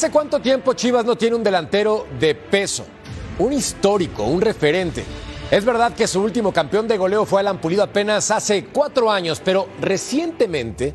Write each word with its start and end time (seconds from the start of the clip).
¿Hace 0.00 0.10
cuánto 0.10 0.40
tiempo 0.40 0.72
Chivas 0.72 1.04
no 1.04 1.14
tiene 1.14 1.36
un 1.36 1.44
delantero 1.44 2.06
de 2.18 2.34
peso? 2.34 2.86
Un 3.38 3.52
histórico, 3.52 4.22
un 4.22 4.40
referente. 4.40 5.04
Es 5.50 5.62
verdad 5.62 5.92
que 5.92 6.06
su 6.06 6.22
último 6.22 6.54
campeón 6.54 6.88
de 6.88 6.96
goleo 6.96 7.26
fue 7.26 7.40
Alan 7.40 7.60
Pulido 7.60 7.82
apenas 7.82 8.30
hace 8.30 8.64
cuatro 8.64 9.10
años, 9.10 9.42
pero 9.44 9.68
recientemente, 9.78 10.94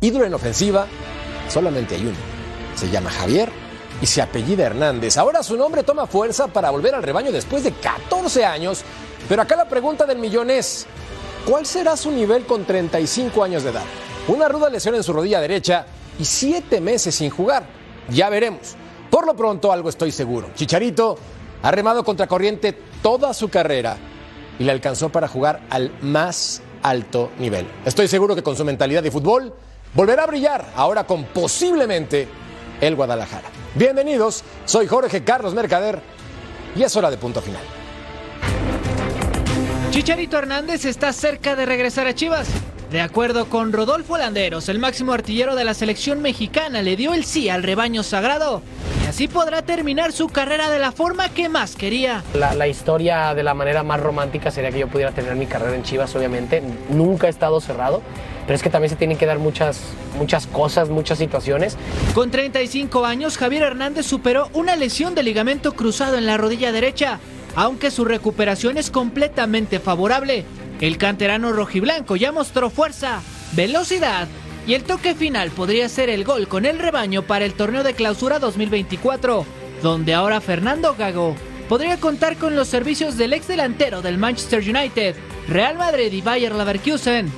ídolo 0.00 0.24
en 0.24 0.34
ofensiva, 0.34 0.88
solamente 1.48 1.94
hay 1.94 2.00
uno. 2.00 2.16
Se 2.74 2.90
llama 2.90 3.12
Javier 3.12 3.52
y 4.02 4.06
se 4.06 4.20
apellida 4.20 4.66
Hernández. 4.66 5.16
Ahora 5.16 5.44
su 5.44 5.56
nombre 5.56 5.84
toma 5.84 6.08
fuerza 6.08 6.48
para 6.48 6.70
volver 6.70 6.96
al 6.96 7.04
rebaño 7.04 7.30
después 7.30 7.62
de 7.62 7.70
14 7.70 8.44
años, 8.44 8.82
pero 9.28 9.42
acá 9.42 9.54
la 9.54 9.68
pregunta 9.68 10.06
del 10.06 10.18
millón 10.18 10.50
es, 10.50 10.88
¿cuál 11.48 11.66
será 11.66 11.96
su 11.96 12.10
nivel 12.10 12.46
con 12.46 12.64
35 12.64 13.44
años 13.44 13.62
de 13.62 13.70
edad? 13.70 13.84
Una 14.26 14.48
ruda 14.48 14.68
lesión 14.68 14.96
en 14.96 15.04
su 15.04 15.12
rodilla 15.12 15.40
derecha 15.40 15.86
y 16.18 16.24
siete 16.24 16.80
meses 16.80 17.14
sin 17.14 17.30
jugar. 17.30 17.78
Ya 18.10 18.28
veremos. 18.28 18.76
Por 19.10 19.26
lo 19.26 19.34
pronto, 19.34 19.72
algo 19.72 19.88
estoy 19.88 20.12
seguro. 20.12 20.50
Chicharito 20.54 21.18
ha 21.62 21.70
remado 21.70 22.04
contra 22.04 22.26
corriente 22.26 22.76
toda 23.02 23.34
su 23.34 23.48
carrera 23.48 23.96
y 24.58 24.64
le 24.64 24.72
alcanzó 24.72 25.08
para 25.08 25.28
jugar 25.28 25.60
al 25.70 25.92
más 26.00 26.62
alto 26.82 27.30
nivel. 27.38 27.66
Estoy 27.84 28.08
seguro 28.08 28.34
que 28.34 28.42
con 28.42 28.56
su 28.56 28.64
mentalidad 28.64 29.02
de 29.02 29.10
fútbol 29.10 29.52
volverá 29.94 30.24
a 30.24 30.26
brillar, 30.26 30.72
ahora 30.76 31.04
con 31.04 31.24
posiblemente 31.24 32.28
el 32.80 32.94
Guadalajara. 32.96 33.48
Bienvenidos, 33.74 34.44
soy 34.64 34.86
Jorge 34.86 35.22
Carlos 35.24 35.54
Mercader 35.54 36.00
y 36.76 36.82
es 36.82 36.96
hora 36.96 37.10
de 37.10 37.16
punto 37.16 37.40
final. 37.40 37.62
Chicharito 39.90 40.38
Hernández 40.38 40.84
está 40.84 41.12
cerca 41.12 41.56
de 41.56 41.66
regresar 41.66 42.06
a 42.06 42.14
Chivas. 42.14 42.48
De 42.90 43.00
acuerdo 43.00 43.46
con 43.46 43.72
Rodolfo 43.72 44.18
Landeros, 44.18 44.68
el 44.68 44.80
máximo 44.80 45.12
artillero 45.12 45.54
de 45.54 45.62
la 45.62 45.74
selección 45.74 46.20
mexicana 46.20 46.82
le 46.82 46.96
dio 46.96 47.14
el 47.14 47.24
sí 47.24 47.48
al 47.48 47.62
rebaño 47.62 48.02
sagrado 48.02 48.62
y 49.04 49.06
así 49.06 49.28
podrá 49.28 49.62
terminar 49.62 50.10
su 50.10 50.26
carrera 50.26 50.68
de 50.70 50.80
la 50.80 50.90
forma 50.90 51.28
que 51.28 51.48
más 51.48 51.76
quería. 51.76 52.24
La, 52.34 52.52
la, 52.54 52.66
historia 52.66 53.32
de 53.32 53.44
la 53.44 53.54
manera 53.54 53.84
más 53.84 54.00
romántica 54.00 54.50
sería 54.50 54.72
que 54.72 54.80
yo 54.80 54.88
pudiera 54.88 55.12
tener 55.12 55.36
mi 55.36 55.46
carrera 55.46 55.76
en 55.76 55.84
Chivas, 55.84 56.16
obviamente. 56.16 56.64
Nunca 56.88 57.28
he 57.28 57.30
estado 57.30 57.60
cerrado, 57.60 58.02
pero 58.44 58.56
es 58.56 58.62
que 58.62 58.70
también 58.70 58.90
se 58.90 58.96
tienen 58.96 59.16
que 59.16 59.26
dar 59.26 59.38
muchas, 59.38 59.80
muchas 60.18 60.48
cosas, 60.48 60.88
muchas 60.88 61.18
situaciones. 61.18 61.76
Con 62.12 62.32
35 62.32 63.06
años, 63.06 63.38
Javier 63.38 63.62
Hernández 63.62 64.04
superó 64.04 64.48
una 64.52 64.74
lesión 64.74 65.14
de 65.14 65.22
ligamento 65.22 65.74
cruzado 65.76 66.18
en 66.18 66.26
la 66.26 66.38
rodilla 66.38 66.72
derecha, 66.72 67.20
aunque 67.54 67.92
su 67.92 68.04
recuperación 68.04 68.78
es 68.78 68.90
completamente 68.90 69.78
favorable. 69.78 70.44
El 70.80 70.96
canterano 70.96 71.52
rojiblanco 71.52 72.16
ya 72.16 72.32
mostró 72.32 72.70
fuerza, 72.70 73.20
velocidad 73.52 74.28
y 74.66 74.74
el 74.74 74.84
toque 74.84 75.14
final 75.14 75.50
podría 75.50 75.88
ser 75.88 76.08
el 76.08 76.24
gol 76.24 76.48
con 76.48 76.64
el 76.64 76.78
rebaño 76.78 77.22
para 77.22 77.44
el 77.44 77.52
torneo 77.52 77.82
de 77.82 77.94
clausura 77.94 78.38
2024, 78.38 79.44
donde 79.82 80.14
ahora 80.14 80.40
Fernando 80.40 80.94
Gago 80.98 81.36
podría 81.68 81.98
contar 81.98 82.36
con 82.36 82.56
los 82.56 82.68
servicios 82.68 83.18
del 83.18 83.34
ex 83.34 83.46
delantero 83.46 84.00
del 84.00 84.16
Manchester 84.16 84.60
United, 84.60 85.16
Real 85.48 85.76
Madrid 85.76 86.12
y 86.12 86.22
Bayer 86.22 86.54
Leverkusen. 86.54 87.30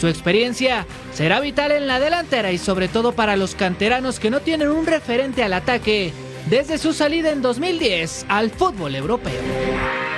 Su 0.00 0.08
experiencia 0.08 0.86
será 1.12 1.40
vital 1.40 1.72
en 1.72 1.86
la 1.86 2.00
delantera 2.00 2.50
y 2.52 2.58
sobre 2.58 2.88
todo 2.88 3.12
para 3.12 3.36
los 3.36 3.54
canteranos 3.54 4.18
que 4.20 4.30
no 4.30 4.40
tienen 4.40 4.68
un 4.68 4.86
referente 4.86 5.42
al 5.42 5.52
ataque 5.52 6.12
desde 6.48 6.78
su 6.78 6.92
salida 6.94 7.30
en 7.30 7.42
2010 7.42 8.26
al 8.28 8.50
fútbol 8.50 8.94
europeo. 8.94 10.15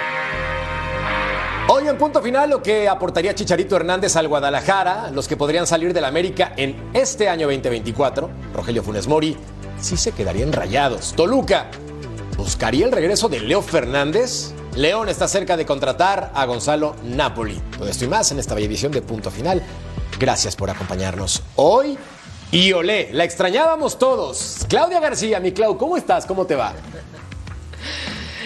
En 1.89 1.97
punto 1.97 2.21
final 2.21 2.51
lo 2.51 2.63
que 2.63 2.87
aportaría 2.87 3.35
Chicharito 3.35 3.75
Hernández 3.75 4.15
al 4.17 4.29
Guadalajara, 4.29 5.11
los 5.11 5.27
que 5.27 5.39
podrían 5.39 5.67
salir 5.67 5.95
del 5.95 6.05
América 6.05 6.53
en 6.55 6.77
este 6.93 7.31
año 7.31 7.47
2024, 7.47 8.29
Rogelio 8.53 8.83
Funes 8.83 9.09
Mori, 9.09 9.39
sí 9.81 9.97
se 9.97 10.13
quedarían 10.13 10.53
rayados. 10.53 11.15
Toluca, 11.17 11.71
¿buscaría 12.37 12.85
el 12.85 12.93
regreso 12.93 13.31
de 13.31 13.41
Leo 13.41 13.63
Fernández? 13.63 14.53
León 14.77 15.09
está 15.09 15.27
cerca 15.29 15.57
de 15.57 15.65
contratar 15.65 16.31
a 16.35 16.45
Gonzalo 16.45 16.95
Napoli. 17.05 17.59
Todo 17.79 17.89
esto 17.89 18.05
y 18.05 18.09
más 18.09 18.31
en 18.33 18.39
esta 18.39 18.55
bella 18.55 18.67
edición 18.67 18.93
de 18.93 19.01
punto 19.01 19.31
final. 19.31 19.63
Gracias 20.21 20.57
por 20.57 20.69
acompañarnos 20.69 21.43
hoy. 21.57 21.97
Y 22.51 22.71
olé, 22.75 23.09
la 23.13 23.25
extrañábamos 23.25 23.99
todos. 23.99 24.67
Claudia 24.69 25.01
García, 25.01 25.41
mi 25.41 25.53
Clau, 25.53 25.79
¿cómo 25.79 25.97
estás? 25.97 26.27
¿Cómo 26.27 26.45
te 26.47 26.55
va? 26.55 26.75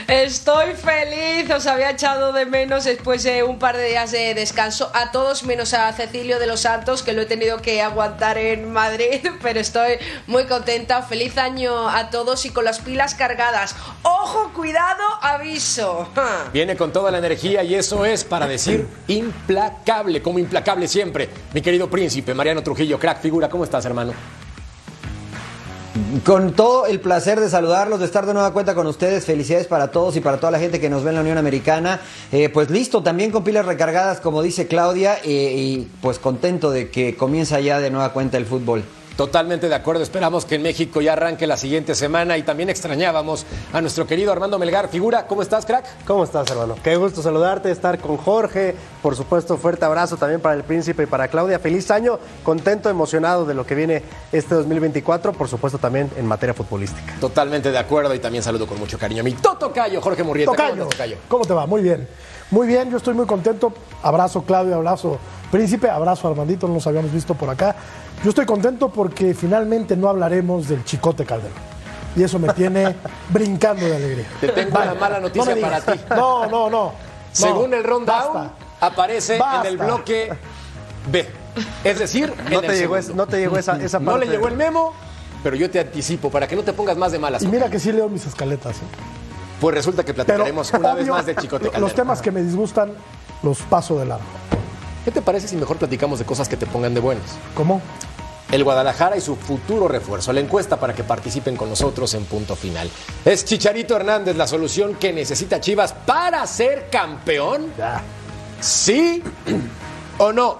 Estoy 0.09 0.75
feliz, 0.75 1.51
os 1.51 1.67
había 1.67 1.91
echado 1.91 2.33
de 2.33 2.45
menos 2.45 2.85
después 2.85 3.23
de 3.23 3.43
un 3.43 3.59
par 3.59 3.77
de 3.77 3.89
días 3.89 4.11
de 4.11 4.35
descanso. 4.35 4.91
A 4.95 5.13
todos 5.13 5.45
menos 5.45 5.75
a 5.75 5.93
Cecilio 5.93 6.39
de 6.39 6.47
los 6.47 6.61
Santos, 6.61 7.03
que 7.03 7.13
lo 7.13 7.23
he 7.23 7.27
tenido 7.27 7.63
que 7.63 7.83
aguantar 7.83 8.39
en 8.39 8.73
Madrid, 8.73 9.21
pero 9.43 9.61
estoy 9.61 9.99
muy 10.27 10.45
contenta. 10.47 11.03
Feliz 11.03 11.39
año 11.39 11.89
a 11.89 12.11
todos 12.11 12.45
y 12.47 12.51
con 12.51 12.65
las 12.65 12.81
pilas 12.81 13.15
cargadas. 13.15 13.77
¡Ojo, 14.03 14.53
cuidado, 14.55 15.03
aviso! 15.21 16.09
Viene 16.53 16.77
con 16.77 16.93
toda 16.93 17.11
la 17.11 17.19
energía 17.19 17.63
y 17.63 17.75
eso 17.75 18.05
es 18.05 18.25
para 18.25 18.47
decir 18.47 18.87
implacable, 19.09 20.21
como 20.21 20.39
implacable 20.39 20.89
siempre. 20.89 21.29
Mi 21.53 21.63
querido 21.63 21.89
príncipe, 21.89 22.35
Mariano 22.35 22.63
Trujillo, 22.63 22.99
crack 22.99 23.21
figura, 23.21 23.49
¿cómo 23.49 23.65
estás, 23.65 23.85
hermano? 23.85 24.13
Con 26.21 26.53
todo 26.53 26.85
el 26.85 27.01
placer 27.01 27.41
de 27.41 27.49
saludarlos, 27.49 27.99
de 27.99 28.05
estar 28.05 28.27
de 28.27 28.35
nueva 28.35 28.53
cuenta 28.53 28.75
con 28.75 28.87
ustedes. 28.87 29.25
Felicidades 29.25 29.67
para 29.67 29.91
todos 29.91 30.15
y 30.15 30.21
para 30.21 30.37
toda 30.37 30.51
la 30.51 30.59
gente 30.59 30.79
que 30.79 30.91
nos 30.91 31.03
ve 31.03 31.09
en 31.09 31.15
la 31.15 31.23
Unión 31.23 31.39
Americana. 31.39 32.03
Eh, 32.31 32.51
pues 32.51 32.69
listo, 32.69 33.03
también 33.03 33.31
con 33.31 33.45
pilas 33.45 33.65
recargadas, 33.65 34.21
como 34.21 34.43
dice 34.43 34.67
Claudia, 34.67 35.17
eh, 35.25 35.55
y 35.57 35.89
pues 36.03 36.19
contento 36.19 36.71
de 36.71 36.91
que 36.91 37.17
comienza 37.17 37.61
ya 37.61 37.81
de 37.81 37.91
nueva 37.91 38.13
cuenta 38.13 38.37
el 38.37 38.45
fútbol. 38.45 38.85
Totalmente 39.17 39.69
de 39.69 39.75
acuerdo. 39.75 40.03
Esperamos 40.03 40.45
que 40.45 40.55
en 40.55 40.63
México 40.63 41.01
ya 41.01 41.13
arranque 41.13 41.47
la 41.47 41.57
siguiente 41.57 41.95
semana 41.95 42.39
y 42.39 42.43
también 42.43 42.71
extrañábamos 42.71 43.45
a 43.73 43.81
nuestro 43.81 44.07
querido 44.07 44.33
Armando 44.33 44.59
Melgar. 44.59 44.89
Figura, 44.89 45.27
¿cómo 45.27 45.43
estás, 45.43 45.67
crack? 45.67 45.85
¿Cómo 46.07 46.25
estás, 46.25 46.51
hermano? 46.51 46.77
Qué 46.83 46.97
gusto 46.97 47.23
saludarte, 47.23 47.71
estar 47.71 47.99
con 47.99 48.17
Jorge. 48.17 48.75
Por 49.03 49.17
supuesto, 49.17 49.57
fuerte 49.57 49.85
abrazo 49.85 50.17
también 50.17 50.41
para 50.41 50.55
el 50.55 50.65
príncipe 50.65 51.05
y 51.05 51.07
para 51.07 51.29
Claudia. 51.29 51.59
Feliz 51.59 51.91
año, 51.91 52.19
contento, 52.43 52.89
emocionado 52.89 53.45
de 53.45 53.55
lo 53.55 53.67
que 53.67 53.75
viene 53.75 54.03
este 54.33 54.55
2024, 54.55 55.33
por 55.33 55.49
supuesto 55.49 55.79
también 55.79 56.11
en 56.17 56.27
materia 56.27 56.55
futbolística. 56.55 57.15
Totalmente 57.21 57.71
de 57.71 57.79
acuerdo 57.79 58.15
y 58.15 58.19
también 58.19 58.43
saludo 58.43 58.67
con 58.67 58.79
mucho 58.79 58.99
cariño 58.99 59.21
a 59.21 59.25
mi 59.25 59.33
Toto 59.33 59.73
Cayo, 59.73 60.01
Jorge 60.01 60.23
Murrieta. 60.23 60.53
Tocayo. 60.53 60.77
¿Cómo, 60.77 60.91
Tocayo? 60.91 61.17
¿Cómo 61.29 61.45
te 61.45 61.55
va? 61.55 61.67
Muy 61.67 61.83
bien. 61.83 62.09
Muy 62.53 62.67
bien, 62.69 62.89
yo 62.91 62.99
estoy 62.99 63.15
muy 63.15 63.27
contento. 63.27 63.73
Abrazo 64.03 64.43
Claudio, 64.43 64.77
abrazo 64.77 65.19
Príncipe, 65.51 65.91
abrazo 65.91 66.29
Armandito, 66.29 66.67
no 66.69 66.75
nos 66.75 66.87
habíamos 66.87 67.13
visto 67.13 67.35
por 67.35 67.51
acá. 67.51 67.75
Yo 68.23 68.29
estoy 68.31 68.47
contento 68.47 68.89
porque 68.91 69.35
finalmente 69.35 69.97
no 69.97 70.09
hablaremos 70.09 70.69
del 70.69 70.85
Chicote 70.85 71.25
Calderón. 71.25 71.57
Y 72.15 72.23
eso 72.23 72.39
me 72.39 72.53
tiene 72.53 72.95
brincando 73.31 73.85
de 73.85 73.97
alegría. 73.97 74.27
Te 74.41 74.49
tengo 74.49 74.79
una 74.81 74.95
mala 74.95 75.19
noticia 75.21 75.61
para 75.61 75.81
ti. 75.81 75.99
No, 76.11 76.47
no, 76.47 76.71
no. 76.71 76.93
Según 77.33 77.71
No, 77.71 77.77
el 77.77 77.85
rundown, 77.85 78.35
basta. 78.35 78.51
aparece 78.81 79.39
Basta. 79.39 79.61
en 79.63 79.67
el 79.67 79.79
bloque 79.79 80.31
B. 81.11 81.27
Es 81.85 81.99
decir, 81.99 82.33
No 82.45 82.47
en 82.49 82.53
el 82.53 82.61
te 82.61 82.77
llegó, 82.77 82.95
segundo. 82.95 82.99
es- 82.99 83.15
no 83.15 83.27
te 83.27 83.39
llegó 83.39 83.57
esa, 83.59 83.83
esa 83.83 83.99
No 83.99 84.13
parte. 84.13 84.27
le 84.27 84.33
llegó 84.33 84.49
el 84.49 84.57
memo, 84.57 84.93
pero 85.43 85.57
yo 85.57 85.71
te 85.71 85.81
anticipo 85.81 86.31
para 86.31 86.47
que 86.47 86.55
no 86.57 86.63
te 86.63 86.73
pongas 86.75 86.97
más 86.99 87.13
de 87.13 87.19
malas. 87.19 87.43
Y 87.43 87.47
mira 87.49 87.69
que 87.71 87.79
sí 87.81 87.93
leo 87.93 88.09
mis 88.11 88.27
escaletas. 88.27 88.77
¿eh? 88.77 88.81
Pues 89.63 89.77
resulta 89.77 90.05
que 90.05 90.13
Pero 90.13 90.27
platicaremos 90.27 90.73
una 90.73 90.95
vez 90.95 91.07
más 91.07 91.25
de 91.25 91.37
Chicote 91.37 91.71
Los 91.79 91.95
temas 91.95 92.21
que 92.21 92.33
me 92.33 92.43
disgustan 92.43 92.91
los 93.45 93.59
paso 93.61 93.97
de 93.97 94.07
largo. 94.07 94.25
¿Qué 95.05 95.13
te 95.13 95.23
parece 95.23 95.47
si 95.47 95.55
mejor 95.55 95.77
platicamos 95.77 96.19
de 96.19 96.25
cosas 96.25 96.49
que 96.49 96.57
te 96.57 96.67
pongan 96.67 96.95
de 96.95 97.01
buenas? 97.01 97.23
¿Cómo? 97.55 97.81
El 98.51 98.65
Guadalajara 98.65 99.17
y 99.17 99.21
su 99.21 99.37
futuro 99.37 99.87
refuerzo. 99.87 100.33
La 100.33 100.41
encuesta 100.41 100.81
para 100.81 100.97
que 100.97 101.05
participen 101.05 101.55
con 101.55 101.69
nosotros 101.69 102.13
en 102.15 102.25
punto 102.25 102.57
final. 102.57 102.91
¿Es 103.25 103.45
Chicharito 103.45 103.95
Hernández 103.95 104.37
la 104.37 104.49
solución 104.49 104.97
que 104.97 105.13
necesita 105.13 105.61
Chivas 105.61 105.93
para 105.93 106.45
ser 106.49 106.89
campeón? 106.91 107.69
¿Sí 108.61 109.23
o 110.19 110.33
no. 110.33 110.59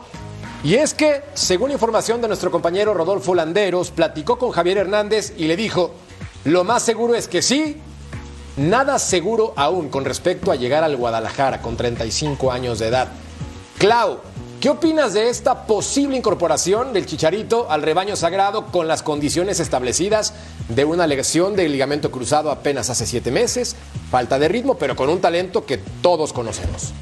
Y 0.63 0.75
es 0.75 0.95
que, 0.95 1.25
según 1.35 1.73
información 1.73 2.21
de 2.21 2.29
nuestro 2.29 2.53
compañero 2.53 2.95
Rodolfo 2.95 3.35
Landeros, 3.35 3.91
platicó 3.91 4.39
con 4.39 4.53
Javier 4.53 4.79
Hernández 4.79 5.35
y 5.37 5.47
le 5.47 5.57
dijo, 5.57 5.93
lo 6.45 6.63
más 6.63 6.85
seguro 6.85 7.17
es 7.17 7.27
que 7.27 7.43
sí, 7.43 7.81
nada 8.57 8.99
seguro 8.99 9.53
aún 9.57 9.89
con 9.89 10.05
respecto 10.05 10.51
a 10.51 10.57
llegar 10.57 10.85
al 10.85 10.97
Guadalajara 10.97 11.63
con 11.63 11.77
35 11.77 12.53
años 12.53 12.79
de 12.79 12.89
edad. 12.89 13.09
Clau, 13.79 14.19
¿qué 14.61 14.71
opinas 14.71 15.15
de 15.15 15.29
esta 15.29 15.67
posible 15.67 16.17
incorporación 16.17 16.93
del 16.93 17.07
Chicharito 17.07 17.71
al 17.71 17.83
rebaño 17.83 18.17
sagrado 18.17 18.67
con 18.67 18.89
las 18.89 19.03
condiciones 19.03 19.61
establecidas 19.61 20.35
de 20.69 20.85
una 20.85 21.07
lesión 21.07 21.57
del 21.57 21.73
ligamento 21.73 22.11
cruzado 22.11 22.51
apenas 22.51 22.91
hace 22.91 23.07
siete 23.07 23.31
meses? 23.31 23.77
Falta 24.11 24.39
de 24.39 24.49
ritmo, 24.49 24.77
pero 24.77 24.97
con 24.97 25.09
un 25.09 25.21
talento 25.21 25.65
que 25.65 25.79
todos 25.79 26.33
conocemos 26.33 26.93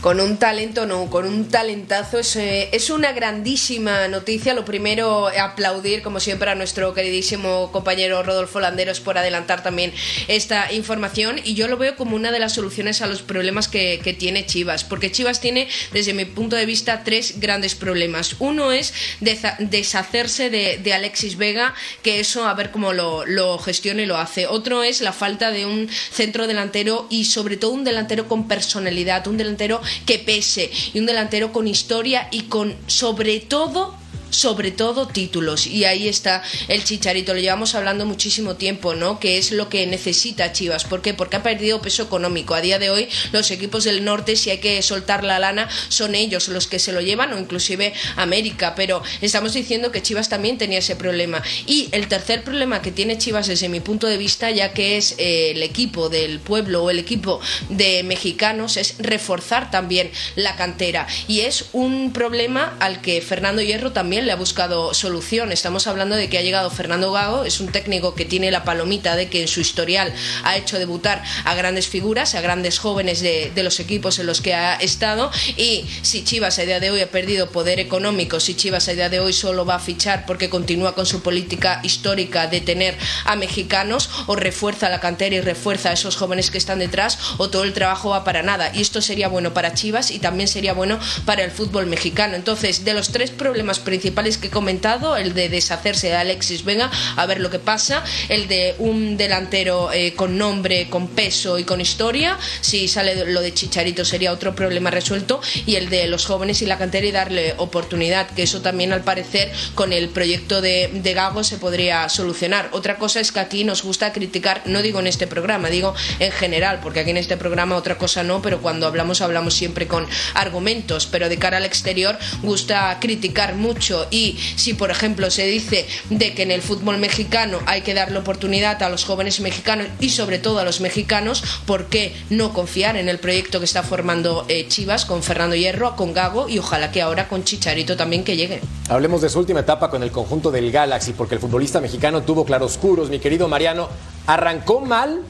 con 0.00 0.20
un 0.20 0.36
talento, 0.36 0.86
no, 0.86 1.10
con 1.10 1.26
un 1.26 1.48
talentazo. 1.48 2.18
Es, 2.18 2.36
eh, 2.36 2.68
es, 2.72 2.90
una 2.90 3.12
grandísima 3.12 4.06
noticia. 4.08 4.54
Lo 4.54 4.64
primero, 4.64 5.28
aplaudir, 5.28 6.02
como 6.02 6.20
siempre, 6.20 6.50
a 6.50 6.54
nuestro 6.54 6.94
queridísimo 6.94 7.70
compañero 7.72 8.22
Rodolfo 8.22 8.60
Landeros 8.60 9.00
por 9.00 9.18
adelantar 9.18 9.62
también 9.62 9.92
esta 10.28 10.72
información. 10.72 11.40
Y 11.42 11.54
yo 11.54 11.68
lo 11.68 11.76
veo 11.76 11.96
como 11.96 12.14
una 12.14 12.30
de 12.30 12.38
las 12.38 12.54
soluciones 12.54 13.02
a 13.02 13.06
los 13.06 13.22
problemas 13.22 13.66
que, 13.66 14.00
que 14.02 14.12
tiene 14.12 14.46
Chivas. 14.46 14.84
Porque 14.84 15.10
Chivas 15.10 15.40
tiene, 15.40 15.68
desde 15.92 16.14
mi 16.14 16.24
punto 16.24 16.54
de 16.54 16.66
vista, 16.66 17.02
tres 17.02 17.40
grandes 17.40 17.74
problemas. 17.74 18.36
Uno 18.38 18.70
es 18.72 18.94
deshacerse 19.20 20.50
de, 20.50 20.78
de 20.78 20.94
Alexis 20.94 21.36
Vega, 21.36 21.74
que 22.02 22.20
eso 22.20 22.46
a 22.46 22.54
ver 22.54 22.70
cómo 22.70 22.92
lo, 22.92 23.26
lo 23.26 23.58
gestiona 23.58 24.02
y 24.02 24.06
lo 24.06 24.16
hace. 24.16 24.46
Otro 24.46 24.84
es 24.84 25.00
la 25.00 25.12
falta 25.12 25.50
de 25.50 25.66
un 25.66 25.88
centro 25.88 26.46
delantero 26.46 27.06
y 27.10 27.24
sobre 27.24 27.56
todo 27.56 27.72
un 27.72 27.84
delantero 27.84 28.28
con 28.28 28.46
personalidad, 28.46 29.26
un 29.26 29.36
delantero 29.36 29.80
que 30.06 30.18
pese 30.18 30.70
y 30.92 30.98
un 30.98 31.06
delantero 31.06 31.52
con 31.52 31.66
historia 31.68 32.28
y 32.30 32.42
con 32.42 32.74
sobre 32.86 33.40
todo 33.40 33.96
sobre 34.30 34.70
todo 34.70 35.08
títulos. 35.08 35.66
Y 35.66 35.84
ahí 35.84 36.08
está 36.08 36.42
el 36.68 36.84
Chicharito. 36.84 37.34
Lo 37.34 37.40
llevamos 37.40 37.74
hablando 37.74 38.06
muchísimo 38.06 38.56
tiempo, 38.56 38.94
¿no? 38.94 39.20
Que 39.20 39.38
es 39.38 39.52
lo 39.52 39.68
que 39.68 39.86
necesita 39.86 40.52
Chivas. 40.52 40.84
¿Por 40.84 41.02
qué? 41.02 41.14
Porque 41.14 41.36
ha 41.36 41.42
perdido 41.42 41.80
peso 41.82 42.02
económico. 42.02 42.54
A 42.54 42.60
día 42.60 42.78
de 42.78 42.90
hoy, 42.90 43.08
los 43.32 43.50
equipos 43.50 43.84
del 43.84 44.04
norte, 44.04 44.36
si 44.36 44.50
hay 44.50 44.58
que 44.58 44.80
soltar 44.82 45.24
la 45.24 45.38
lana, 45.38 45.68
son 45.88 46.14
ellos 46.14 46.48
los 46.48 46.66
que 46.66 46.78
se 46.78 46.92
lo 46.92 47.00
llevan, 47.00 47.32
o 47.32 47.38
inclusive 47.38 47.92
América. 48.16 48.74
Pero 48.74 49.02
estamos 49.20 49.52
diciendo 49.54 49.92
que 49.92 50.02
Chivas 50.02 50.28
también 50.28 50.58
tenía 50.58 50.78
ese 50.78 50.96
problema. 50.96 51.42
Y 51.66 51.88
el 51.92 52.08
tercer 52.08 52.44
problema 52.44 52.82
que 52.82 52.92
tiene 52.92 53.18
Chivas 53.18 53.46
desde 53.46 53.68
mi 53.68 53.80
punto 53.80 54.06
de 54.06 54.16
vista, 54.16 54.50
ya 54.50 54.72
que 54.72 54.96
es 54.96 55.14
eh, 55.18 55.52
el 55.52 55.62
equipo 55.62 56.08
del 56.08 56.40
pueblo 56.40 56.84
o 56.84 56.90
el 56.90 56.98
equipo 56.98 57.40
de 57.68 58.02
mexicanos, 58.02 58.76
es 58.76 58.96
reforzar 58.98 59.70
también 59.70 60.10
la 60.36 60.56
cantera. 60.56 61.06
Y 61.26 61.40
es 61.40 61.66
un 61.72 62.12
problema 62.12 62.76
al 62.80 63.00
que 63.00 63.20
Fernando 63.20 63.62
Hierro 63.62 63.92
también 63.92 64.17
le 64.26 64.32
ha 64.32 64.36
buscado 64.36 64.94
solución. 64.94 65.52
Estamos 65.52 65.86
hablando 65.86 66.16
de 66.16 66.28
que 66.28 66.38
ha 66.38 66.42
llegado 66.42 66.70
Fernando 66.70 67.12
Gago, 67.12 67.44
es 67.44 67.60
un 67.60 67.68
técnico 67.68 68.14
que 68.14 68.24
tiene 68.24 68.50
la 68.50 68.64
palomita 68.64 69.16
de 69.16 69.28
que 69.28 69.42
en 69.42 69.48
su 69.48 69.60
historial 69.60 70.12
ha 70.44 70.56
hecho 70.56 70.78
debutar 70.78 71.22
a 71.44 71.54
grandes 71.54 71.88
figuras, 71.88 72.34
a 72.34 72.40
grandes 72.40 72.78
jóvenes 72.78 73.20
de, 73.20 73.52
los 73.58 73.80
equipos 73.80 74.18
en 74.18 74.26
los 74.26 74.40
que 74.40 74.54
ha 74.54 74.76
estado. 74.76 75.30
Y 75.56 75.84
si 76.02 76.24
Chivas 76.24 76.58
a 76.58 76.62
día 76.62 76.80
de 76.80 76.90
hoy 76.90 77.00
ha 77.00 77.10
perdido 77.10 77.50
poder 77.50 77.80
económico, 77.80 78.40
si 78.40 78.54
Chivas 78.54 78.88
a 78.88 78.92
día 78.92 79.08
de 79.08 79.20
hoy 79.20 79.32
solo 79.32 79.66
va 79.66 79.76
a 79.76 79.80
fichar 79.80 80.26
porque 80.26 80.48
continúa 80.48 80.94
con 80.94 81.06
su 81.06 81.22
política 81.22 81.80
histórica 81.82 82.46
de 82.46 82.60
tener 82.60 82.96
a 83.24 83.36
mexicanos, 83.36 84.10
o 84.26 84.36
refuerza 84.36 84.88
la 84.88 85.00
cantera 85.00 85.36
y 85.36 85.40
refuerza 85.40 85.90
a 85.90 85.92
esos 85.92 86.16
jóvenes 86.16 86.50
que 86.50 86.58
están 86.58 86.78
detrás, 86.78 87.18
o 87.38 87.50
todo 87.50 87.64
el 87.64 87.72
trabajo 87.72 88.10
va 88.10 88.24
para 88.24 88.42
nada. 88.42 88.70
Y 88.74 88.80
esto 88.80 89.02
sería 89.02 89.28
bueno 89.28 89.54
para 89.54 89.74
Chivas 89.74 90.10
y 90.10 90.18
también 90.18 90.48
sería 90.48 90.72
bueno 90.72 90.98
para 91.24 91.44
el 91.44 91.50
fútbol 91.50 91.86
mexicano. 91.86 92.36
Entonces, 92.36 92.84
de 92.84 92.94
los 92.94 93.10
tres 93.10 93.30
problemas 93.30 93.78
principales, 93.78 94.07
principales 94.08 94.38
que 94.38 94.46
he 94.46 94.50
comentado, 94.50 95.18
el 95.18 95.34
de 95.34 95.50
deshacerse 95.50 96.06
de 96.06 96.14
Alexis 96.14 96.64
Venga, 96.64 96.90
a 97.16 97.26
ver 97.26 97.40
lo 97.40 97.50
que 97.50 97.58
pasa, 97.58 98.02
el 98.30 98.48
de 98.48 98.74
un 98.78 99.18
delantero 99.18 99.92
eh, 99.92 100.14
con 100.14 100.38
nombre, 100.38 100.88
con 100.88 101.08
peso 101.08 101.58
y 101.58 101.64
con 101.64 101.78
historia, 101.78 102.38
si 102.62 102.88
sale 102.88 103.26
lo 103.26 103.42
de 103.42 103.52
Chicharito 103.52 104.06
sería 104.06 104.32
otro 104.32 104.54
problema 104.54 104.90
resuelto, 104.90 105.42
y 105.66 105.74
el 105.74 105.90
de 105.90 106.06
los 106.06 106.24
jóvenes 106.24 106.62
y 106.62 106.66
la 106.66 106.78
cantera 106.78 107.06
y 107.06 107.12
darle 107.12 107.54
oportunidad, 107.58 108.30
que 108.30 108.44
eso 108.44 108.62
también 108.62 108.94
al 108.94 109.02
parecer 109.02 109.52
con 109.74 109.92
el 109.92 110.08
proyecto 110.08 110.62
de, 110.62 110.88
de 110.90 111.12
Gago 111.12 111.44
se 111.44 111.58
podría 111.58 112.08
solucionar. 112.08 112.70
Otra 112.72 112.96
cosa 112.96 113.20
es 113.20 113.30
que 113.30 113.40
aquí 113.40 113.64
nos 113.64 113.82
gusta 113.82 114.14
criticar, 114.14 114.62
no 114.64 114.80
digo 114.80 115.00
en 115.00 115.06
este 115.06 115.26
programa, 115.26 115.68
digo 115.68 115.94
en 116.18 116.32
general, 116.32 116.80
porque 116.82 117.00
aquí 117.00 117.10
en 117.10 117.18
este 117.18 117.36
programa 117.36 117.76
otra 117.76 117.98
cosa 117.98 118.22
no, 118.22 118.40
pero 118.40 118.62
cuando 118.62 118.86
hablamos 118.86 119.20
hablamos 119.20 119.52
siempre 119.52 119.86
con 119.86 120.06
argumentos, 120.32 121.06
pero 121.06 121.28
de 121.28 121.36
cara 121.36 121.58
al 121.58 121.66
exterior 121.66 122.18
gusta 122.42 122.96
criticar 123.00 123.54
mucho 123.54 123.97
y 124.10 124.38
si 124.56 124.74
por 124.74 124.90
ejemplo 124.90 125.30
se 125.30 125.46
dice 125.46 125.86
de 126.10 126.34
que 126.34 126.42
en 126.42 126.50
el 126.50 126.62
fútbol 126.62 126.98
mexicano 126.98 127.58
hay 127.66 127.82
que 127.82 127.94
darle 127.94 128.18
oportunidad 128.18 128.82
a 128.82 128.88
los 128.88 129.04
jóvenes 129.04 129.40
mexicanos 129.40 129.86
y 130.00 130.10
sobre 130.10 130.38
todo 130.38 130.58
a 130.58 130.64
los 130.64 130.80
mexicanos, 130.80 131.42
¿por 131.66 131.86
qué 131.86 132.14
no 132.30 132.52
confiar 132.52 132.96
en 132.96 133.08
el 133.08 133.18
proyecto 133.18 133.58
que 133.58 133.64
está 133.64 133.82
formando 133.82 134.44
eh, 134.48 134.66
Chivas 134.68 135.04
con 135.04 135.22
Fernando 135.22 135.56
Hierro, 135.56 135.96
con 135.96 136.12
Gago 136.12 136.48
y 136.48 136.58
ojalá 136.58 136.90
que 136.90 137.02
ahora 137.02 137.28
con 137.28 137.44
Chicharito 137.44 137.96
también 137.96 138.24
que 138.24 138.36
llegue? 138.36 138.60
Hablemos 138.88 139.22
de 139.22 139.28
su 139.28 139.38
última 139.38 139.60
etapa 139.60 139.90
con 139.90 140.02
el 140.02 140.10
conjunto 140.10 140.50
del 140.50 140.70
Galaxy 140.70 141.12
porque 141.12 141.34
el 141.34 141.40
futbolista 141.40 141.80
mexicano 141.80 142.22
tuvo 142.22 142.44
claroscuros, 142.44 143.10
mi 143.10 143.18
querido 143.18 143.48
Mariano, 143.48 143.88
arrancó 144.26 144.80
mal 144.80 145.22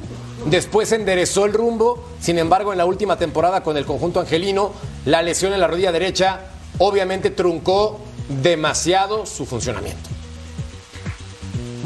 Después 0.47 0.93
enderezó 0.93 1.45
el 1.45 1.53
rumbo, 1.53 2.05
sin 2.21 2.39
embargo 2.39 2.73
en 2.73 2.79
la 2.79 2.87
última 2.87 3.19
temporada 3.19 3.63
con 3.63 3.77
el 3.77 3.85
conjunto 3.85 4.21
angelino, 4.21 4.73
la 5.05 5.21
lesión 5.21 5.53
en 5.53 5.61
la 5.61 5.67
rodilla 5.67 5.93
derecha 5.93 6.41
obviamente 6.79 7.31
truncó 7.31 8.01
demasiado 8.29 9.27
su 9.27 9.47
funcionamiento. 9.47 10.18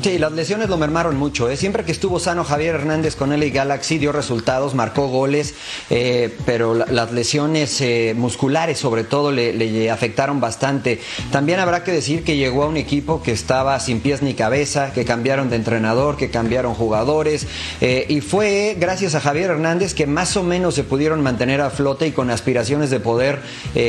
Sí, 0.03 0.19
las 0.19 0.33
lesiones 0.33 0.69
lo 0.69 0.77
mermaron 0.79 1.17
mucho. 1.17 1.49
¿eh? 1.49 1.57
Siempre 1.57 1.85
que 1.85 1.93
estuvo 1.93 2.19
sano 2.19 2.43
Javier 2.43 2.75
Hernández 2.75 3.15
con 3.15 3.31
LA 3.31 3.51
Galaxy 3.51 3.99
dio 3.99 4.11
resultados, 4.11 4.75
marcó 4.75 5.07
goles, 5.07 5.55
eh, 5.91 6.37
pero 6.45 6.75
las 6.75 7.13
lesiones 7.13 7.81
eh, 7.81 8.13
musculares 8.17 8.79
sobre 8.79 9.05
todo 9.05 9.31
le, 9.31 9.91
afectaron 9.93 10.41
bastante. 10.41 11.01
También 11.31 11.61
habrá 11.61 11.85
que 11.85 11.93
decir 11.93 12.25
que 12.25 12.37
llegó 12.37 12.65
a 12.65 12.67
un 12.67 12.79
equipo 12.79 13.23
que 13.23 13.31
estaba 13.31 13.79
sin 13.79 14.01
pies 14.01 14.23
ni 14.23 14.35
cabeza, 14.35 14.93
que 14.93 15.05
cambiaron 15.05 15.51
de 15.51 15.57
entrenador, 15.57 16.17
que 16.17 16.31
cambiaron 16.31 16.75
jugadores, 16.75 17.47
y 17.81 18.21
fue 18.23 18.77
gracias 18.81 19.15
a 19.15 19.21
Javier 19.21 19.51
Hernández 19.51 19.95
que 19.95 20.09
más 20.09 20.37
o 20.37 20.43
menos 20.43 20.75
se 20.75 20.83
pudieron 20.83 21.23
mantener 21.23 21.61
a 21.61 21.71
flote 21.71 22.09
y 22.09 22.13
con 22.13 22.31
aspiraciones 22.31 22.91
de 22.91 22.99
poder 22.99 23.41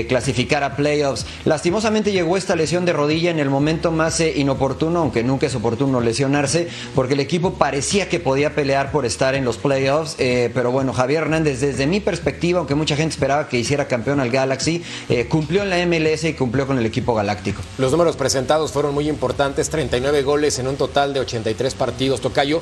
clasificar 0.07 0.63
a 0.63 0.75
playoffs. 0.75 1.25
Lastimosamente 1.45 2.11
llegó 2.11 2.37
esta 2.37 2.55
lesión 2.55 2.85
de 2.85 2.93
rodilla 2.93 3.31
en 3.31 3.39
el 3.39 3.49
momento 3.49 3.91
más 3.91 4.19
inoportuno, 4.19 4.99
aunque 4.99 5.23
nunca 5.23 5.47
es 5.47 5.55
oportuno 5.55 6.02
lesionarse, 6.03 6.67
porque 6.95 7.13
el 7.13 7.19
equipo 7.19 7.53
parecía 7.53 8.09
que 8.09 8.19
podía 8.19 8.55
pelear 8.55 8.91
por 8.91 9.05
estar 9.05 9.35
en 9.35 9.45
los 9.45 9.57
playoffs, 9.57 10.15
eh, 10.19 10.49
pero 10.53 10.71
bueno, 10.71 10.93
Javier 10.93 11.23
Hernández, 11.23 11.61
desde 11.61 11.87
mi 11.87 11.99
perspectiva, 11.99 12.59
aunque 12.59 12.75
mucha 12.75 12.95
gente 12.95 13.13
esperaba 13.13 13.47
que 13.47 13.57
hiciera 13.57 13.87
campeón 13.87 14.19
al 14.19 14.29
Galaxy, 14.29 14.83
eh, 15.09 15.27
cumplió 15.27 15.63
en 15.63 15.69
la 15.69 15.85
MLS 15.85 16.23
y 16.25 16.33
cumplió 16.33 16.67
con 16.67 16.77
el 16.77 16.85
equipo 16.85 17.13
galáctico. 17.13 17.61
Los 17.77 17.91
números 17.91 18.15
presentados 18.15 18.71
fueron 18.71 18.93
muy 18.93 19.09
importantes, 19.09 19.69
39 19.69 20.23
goles 20.23 20.59
en 20.59 20.67
un 20.67 20.75
total 20.75 21.13
de 21.13 21.19
83 21.21 21.73
partidos, 21.75 22.21
Tocayo. 22.21 22.61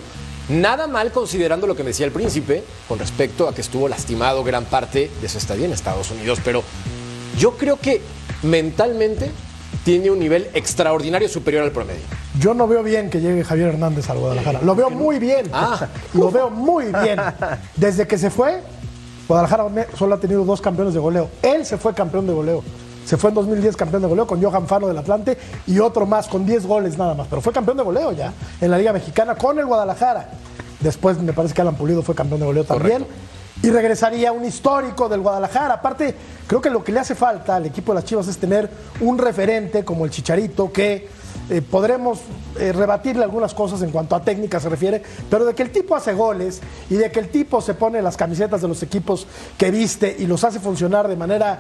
Nada 0.50 0.88
mal 0.88 1.12
considerando 1.12 1.68
lo 1.68 1.76
que 1.76 1.84
me 1.84 1.90
decía 1.90 2.06
el 2.06 2.12
príncipe 2.12 2.64
con 2.88 3.00
respecto 3.00 3.48
a 3.48 3.56
que 3.56 3.62
estuvo 3.62 3.88
lastimado 3.88 4.44
gran 4.44 4.66
parte 4.66 5.10
de 5.22 5.30
su 5.30 5.38
estadía 5.38 5.66
en 5.66 5.74
Estados 5.74 6.12
Unidos, 6.12 6.40
pero 6.44 6.64
yo 7.38 7.58
creo 7.58 7.80
que 7.80 8.02
mentalmente 8.44 9.32
tiene 9.84 10.12
un 10.12 10.20
nivel 10.20 10.50
extraordinario 10.54 11.28
superior 11.28 11.64
al 11.64 11.72
promedio. 11.72 12.02
Yo 12.40 12.54
no 12.54 12.68
veo 12.68 12.84
bien 12.84 13.10
que 13.10 13.20
llegue 13.20 13.44
Javier 13.44 13.70
Hernández 13.70 14.10
al 14.10 14.20
Guadalajara. 14.20 14.62
Lo 14.62 14.76
veo 14.76 14.90
muy 14.90 15.20
bien. 15.20 15.48
Ah. 15.54 15.88
Lo 16.14 16.32
veo 16.32 16.50
muy 16.50 16.86
bien. 16.86 17.20
Desde 17.76 18.08
que 18.08 18.18
se 18.18 18.30
fue, 18.30 18.62
Guadalajara 19.28 19.66
solo 19.98 20.16
ha 20.16 20.20
tenido 20.20 20.46
dos 20.46 20.62
campeones 20.62 20.94
de 20.94 21.00
goleo. 21.00 21.30
Él 21.42 21.66
se 21.66 21.78
fue 21.78 21.94
campeón 21.94 22.28
de 22.28 22.34
goleo. 22.34 22.64
Se 23.06 23.18
fue 23.18 23.30
en 23.30 23.36
2010 23.36 23.76
campeón 23.76 24.04
de 24.04 24.08
goleo 24.08 24.28
con 24.28 24.42
Johan 24.42 24.68
Fano 24.68 24.88
del 24.88 24.98
Atlante 24.98 25.38
y 25.66 25.80
otro 25.80 26.06
más 26.06 26.28
con 26.28 26.46
10 26.46 26.66
goles 26.66 26.98
nada 26.98 27.16
más. 27.16 27.28
Pero 27.28 27.42
fue 27.42 27.52
campeón 27.52 27.78
de 27.78 27.84
goleo 27.84 28.12
ya 28.12 28.32
en 28.62 28.70
la 28.70 28.78
Liga 28.78 28.94
Mexicana 28.94 29.36
con 29.36 29.58
el 29.58 29.66
Guadalajara. 29.66 30.30
Después 30.80 31.20
me 31.20 31.34
parece 31.34 31.54
que 31.54 31.62
Alan 31.62 31.76
Pulido 31.76 32.04
fue 32.04 32.16
campeón 32.16 32.40
de 32.40 32.46
goleo 32.46 32.64
también. 32.64 33.06
Y 33.64 33.70
regresaría 33.70 34.32
un 34.32 34.44
histórico 34.44 35.08
del 35.08 35.22
Guadalajara. 35.22 35.76
Aparte, 35.76 36.16
creo 36.48 36.62
que 36.62 36.70
lo 36.70 36.84
que 36.84 36.92
le 36.92 37.00
hace 37.00 37.16
falta 37.16 37.56
al 37.56 37.66
equipo 37.68 37.92
de 37.92 37.96
las 37.96 38.06
Chivas 38.06 38.28
es 38.28 38.38
tener 38.38 38.70
un 39.02 39.18
referente 39.18 39.86
como 39.86 40.06
el 40.06 40.12
Chicharito 40.12 40.72
que 40.72 41.08
eh, 41.50 41.62
podremos 41.62 42.20
eh, 42.60 42.72
rebatirle 42.72 43.24
algunas 43.24 43.54
cosas 43.54 43.82
en 43.82 43.92
cuanto 43.92 44.16
a 44.16 44.22
técnica 44.22 44.60
se 44.60 44.70
refiere, 44.70 45.04
pero 45.30 45.46
de 45.46 45.54
que 45.54 45.64
el 45.64 45.72
tipo 45.72 45.96
hace 45.96 46.14
goles 46.14 46.62
y 46.90 46.96
de 46.96 47.12
que 47.12 47.20
el 47.20 47.30
tipo 47.30 47.60
se 47.62 47.74
pone 47.74 48.02
las 48.02 48.16
camisetas 48.16 48.62
de 48.62 48.68
los 48.70 48.82
equipos 48.84 49.28
que 49.58 49.70
viste 49.70 50.16
y 50.18 50.28
los 50.28 50.44
hace 50.46 50.60
funcionar 50.60 51.08
de 51.08 51.18
manera 51.18 51.60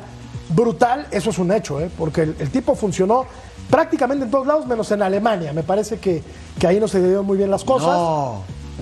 brutal, 0.50 1.08
eso 1.12 1.32
es 1.32 1.40
un 1.40 1.52
hecho, 1.52 1.82
¿eh? 1.82 1.90
porque 1.98 2.22
el, 2.22 2.50
tipo 2.52 2.74
funcionó 2.76 3.26
prácticamente 3.70 4.26
en 4.26 4.32
todos 4.32 4.48
lados, 4.48 4.66
menos 4.66 4.90
en 4.92 5.02
Alemania. 5.02 5.52
Me 5.52 5.64
parece 5.64 6.00
que, 6.00 6.24
que 6.58 6.68
ahí 6.68 6.80
no 6.80 6.88
se 6.88 7.02
dieron 7.02 7.26
muy 7.26 7.38
bien 7.38 7.52
las 7.52 7.64
cosas. 7.64 7.98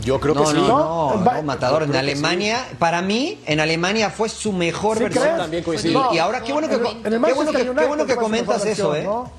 Yo 0.02 0.20
creo 0.20 0.34
que 0.34 0.40
No, 0.42 0.48
sí. 0.48 0.56
no, 0.56 0.68
no, 0.68 1.16
No, 1.24 1.44
Matador. 1.44 1.84
En 1.84 1.96
Alemania, 1.96 2.66
para 2.80 3.02
mí, 3.02 3.40
en 3.46 3.60
Alemania 3.60 4.10
fue 4.10 4.30
su 4.30 4.52
mejor 4.54 4.98
¿Sí 4.98 5.04
versión. 5.04 5.38
También 5.38 5.64
Y, 6.14 6.18
ahora, 6.18 6.42
qué 6.42 6.54
bueno 6.54 6.68
que, 6.70 6.76
En 6.76 6.80
el- 6.80 6.86
co- 6.86 6.92
en 6.92 7.14
el 7.14 7.22
qué 7.22 7.34
bueno 7.34 7.52
que, 7.52 7.58
qué 7.64 7.86
bueno 7.88 8.06
comentas 8.16 8.66
eso, 8.66 8.90
versión, 8.92 8.96
¿eh? 8.96 9.04
¿no? 9.04 9.32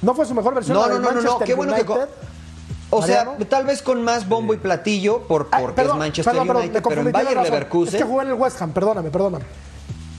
No 0.00 0.14
fue 0.14 0.24
su 0.26 0.34
mejor 0.34 0.54
versión. 0.54 0.76
No, 0.76 0.86
no, 0.88 0.98
no, 0.98 1.20
no, 1.20 1.38
qué 1.40 1.54
bueno 1.54 1.74
que. 1.74 1.84
O 2.90 3.02
sea, 3.02 3.36
tal 3.50 3.66
vez 3.66 3.82
con 3.82 4.02
más 4.02 4.26
bombo 4.28 4.54
y 4.54 4.56
platillo, 4.56 5.18
por, 5.28 5.48
Ah, 5.50 5.58
porque 5.60 5.74
perdón, 5.76 5.96
es 5.96 5.98
Manchester 5.98 6.32
perdón, 6.32 6.46
perdón, 6.46 6.62
United, 6.62 6.82
pero 6.82 6.88
en 6.88 6.94
confundí, 6.96 7.12
tienes 7.12 7.24
Bayer 7.26 7.36
razón. 7.36 7.52
Leverkusen. 7.52 7.94
Es 7.94 8.00
que 8.00 8.08
jugó 8.08 8.22
en 8.22 8.28
el 8.28 8.34
West 8.34 8.62
Ham, 8.62 8.72
perdóname, 8.72 9.10
perdóname. 9.10 9.44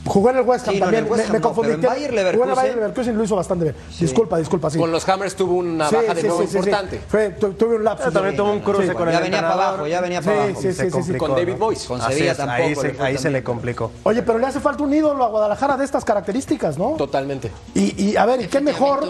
Jugó 0.05 0.29
en 0.29 0.37
el 0.37 0.43
West 0.43 0.67
Ham 0.67 0.73
Sí, 0.73 0.79
no, 0.79 0.85
también. 0.85 1.03
el 1.05 1.11
West 1.11 1.19
me, 1.23 1.25
Ham 1.27 1.33
me 1.33 1.39
no, 1.39 1.47
confundí. 1.47 1.71
en 1.73 1.81
Bayer 1.81 2.09
Jugó 2.11 2.19
en 2.19 2.27
el 2.27 2.35
Leverkusen- 2.39 2.55
Bayer 2.55 2.75
Leverkusen 2.75 3.13
y 3.13 3.17
lo 3.17 3.23
hizo 3.25 3.35
bastante 3.35 3.63
bien. 3.65 3.75
Disculpa, 3.99 4.37
disculpa, 4.37 4.69
sí. 4.69 4.79
Con 4.79 4.91
los 4.91 5.07
Hammers 5.09 5.35
tuvo 5.35 5.55
una 5.55 5.89
Sí, 5.89 5.95
baja 5.95 6.13
de 6.13 6.23
nuevo 6.23 6.37
sí, 6.41 6.45
sí, 6.45 6.51
sí. 6.51 6.57
importante. 6.57 7.01
Fue, 7.07 7.29
tu- 7.31 7.53
tuve 7.53 7.75
un 7.75 7.83
lapso. 7.83 8.11
También 8.11 8.35
tuvo 8.37 8.51
un 8.51 8.59
cruce 8.61 8.93
con 8.93 9.07
el 9.09 9.13
Ya 9.13 9.19
venía 9.19 9.41
para 9.41 9.53
abajo, 9.53 9.87
ya 9.87 10.01
venía 10.01 10.21
para 10.21 10.43
abajo. 10.43 10.61
sí, 10.61 10.67
Y 10.69 10.71
se 10.71 10.73
sí, 10.73 10.79
sí, 10.79 10.85
sí. 10.87 10.91
complicó, 10.91 11.25
Con 11.27 11.35
David 11.35 11.51
¿no? 11.53 11.57
Moyes. 11.59 11.83
Con 11.85 12.01
Sevilla 12.01 12.31
es, 12.31 12.37
tampoco. 12.37 12.63
ahí, 12.63 12.75
se, 12.75 13.27
ahí 13.27 13.33
le 13.33 13.43
complicó. 13.43 13.91
Oye, 14.03 14.21
pero 14.23 14.39
le 14.39 14.47
hace 14.47 14.59
falta 14.61 14.83
un 14.83 14.93
ídolo 14.93 15.23
a 15.23 15.27
Guadalajara 15.29 15.75
de 15.77 15.85
estas 15.85 16.05
características, 16.05 16.77
¿no? 16.77 16.91
Totalmente. 16.91 17.51
Y, 17.75 18.01
y, 18.11 18.15
a 18.15 18.25
ver, 18.25 18.41
¿y 18.41 18.47
qué 18.47 18.61
mejor 18.61 19.09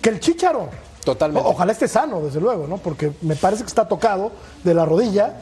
que 0.00 0.08
el 0.08 0.20
Chícharo? 0.20 0.68
Totalmente. 1.04 1.46
O- 1.46 1.52
ojalá 1.52 1.72
esté 1.72 1.86
sano, 1.86 2.20
desde 2.22 2.40
luego, 2.40 2.66
¿no? 2.66 2.78
Porque 2.78 3.12
me 3.22 3.36
parece 3.36 3.62
que 3.62 3.68
está 3.68 3.86
tocado 3.86 4.32
de 4.64 4.74
la 4.74 4.84
rodilla. 4.84 5.34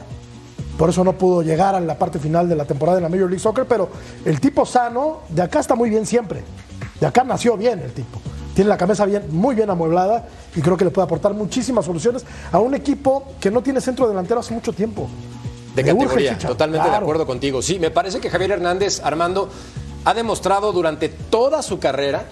Por 0.79 0.89
eso 0.89 1.03
no 1.03 1.11
pudo 1.11 1.41
llegar 1.41 1.75
a 1.75 1.81
la 1.81 1.99
parte 1.99 2.19
final 2.19 2.47
de 2.47 2.55
la 2.55 2.63
temporada 2.63 2.99
en 2.99 3.03
la 3.03 3.09
Major 3.09 3.29
League 3.29 3.41
Soccer. 3.41 3.65
Pero 3.65 3.89
el 4.23 4.39
tipo 4.39 4.65
sano, 4.65 5.23
de 5.27 5.41
acá 5.41 5.59
está 5.59 5.75
muy 5.75 5.89
bien 5.89 6.05
siempre. 6.05 6.41
De 7.01 7.05
acá 7.05 7.25
nació 7.25 7.57
bien 7.57 7.79
el 7.79 7.91
tipo. 7.91 8.21
Tiene 8.55 8.69
la 8.69 8.77
cabeza 8.77 9.05
bien, 9.05 9.25
muy 9.29 9.55
bien 9.55 9.69
amueblada 9.69 10.29
y 10.55 10.61
creo 10.61 10.77
que 10.77 10.85
le 10.85 10.91
puede 10.91 11.03
aportar 11.03 11.33
muchísimas 11.33 11.83
soluciones 11.83 12.23
a 12.49 12.59
un 12.59 12.75
equipo 12.75 13.33
que 13.41 13.51
no 13.51 13.61
tiene 13.61 13.81
centro 13.81 14.07
delantero 14.07 14.39
hace 14.39 14.53
mucho 14.53 14.71
tiempo. 14.71 15.09
De 15.75 15.83
categoría, 15.83 16.37
totalmente 16.37 16.89
de 16.89 16.95
acuerdo 16.95 17.25
contigo. 17.25 17.61
Sí, 17.61 17.77
me 17.77 17.91
parece 17.91 18.21
que 18.21 18.29
Javier 18.29 18.51
Hernández, 18.51 19.01
Armando, 19.03 19.49
ha 20.05 20.13
demostrado 20.13 20.71
durante 20.71 21.09
toda 21.09 21.61
su 21.61 21.79
carrera 21.79 22.23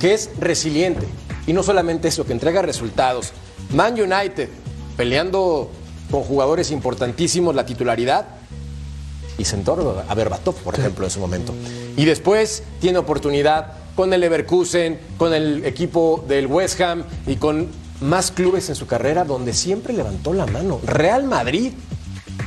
que 0.00 0.14
es 0.14 0.28
resiliente. 0.40 1.06
Y 1.46 1.52
no 1.52 1.62
solamente 1.62 2.08
eso, 2.08 2.26
que 2.26 2.32
entrega 2.32 2.62
resultados. 2.62 3.32
Man 3.70 3.94
United, 3.94 4.48
peleando 4.96 5.70
con 6.12 6.22
jugadores 6.22 6.70
importantísimos 6.70 7.54
la 7.54 7.66
titularidad, 7.66 8.26
y 9.38 9.44
sentó 9.44 10.04
a 10.08 10.14
Berbatov, 10.14 10.54
por 10.56 10.78
ejemplo, 10.78 11.06
en 11.06 11.10
su 11.10 11.18
momento. 11.18 11.54
Y 11.96 12.04
después 12.04 12.62
tiene 12.80 12.98
oportunidad 12.98 13.72
con 13.96 14.12
el 14.12 14.20
Leverkusen, 14.20 15.00
con 15.16 15.32
el 15.32 15.64
equipo 15.64 16.22
del 16.28 16.46
West 16.46 16.80
Ham 16.82 17.04
y 17.26 17.36
con 17.36 17.68
más 18.02 18.30
clubes 18.30 18.68
en 18.68 18.74
su 18.74 18.86
carrera 18.86 19.24
donde 19.24 19.54
siempre 19.54 19.94
levantó 19.94 20.34
la 20.34 20.46
mano. 20.46 20.80
Real 20.84 21.24
Madrid 21.24 21.72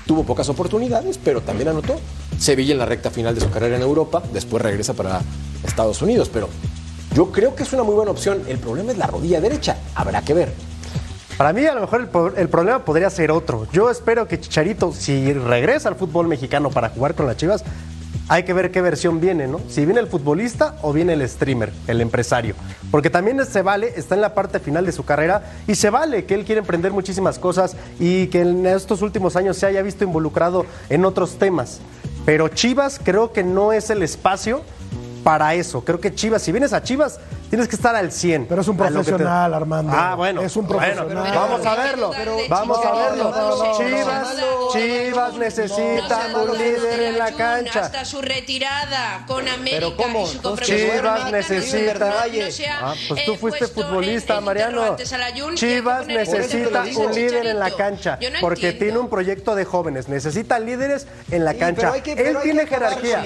tuvo 0.06 0.24
pocas 0.24 0.48
oportunidades, 0.48 1.20
pero 1.22 1.42
también 1.42 1.70
anotó. 1.70 2.00
Sevilla 2.38 2.74
en 2.74 2.80
la 2.80 2.86
recta 2.86 3.10
final 3.10 3.34
de 3.34 3.42
su 3.42 3.50
carrera 3.50 3.78
en 3.78 3.82
Europa, 3.82 4.22
después 4.32 4.62
regresa 4.62 4.94
para 4.94 5.22
Estados 5.66 6.02
Unidos, 6.04 6.30
pero 6.32 6.50
yo 7.16 7.32
creo 7.32 7.56
que 7.56 7.64
es 7.64 7.74
una 7.74 7.82
muy 7.82 7.96
buena 7.96 8.12
opción. 8.12 8.44
El 8.48 8.60
problema 8.60 8.92
es 8.92 9.00
la 9.00 9.08
rodilla 9.08 9.42
derecha, 9.42 9.78
habrá 9.96 10.22
que 10.22 10.36
ver. 10.36 10.75
Para 11.38 11.52
mí, 11.52 11.66
a 11.66 11.76
lo 11.76 11.82
mejor 11.82 12.34
el, 12.38 12.48
problema 12.48 12.86
podría 12.86 13.10
ser 13.10 13.30
otro. 13.30 13.68
Yo 13.74 13.90
espero 13.90 14.26
que 14.26 14.40
Chicharito, 14.40 14.94
si 14.94 15.34
regresa 15.34 15.90
al 15.90 15.96
fútbol 15.96 16.28
mexicano 16.28 16.70
para 16.70 16.90
jugar 16.90 17.14
con 17.14 17.28
las 17.28 17.36
Chivas, 17.36 17.66
hay 18.30 18.44
que 18.44 18.54
ver 18.54 18.72
qué 18.72 18.82
versión 18.82 19.20
viene, 19.20 19.46
¿no? 19.46 19.60
Si 19.68 19.84
viene 19.84 20.00
el 20.00 20.08
futbolista 20.08 20.78
o 20.82 20.94
viene 20.94 21.12
el 21.12 21.28
streamer, 21.28 21.74
el 21.88 22.00
empresario. 22.00 22.56
Porque 22.90 23.10
también 23.10 23.46
se 23.46 23.62
vale, 23.62 23.94
está 23.98 24.16
en 24.16 24.22
la 24.22 24.34
parte 24.34 24.60
final 24.60 24.86
de 24.86 24.94
su 24.94 25.04
carrera 25.04 25.44
y 25.68 25.76
se 25.76 25.90
vale 25.90 26.24
que 26.24 26.36
él 26.36 26.46
quiere 26.46 26.60
emprender 26.60 26.94
muchísimas 26.94 27.38
cosas 27.38 27.76
y 28.00 28.28
que 28.28 28.40
en 28.40 28.66
estos 28.66 29.02
últimos 29.02 29.36
años 29.36 29.58
se 29.58 29.66
haya 29.66 29.82
visto 29.82 30.06
involucrado 30.06 30.66
en 30.90 31.04
otros 31.04 31.38
temas. 31.38 31.82
Pero 32.26 32.48
Chivas 32.48 33.00
creo 33.04 33.34
que 33.34 33.44
no 33.44 33.74
es 33.74 33.90
el 33.90 34.04
espacio 34.04 34.62
para 35.26 35.54
eso. 35.54 35.84
Creo 35.84 36.00
que 36.00 36.16
Chivas, 36.16 36.44
si 36.44 36.52
vienes 36.52 36.72
a 36.72 36.82
Chivas, 36.82 37.20
tienes 37.50 37.68
que 37.68 37.76
estar 37.76 37.96
al 37.96 38.12
100. 38.12 38.48
Pero 38.48 38.62
es 38.62 38.68
un 38.68 38.78
que 38.78 38.84
te- 38.84 38.92
profesional, 38.92 39.54
Armando. 39.54 39.94
Ah, 39.96 40.16
bueno. 40.16 40.42
Es 40.42 40.56
un 40.56 40.68
Bueno, 40.68 41.04
profesional. 41.06 41.34
vamos 41.36 41.66
a 41.66 41.76
verlo. 41.76 42.12
Pero- 42.16 42.38
vamos 42.50 42.86
a 42.86 42.92
verlo. 42.94 43.24
no, 43.24 43.32
no, 43.32 43.64
no, 43.64 43.78
Chivas, 43.78 44.38
no, 44.38 44.72
Chivas 44.74 45.34
no, 45.34 45.40
necesita 45.40 46.28
no, 46.32 46.46
no, 46.46 46.52
un 46.52 46.58
líder 46.58 47.00
en 47.02 47.18
la 47.18 47.32
cancha. 47.32 47.80
Hasta 47.82 48.06
su 48.06 48.22
retirada 48.22 49.24
con 49.28 49.48
América 49.48 49.78
Pero 49.80 49.96
¿cómo? 49.98 50.24
y 50.24 50.28
su 50.28 50.58
Chivas 50.58 51.32
necesita- 51.32 52.14
Ah, 52.82 52.94
pues 53.08 53.26
tú 53.26 53.34
eh, 53.34 53.38
fuiste 53.38 53.68
futbolista, 53.68 54.42
Mariano. 54.42 54.96
Chivas 55.56 56.08
necesita 56.08 56.84
un 56.98 57.14
líder 57.14 57.46
en 57.48 57.60
la 57.60 57.72
cancha 57.72 58.20
porque 58.42 58.74
tiene 58.74 58.98
un 58.98 59.10
proyecto 59.10 59.56
de 59.56 59.66
jóvenes. 59.66 60.08
Necesita 60.08 60.60
líderes 60.60 61.08
en 61.32 61.46
la 61.46 61.54
cancha. 61.54 61.94
él 61.96 62.38
tiene 62.44 62.66
jerarquía. 62.68 63.24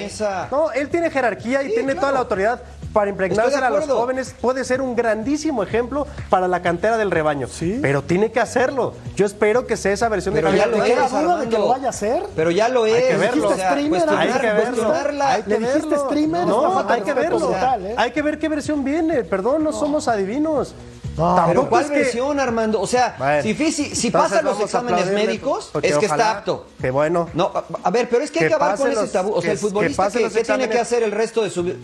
No, 0.50 0.70
él 0.72 0.88
tiene 0.88 1.10
jerarquía 1.10 1.62
y 1.62 1.74
tiene 1.74 1.94
toda 1.94 2.12
la 2.12 2.18
autoridad 2.20 2.62
para 2.92 3.10
impregnarse 3.10 3.56
a 3.56 3.70
los 3.70 3.86
jóvenes. 3.86 4.34
Puede 4.40 4.64
ser 4.64 4.80
un 4.82 4.96
grandísimo 4.96 5.62
ejemplo 5.62 6.06
para 6.28 6.48
la 6.48 6.60
cantera 6.62 6.96
del 6.96 7.10
rebaño. 7.10 7.46
Sí. 7.48 7.78
Pero 7.80 8.02
tiene 8.02 8.32
que 8.32 8.40
hacerlo. 8.40 8.94
Yo 9.16 9.26
espero 9.26 9.66
que 9.66 9.76
sea 9.76 9.92
esa 9.92 10.08
versión 10.08 10.34
Pero 10.34 10.50
de 10.50 10.56
ya 10.58 10.64
Javier 10.64 10.78
lo 10.78 10.84
¿Te 10.84 10.90
queda 10.92 11.08
duda 11.08 11.36
de 11.38 11.48
que 11.48 11.58
lo 11.58 11.68
vaya 11.68 11.86
a 11.86 11.90
hacer? 11.90 12.22
Pero 12.34 12.50
ya 12.50 12.68
lo 12.68 12.86
es. 12.86 13.04
que 13.04 13.16
verlo. 13.16 13.48
o 13.48 13.54
sea, 13.54 13.70
streamer, 13.70 14.02
cuestionar- 14.04 14.18
Hay 14.20 14.32
que 14.40 14.46
verlo. 14.52 14.64
cuestionarla- 14.92 15.30
Hay 15.32 15.42
que 15.42 15.48
Le 15.50 15.58
dijiste 15.58 15.88
verlo. 15.88 16.04
streamer, 16.06 16.46
No, 16.46 16.88
hay 16.88 17.00
que 17.02 17.14
verlo. 17.14 17.38
brutal, 17.38 17.86
¿eh? 17.86 17.94
Hay 17.96 18.10
que 18.12 18.22
ver 18.22 18.38
qué 18.38 18.48
versión 18.48 18.84
viene. 18.84 19.24
Perdón, 19.24 19.64
no, 19.64 19.72
somos 19.72 20.08
adivinos. 20.08 20.74
No, 21.16 21.44
Pero 21.48 21.68
¿cuál 21.68 21.84
es 21.84 21.90
que- 21.90 21.96
versión, 21.98 22.40
Armando? 22.40 22.80
O 22.80 22.86
sea, 22.86 23.14
Bueno, 23.18 23.42
si, 23.42 23.72
si, 23.94 24.10
pasan 24.10 24.44
los 24.44 24.58
exámenes 24.60 25.06
médicos, 25.12 25.70
es 25.82 25.98
que 25.98 26.06
está 26.06 26.38
apto. 26.38 26.66
Qué 26.80 26.90
bueno. 26.90 27.28
No, 27.34 27.50
a, 27.54 27.64
a 27.82 27.90
ver, 27.90 28.08
pero 28.08 28.22
es 28.24 28.30
que 28.30 28.38
hay 28.38 28.44
Que 28.44 28.48
que 28.48 28.54
acabar 28.54 28.78
con 28.78 28.90
ese 28.90 29.06
tabú. 29.08 29.32
O 29.34 29.42
sea, 29.42 29.52
el 29.52 29.58
que- 29.58 29.62
que 29.62 29.68
futbolista, 29.68 30.04
pasen 30.04 30.18
¿qué, 30.20 30.24
los 30.24 30.32
qué 30.32 30.44
tiene 30.44 30.68
que 30.68 30.78
hacer 30.78 31.02
el 31.02 31.10
resto 31.12 31.42
de 31.42 31.50
su 31.50 31.74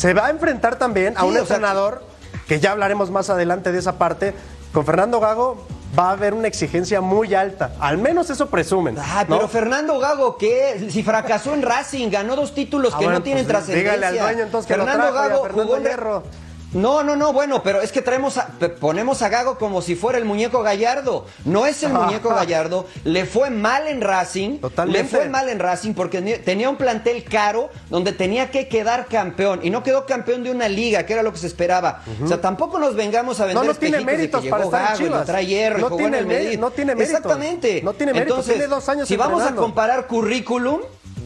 Se 0.00 0.14
va 0.14 0.28
a 0.28 0.30
enfrentar 0.30 0.76
también 0.76 1.12
a 1.18 1.20
Sí, 1.20 1.26
un 1.26 1.32
sea, 1.34 1.40
entrenador, 1.42 2.02
que 2.48 2.58
ya 2.58 2.70
hablaremos 2.72 3.10
más 3.10 3.28
adelante 3.28 3.70
de 3.70 3.78
esa 3.80 3.98
parte. 3.98 4.32
Con 4.72 4.86
Fernando 4.86 5.20
Gago 5.20 5.66
va 5.98 6.08
a 6.08 6.12
haber 6.12 6.32
una 6.32 6.48
exigencia 6.48 7.02
muy 7.02 7.34
alta. 7.34 7.72
Al 7.78 7.98
menos 7.98 8.30
eso 8.30 8.48
presumen. 8.48 8.96
Ah, 8.98 9.26
¿no? 9.28 9.36
pero 9.36 9.48
Fernando 9.48 9.98
Gago, 9.98 10.38
¿qué? 10.38 10.88
Si 10.90 11.02
fracasó 11.02 11.52
en 11.52 11.60
Racing, 11.60 12.08
ganó 12.08 12.34
dos 12.34 12.54
títulos 12.54 12.94
Ah, 12.94 12.98
que 12.98 13.04
bueno, 13.04 13.18
no 13.18 13.22
tienen 13.24 13.44
pues, 13.44 13.52
trascendencia. 13.52 13.92
dígale 13.96 14.06
al 14.06 14.24
dueño 14.24 14.44
entonces 14.44 14.66
que 14.66 14.78
lo 14.78 14.84
Fernando 14.86 15.12
trajo 15.12 15.16
y 15.16 15.18
a 15.18 15.28
Gago 15.28 15.42
Fernando 15.42 15.74
jugó 15.74 15.82
Hierro. 15.82 16.22
No, 16.72 17.02
no, 17.02 17.16
no, 17.16 17.32
bueno, 17.32 17.62
pero 17.64 17.80
es 17.82 17.90
que 17.90 18.00
traemos 18.00 18.38
a- 18.38 18.46
ponemos 18.78 19.22
a 19.22 19.28
Gago 19.28 19.58
como 19.58 19.82
si 19.82 19.96
fuera 19.96 20.18
el 20.18 20.24
muñeco 20.24 20.62
Gallardo. 20.62 21.26
No 21.44 21.66
es 21.66 21.82
el 21.82 21.92
muñeco 21.92 22.28
Gallardo. 22.34 22.86
Le 23.04 23.24
fue 23.26 23.50
mal 23.50 23.88
en 23.88 24.00
Racing. 24.00 24.58
Totalmente. 24.58 25.02
Le 25.02 25.08
fue 25.08 25.28
mal 25.28 25.48
en 25.48 25.58
Racing 25.58 25.94
porque 25.94 26.20
tenía 26.44 26.70
un 26.70 26.76
plantel 26.76 27.24
caro 27.24 27.70
donde 27.88 28.12
tenía 28.12 28.50
que 28.52 28.68
quedar 28.68 29.06
campeón. 29.06 29.60
Y 29.64 29.70
no 29.70 29.82
quedó 29.82 30.06
campeón 30.06 30.44
de 30.44 30.52
una 30.52 30.68
liga, 30.68 31.04
que 31.06 31.12
era 31.14 31.22
lo 31.24 31.32
que 31.32 31.38
se 31.38 31.48
esperaba. 31.48 32.02
O 32.22 32.28
sea, 32.28 32.40
tampoco 32.40 32.78
nos 32.78 32.94
vengamos 32.94 33.40
a 33.40 33.46
vender 33.46 33.64
No, 33.64 33.72
no 33.72 33.76
tiene 33.78 33.98
espejitos 33.98 34.06
de 34.06 34.16
que 34.16 34.16
méritos 34.16 34.42
llegó 34.44 34.50
para 34.56 34.64
estar 34.64 34.80
en 34.80 34.86
Gago 34.86 35.00
y 35.00 35.04
lo 35.04 35.10
Chivas. 35.16 35.26
trae 35.26 35.46
hierro 35.46 35.78
y 35.78 35.82
No 35.82 35.96
tiene 35.96 36.18
en 36.18 36.30
el 36.30 36.60
no 36.60 36.70
tiene 36.70 36.94
méritos. 36.94 37.16
Exactamente. 37.18 37.82
No 37.82 37.92
tiene 37.94 38.12
méritos, 38.12 38.30
Entonces, 38.38 38.54
tiene 38.54 38.68
dos 38.68 38.88
años 38.88 39.08
si 39.08 39.16
vamos 39.16 39.42
a 39.42 39.54
comparar 39.56 40.06
currículum, 40.06 40.80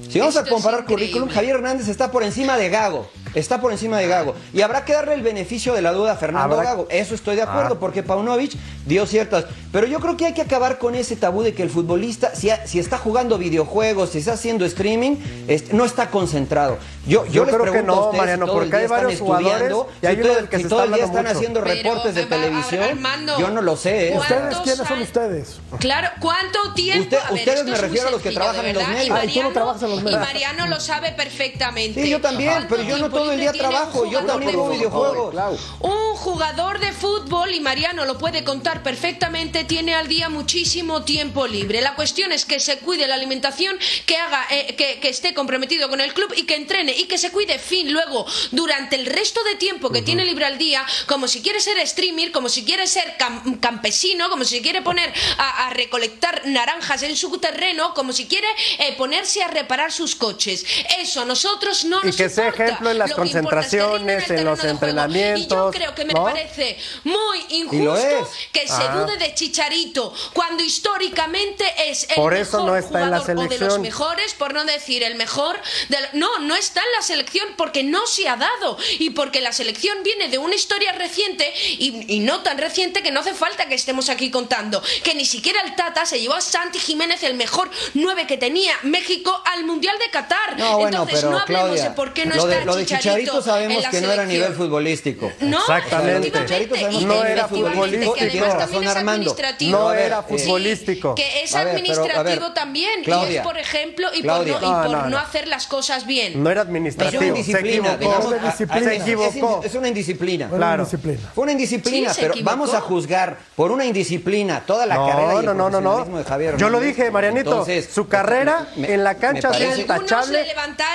si 0.09 0.21
vamos 0.21 0.37
a 0.37 0.41
Esto 0.41 0.55
comparar 0.55 0.87
currículum, 0.87 1.29
Javier 1.29 1.57
Hernández 1.57 1.89
está 1.89 2.11
por 2.11 2.23
encima 2.23 2.57
de 2.57 2.71
Gago. 2.71 3.07
Está 3.35 3.61
por 3.61 3.73
encima 3.73 3.99
de 3.99 4.07
Gago. 4.09 4.35
Y 4.53 4.63
habrá 4.63 4.85
que 4.85 4.93
darle 4.93 5.15
el 5.15 5.23
beneficio 5.23 5.75
de 5.75 5.83
la 5.83 5.93
duda 5.93 6.13
a 6.13 6.17
Fernando 6.17 6.55
Habrá- 6.57 6.71
Gago. 6.71 6.87
Eso 6.91 7.15
estoy 7.15 7.37
de 7.37 7.43
acuerdo, 7.43 7.75
Ah. 7.75 7.81
porque 7.81 8.03
Paunovic 8.03 8.53
dio 8.87 9.07
ciertas. 9.07 9.45
Pero 9.73 9.87
yo 9.87 9.99
creo 10.01 10.17
que 10.17 10.27
hay 10.27 10.35
que 10.35 10.43
acabar 10.43 10.79
con 10.79 10.95
ese 10.95 11.17
tabú 11.17 11.43
de 11.43 11.53
que 11.55 11.63
el 11.63 11.71
futbolista, 11.71 12.35
si, 12.35 12.51
ha- 12.51 12.67
si 12.67 12.79
está 12.79 12.99
jugando 12.99 13.39
videojuegos, 13.39 14.11
si 14.11 14.19
está 14.19 14.33
haciendo 14.35 14.65
streaming, 14.65 15.17
es- 15.49 15.73
no 15.73 15.85
está 15.85 16.11
concentrado. 16.11 16.79
Yo, 17.07 17.27
yo, 17.27 17.33
Yo 17.33 17.45
les 17.45 17.55
creo 17.55 17.65
que 17.67 17.71
pregunto 17.73 17.95
no, 17.95 18.01
a 18.01 18.05
ustedes 18.07 18.19
Mariano, 18.21 18.47
si 18.47 18.51
todo 18.51 18.63
el 18.63 18.65
porque 18.65 18.71
día 18.71 18.79
hay 18.79 18.85
están 18.85 18.97
varios 19.05 19.13
estudiando, 19.21 19.89
y 20.03 20.07
hay 20.07 20.15
si 20.15 20.21
uno 20.21 20.29
todo, 20.29 20.37
del 20.41 20.49
que 20.49 20.57
si 20.57 20.63
se 20.63 20.69
todo 20.69 20.79
está 20.81 20.85
el 20.89 20.95
día 20.95 21.05
están 21.05 21.25
mucho. 21.25 21.37
haciendo 21.37 21.61
Pero, 21.63 21.75
reportes 21.75 22.15
de 22.15 22.27
televisión. 22.27 22.83
Armando, 22.85 23.39
yo 23.41 23.51
no 23.51 23.63
lo 23.63 23.77
sé. 23.77 24.09
¿eh? 24.09 24.13
¿cuántos 24.15 24.31
¿Ustedes 24.39 24.59
quiénes 24.63 24.89
son 24.89 25.03
ustedes? 25.03 25.61
Claro, 25.81 26.09
¿cuánto 26.21 26.75
tiempo? 26.75 27.03
Usted- 27.05 27.19
A 27.19 27.31
ver, 27.31 27.33
ustedes 27.41 27.65
me 27.65 27.77
refiero 27.77 28.09
a 28.09 28.11
los 28.11 28.23
que 28.23 28.31
trabajan 28.31 28.65
en 28.67 28.75
los 28.75 28.89
medios. 28.89 29.19
Ah, 29.21 29.25
y 29.25 29.35
tú 29.35 29.43
no 29.43 29.51
trabajas 29.53 29.83
en 29.83 29.91
los 29.91 30.03
medios. 30.03 30.21
Y 30.23 30.25
Mariano 30.25 30.67
lo 30.69 30.81
sabe 30.81 31.13
perfectamente. 31.13 32.03
Sí, 32.03 32.09
yo 32.11 32.21
también, 32.21 32.51
¿Cuánto 32.53 32.69
pero 32.77 32.83
yo 32.83 32.97
no 32.99 33.11
tiempo 33.11 33.19
todo 33.25 33.33
el 33.33 33.41
día 33.41 33.53
trabajo, 33.53 34.05
yo 34.05 34.21
jugador 34.21 34.27
también 34.27 34.51
de 34.53 34.57
juego 34.57 34.65
fútbol? 34.67 35.31
videojuegos. 35.33 35.61
Un 35.81 36.15
jugador 36.17 36.79
de 36.81 36.93
fútbol, 36.93 37.53
y 37.55 37.61
Mariano 37.61 38.05
lo 38.05 38.19
puede 38.19 38.45
contar 38.45 38.83
perfectamente, 38.83 39.65
tiene 39.65 39.95
al 39.95 40.09
día 40.09 40.29
muchísimo 40.29 41.03
tiempo 41.05 41.47
libre. 41.47 41.81
La 41.81 41.95
cuestión 41.95 42.33
es 42.33 42.45
que 42.45 42.61
se 42.61 42.79
cuide 42.79 43.07
la 43.07 43.15
alimentación, 43.15 43.77
que 44.07 44.17
haga, 44.17 44.47
eh, 44.51 44.75
que, 44.77 45.01
que 45.01 45.09
esté 45.09 45.35
comprometido 45.35 45.89
con 45.89 46.01
el 46.01 46.15
club 46.15 46.33
y 46.37 46.45
que 46.45 46.55
entrene 46.55 46.93
y 46.93 47.05
que 47.05 47.19
se 47.19 47.31
cuide 47.31 47.59
fin 47.59 47.93
luego 47.93 48.27
durante 48.53 48.97
el 48.97 49.07
resto 49.07 49.43
de 49.45 49.57
tiempo 49.57 49.91
que 49.91 50.03
tiene 50.03 50.25
libre 50.25 50.45
al 50.47 50.59
día, 50.59 50.85
como 51.07 51.29
si 51.29 51.43
quiere 51.43 51.61
ser 51.61 51.85
streamer, 51.87 52.33
como 52.33 52.49
si 52.49 52.65
quiere 52.65 52.87
ser 52.87 53.17
cam- 53.19 53.61
campesino, 53.61 54.31
como 54.31 54.45
si 54.45 54.63
quiere 54.63 54.83
poner 54.83 55.13
a, 55.39 55.67
a 55.67 55.71
recolectar 55.71 56.43
naranjas 56.47 57.03
en 57.03 57.17
su 57.17 57.37
terreno, 57.39 57.95
como 57.95 58.13
si 58.13 58.27
quiere 58.27 58.49
eh, 58.79 58.95
ponerse 58.97 59.43
a 59.43 59.49
reparar 59.49 59.93
sus 59.93 60.15
coches. 60.15 60.65
Eso 60.99 61.23
a 61.23 61.25
nosotros 61.25 61.85
no 61.85 62.01
Y 62.03 62.07
nos 62.07 62.17
que 62.17 62.29
sea 62.29 62.47
importa. 62.47 62.65
ejemplo 62.65 62.91
en 62.91 62.99
las 62.99 63.14
concentraciones, 63.15 64.31
en 64.31 64.45
los 64.45 64.63
entrenamientos. 64.65 65.47
Y 65.47 65.49
yo 65.49 65.71
creo 65.71 65.95
que 65.95 66.05
me 66.05 66.13
¿no? 66.15 66.25
parece 66.25 66.79
muy 67.05 67.39
injusto 67.51 67.97
es. 67.97 68.29
que 68.53 68.67
se 68.69 68.75
Ah. 68.75 69.05
dude 69.07 69.17
de 69.19 69.35
Chicharito 69.35 70.13
cuando 70.33 70.63
históricamente 70.63 71.65
es 71.89 72.09
el 72.11 72.17
Por 72.17 72.35
eso 72.35 72.59
mejor 72.59 72.71
no 72.71 72.77
está 72.77 73.03
en 73.03 73.11
la 73.11 73.19
jugador 73.21 73.39
o 73.39 73.43
de 73.43 73.49
los 73.49 73.59
selección. 73.59 73.83
mejores, 73.83 74.35
por 74.35 74.53
no 74.55 74.65
decir 74.65 75.03
el 75.03 75.15
mejor. 75.17 75.61
de 75.89 75.99
No, 76.13 76.39
no 76.41 76.55
está 76.57 76.81
en 76.81 76.93
la 76.97 77.03
selección 77.03 77.49
porque 77.57 77.83
no 77.83 78.07
se 78.07 78.29
ha 78.29 78.37
dado 78.37 78.79
y 78.99 79.11
porque 79.11 79.41
la 79.41 79.53
selección 79.53 80.03
viene 80.03 80.29
de 80.29 80.39
una 80.39 80.55
historia 80.55 80.93
reciente 80.93 81.53
y, 81.79 82.15
y 82.15 82.21
no 82.21 82.43
tan 82.43 82.59
reciente 82.59 83.03
que 83.03 83.11
no 83.11 83.21
hace 83.21 83.35
falta 83.35 83.67
que 83.69 83.75
estemos 83.75 84.09
aquí 84.09 84.31
contando. 84.31 84.83
Que 85.03 85.15
ni 85.15 85.25
siquiera 85.25 85.61
el 85.63 85.75
Tata 85.77 86.07
se 86.07 86.21
llevó 86.21 86.35
a 86.35 86.41
Santi 86.41 86.79
Jiménez, 86.79 87.23
el 87.23 87.35
mejor 87.35 87.71
9 87.95 88.27
que 88.27 88.37
tenía 88.37 88.73
México, 88.83 89.43
al 89.47 89.65
Mundial 89.65 89.97
de 89.99 90.11
Qatar. 90.11 90.59
No, 90.59 90.79
bueno, 90.79 91.03
Entonces 91.03 91.25
no 91.25 91.39
hablemos 91.39 91.45
Claudia, 91.47 91.83
de 91.85 91.91
por 91.91 92.13
qué 92.13 92.27
no 92.27 92.35
está 92.35 92.47
de 92.49 92.87
Chicharito, 92.87 93.04
Chicharito 93.05 93.43
sabemos 93.43 93.87
que 93.91 94.01
no 94.01 94.13
era 94.13 94.23
a 94.23 94.27
nivel 94.27 94.53
futbolístico. 94.55 95.33
No, 95.41 95.59
Exactamente. 95.61 96.33
Chicharito 96.33 96.75
sabemos 96.75 97.03
y 97.03 97.05
no 97.05 97.23
que 97.23 97.33
era 97.33 97.49
futbolístico. 97.49 98.15
que 98.15 98.25
además 98.25 98.59
también 98.59 98.85
es 98.85 98.97
administrativo. 98.97 99.79
No 99.79 99.93
era 99.93 100.23
futbolístico. 100.23 101.15
que 101.15 101.43
es 101.43 101.55
A 101.55 101.65
ver, 101.65 101.65
pero, 101.65 101.69
a 101.69 101.95
administrativo 101.95 102.45
ver, 102.47 102.55
también. 102.55 103.01
y 103.01 103.05
Claudia. 103.05 103.41
es 103.41 103.47
por 103.47 103.59
ejemplo 103.59 104.09
y 104.15 104.23
Claudia. 104.23 104.55
por, 104.55 104.63
no, 104.63 104.69
y 104.69 104.73
por 104.83 104.91
no, 104.93 105.03
no, 105.03 105.11
no. 105.11 105.19
hacer 105.19 105.49
las 105.49 105.67
cosas 105.67 106.07
bien. 106.07 106.43
No 106.43 106.51
era 106.51 106.63
administrativo. 106.63 107.21
se 107.45 107.53
equivocó. 107.59 107.97
digamos. 107.99 108.25
Es 108.25 108.31
una 108.33 108.39
disciplina. 108.47 108.91
Se 108.91 108.97
equivocó. 108.97 109.63
Es, 109.65 109.75
una 109.75 109.89
indisciplina. 109.89 110.49
Fue 110.49 110.59
Claro. 110.59 110.87
Fue 110.87 111.43
una 111.43 111.53
indisciplina, 111.53 112.15
Sí, 112.15 112.21
se 112.21 112.29
pero 112.29 112.35
vamos 112.45 112.73
a 112.75 112.81
juzgar 112.81 113.37
por 113.57 113.71
una 113.71 113.85
indisciplina 113.85 114.61
toda 114.67 114.87
la 114.87 114.95
No, 114.97 115.07
carrera 115.09 115.35
y 115.35 115.39
el 115.39 115.45
no, 115.47 115.55
no, 115.71 115.81
no, 115.81 116.05
de 116.19 116.25
Javier 116.25 116.57
Yo 116.57 116.69
lo 116.71 116.81
dije, 116.81 117.11
Marianito. 117.11 117.51
Entonces, 117.51 117.89
su 117.93 118.09
carrera 118.09 118.69
me- 118.77 118.93
en 118.95 119.05
la 119.05 119.15
cancha 119.17 119.51
es 119.51 119.79
intachable. 119.79 120.45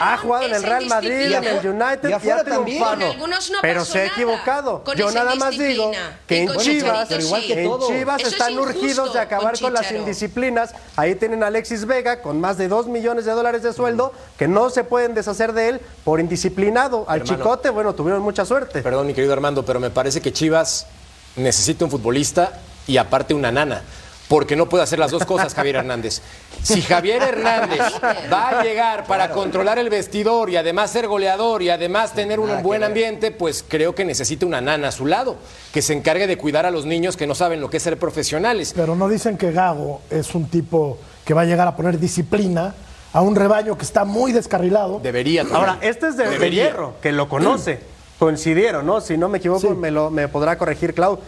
Ha 0.01 0.17
jugado 0.17 0.45
en 0.45 0.55
el 0.55 0.63
Real 0.63 0.85
Madrid, 0.85 1.31
en 1.33 1.43
el 1.43 1.67
United 1.67 1.98
Y 2.03 2.11
y, 2.11 2.13
afuera 2.13 2.41
ha 2.41 2.43
también. 2.43 2.77
triunfado. 2.77 2.95
Con 2.95 3.03
algunos 3.03 3.51
no 3.51 3.57
pero 3.61 3.79
pasó 3.81 3.91
se 3.93 4.01
ha 4.01 4.05
equivocado. 4.07 4.83
con 4.83 4.97
Yo 4.97 5.11
nada 5.11 5.35
más 5.35 5.57
digo 5.57 5.91
que 6.27 6.43
en 6.43 6.57
Chivas, 6.57 7.07
pero 7.09 7.23
igual 7.23 7.41
que 7.41 7.63
en. 7.63 7.79
Chivas 7.87 8.21
Eso 8.21 8.29
están 8.29 8.59
urgidos 8.59 9.13
de 9.13 9.19
acabar 9.19 9.53
con 9.53 9.69
con 9.69 9.73
las 9.73 9.91
indisciplinas. 9.91 10.73
Ahí 10.95 11.15
tienen 11.15 11.43
a 11.43 11.47
Alexis 11.47 11.85
Vega 11.85 12.21
con 12.21 12.41
más 12.41 12.57
de 12.57 12.67
2 12.67 12.87
millones 12.87 13.25
de 13.25 13.31
dólares 13.31 13.61
de 13.63 13.73
sueldo 13.73 14.13
que 14.37 14.47
no 14.47 14.69
se 14.69 14.83
pueden 14.83 15.13
deshacer 15.13 15.53
de 15.53 15.69
él 15.69 15.81
por 16.03 16.19
indisciplinado. 16.19 17.05
Al 17.07 17.21
Hermano. 17.21 17.37
Chicote, 17.37 17.69
bueno, 17.69 17.93
tuvieron 17.93 18.21
mucha 18.21 18.45
suerte. 18.45 18.81
Perdón, 18.81 19.07
mi 19.07 19.13
querido 19.13 19.33
Armando, 19.33 19.63
pero 19.63 19.79
me 19.79 19.89
parece 19.89 20.21
que 20.21 20.33
Chivas 20.33 20.87
necesita 21.35 21.85
un 21.85 21.91
futbolista 21.91 22.59
y 22.87 22.97
aparte 22.97 23.33
una 23.33 23.51
nana. 23.51 23.83
Porque 24.27 24.55
no 24.55 24.69
puede 24.69 24.83
hacer 24.83 24.99
las 24.99 25.11
dos 25.11 25.25
cosas 25.25 25.53
Javier 25.53 25.77
Hernández. 25.77 26.21
Si 26.63 26.81
Javier 26.81 27.21
Hernández 27.23 27.79
va 28.31 28.49
a 28.49 28.63
llegar 28.63 29.05
para 29.05 29.31
controlar 29.31 29.79
el 29.79 29.89
vestidor 29.89 30.49
y 30.49 30.57
además 30.57 30.91
ser 30.91 31.07
goleador 31.07 31.61
y 31.61 31.69
además 31.69 32.13
tener 32.13 32.39
un 32.39 32.47
Nada 32.49 32.61
buen 32.61 32.83
ambiente, 32.83 33.31
pues 33.31 33.63
creo 33.67 33.95
que 33.95 34.05
necesita 34.05 34.45
una 34.45 34.61
nana 34.61 34.89
a 34.89 34.91
su 34.91 35.05
lado, 35.05 35.37
que 35.73 35.81
se 35.81 35.93
encargue 35.93 36.27
de 36.27 36.37
cuidar 36.37 36.65
a 36.65 36.71
los 36.71 36.85
niños 36.85 37.17
que 37.17 37.27
no 37.27 37.35
saben 37.35 37.61
lo 37.61 37.69
que 37.69 37.77
es 37.77 37.83
ser 37.83 37.97
profesionales. 37.97 38.73
Pero 38.75 38.95
no 38.95 39.07
dicen 39.09 39.37
que 39.37 39.51
Gago 39.51 40.01
es 40.09 40.35
un 40.35 40.47
tipo 40.49 40.97
que 41.25 41.33
va 41.33 41.41
a 41.41 41.45
llegar 41.45 41.67
a 41.67 41.75
poner 41.75 41.99
disciplina 41.99 42.75
a 43.13 43.21
un 43.21 43.35
rebaño 43.35 43.77
que 43.77 43.85
está 43.85 44.05
muy 44.05 44.31
descarrilado. 44.31 44.99
Debería. 45.01 45.45
Ahora, 45.51 45.77
este 45.81 46.07
es 46.09 46.17
de, 46.17 46.25
de 46.25 46.29
Debería. 46.31 46.63
Hierro, 46.65 46.95
que 47.01 47.11
lo 47.11 47.27
conoce. 47.29 47.79
Coincidieron, 48.19 48.85
¿no? 48.85 48.99
Si 49.01 49.17
no 49.17 49.29
me 49.29 49.37
equivoco, 49.37 49.61
Sí. 49.61 49.67
me, 49.69 49.91
lo, 49.91 50.09
me 50.11 50.27
podrá 50.27 50.57
corregir 50.57 50.93
Clau. 50.93 51.19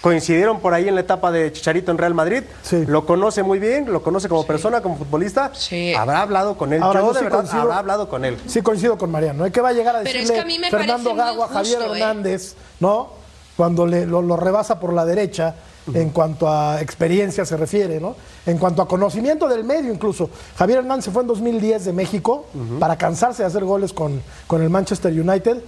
Coincidieron 0.00 0.60
por 0.60 0.72
ahí 0.72 0.88
en 0.88 0.94
la 0.94 1.02
etapa 1.02 1.30
de 1.30 1.52
Chicharito 1.52 1.90
en 1.90 1.98
Real 1.98 2.14
Madrid. 2.14 2.42
Sí. 2.62 2.84
Lo 2.86 3.04
conoce 3.04 3.42
muy 3.42 3.58
bien, 3.58 3.92
lo 3.92 4.02
conoce 4.02 4.28
como 4.30 4.46
persona, 4.46 4.80
como 4.80 4.96
futbolista. 4.96 5.50
Sí. 5.54 5.92
Habrá 5.94 6.22
hablado 6.22 6.56
con 6.56 6.72
él. 6.72 6.82
Ahora, 6.82 7.00
yo, 7.00 7.06
yo 7.08 7.12
de 7.12 7.18
sí 7.18 7.24
verdad, 7.24 7.38
coincido- 7.40 7.62
habrá 7.62 7.78
hablado 7.78 8.08
con 8.08 8.24
él. 8.24 8.38
Sí, 8.46 8.62
coincido 8.62 8.96
con 8.96 9.10
Mariano. 9.10 9.44
¿eh? 9.44 9.52
Que 9.52 9.60
va 9.60 9.68
a 9.68 9.72
llegar 9.72 9.96
a 9.96 9.98
Pero 10.02 10.08
es 10.18 10.28
decirle 10.28 10.34
que 10.36 10.40
a 10.40 10.44
mí 10.46 10.58
me 10.58 10.70
Fernando 10.70 11.14
Gago 11.14 11.44
a 11.44 11.48
Javier 11.48 11.82
¿eh? 11.82 11.84
Hernández, 11.84 12.54
¿no? 12.80 13.08
Cuando 13.56 13.86
le, 13.86 14.06
lo, 14.06 14.22
lo 14.22 14.36
rebasa 14.38 14.80
por 14.80 14.94
la 14.94 15.04
derecha, 15.04 15.54
en 15.92 16.10
cuanto 16.10 16.48
a 16.48 16.80
experiencia 16.80 17.44
se 17.44 17.56
refiere, 17.56 18.00
¿no? 18.00 18.14
En 18.46 18.56
cuanto 18.58 18.80
a 18.80 18.88
conocimiento 18.88 19.48
del 19.48 19.64
medio, 19.64 19.92
incluso. 19.92 20.30
Javier 20.56 20.78
Hernández 20.78 21.06
se 21.06 21.10
fue 21.10 21.22
en 21.22 21.28
2010 21.28 21.84
de 21.84 21.92
México 21.92 22.46
para 22.78 22.96
cansarse 22.96 23.42
de 23.42 23.48
hacer 23.48 23.64
goles 23.64 23.92
con, 23.92 24.22
con 24.46 24.62
el 24.62 24.70
Manchester 24.70 25.12
United. 25.12 25.58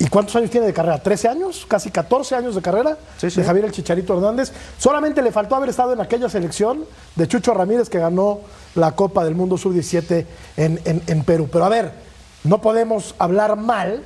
¿Y 0.00 0.06
cuántos 0.08 0.36
años 0.36 0.50
tiene 0.50 0.66
de 0.66 0.72
carrera? 0.72 1.02
¿13 1.02 1.28
años? 1.28 1.66
¿Casi 1.66 1.90
14 1.90 2.36
años 2.36 2.54
de 2.54 2.62
carrera? 2.62 2.96
Sí, 3.16 3.30
sí. 3.30 3.40
De 3.40 3.46
Javier 3.46 3.64
el 3.64 3.72
Chicharito 3.72 4.14
Hernández. 4.14 4.52
Solamente 4.78 5.22
le 5.22 5.32
faltó 5.32 5.56
haber 5.56 5.70
estado 5.70 5.92
en 5.92 6.00
aquella 6.00 6.28
selección 6.28 6.84
de 7.16 7.26
Chucho 7.26 7.52
Ramírez 7.52 7.88
que 7.90 7.98
ganó 7.98 8.40
la 8.76 8.92
Copa 8.92 9.24
del 9.24 9.34
Mundo 9.34 9.58
Sub-17 9.58 10.24
en, 10.56 10.80
en- 10.84 11.02
en 11.06 11.24
Perú. 11.24 11.48
Pero 11.50 11.64
a 11.64 11.68
ver, 11.68 11.90
no 12.44 12.60
podemos 12.60 13.16
hablar 13.18 13.56
mal, 13.56 14.04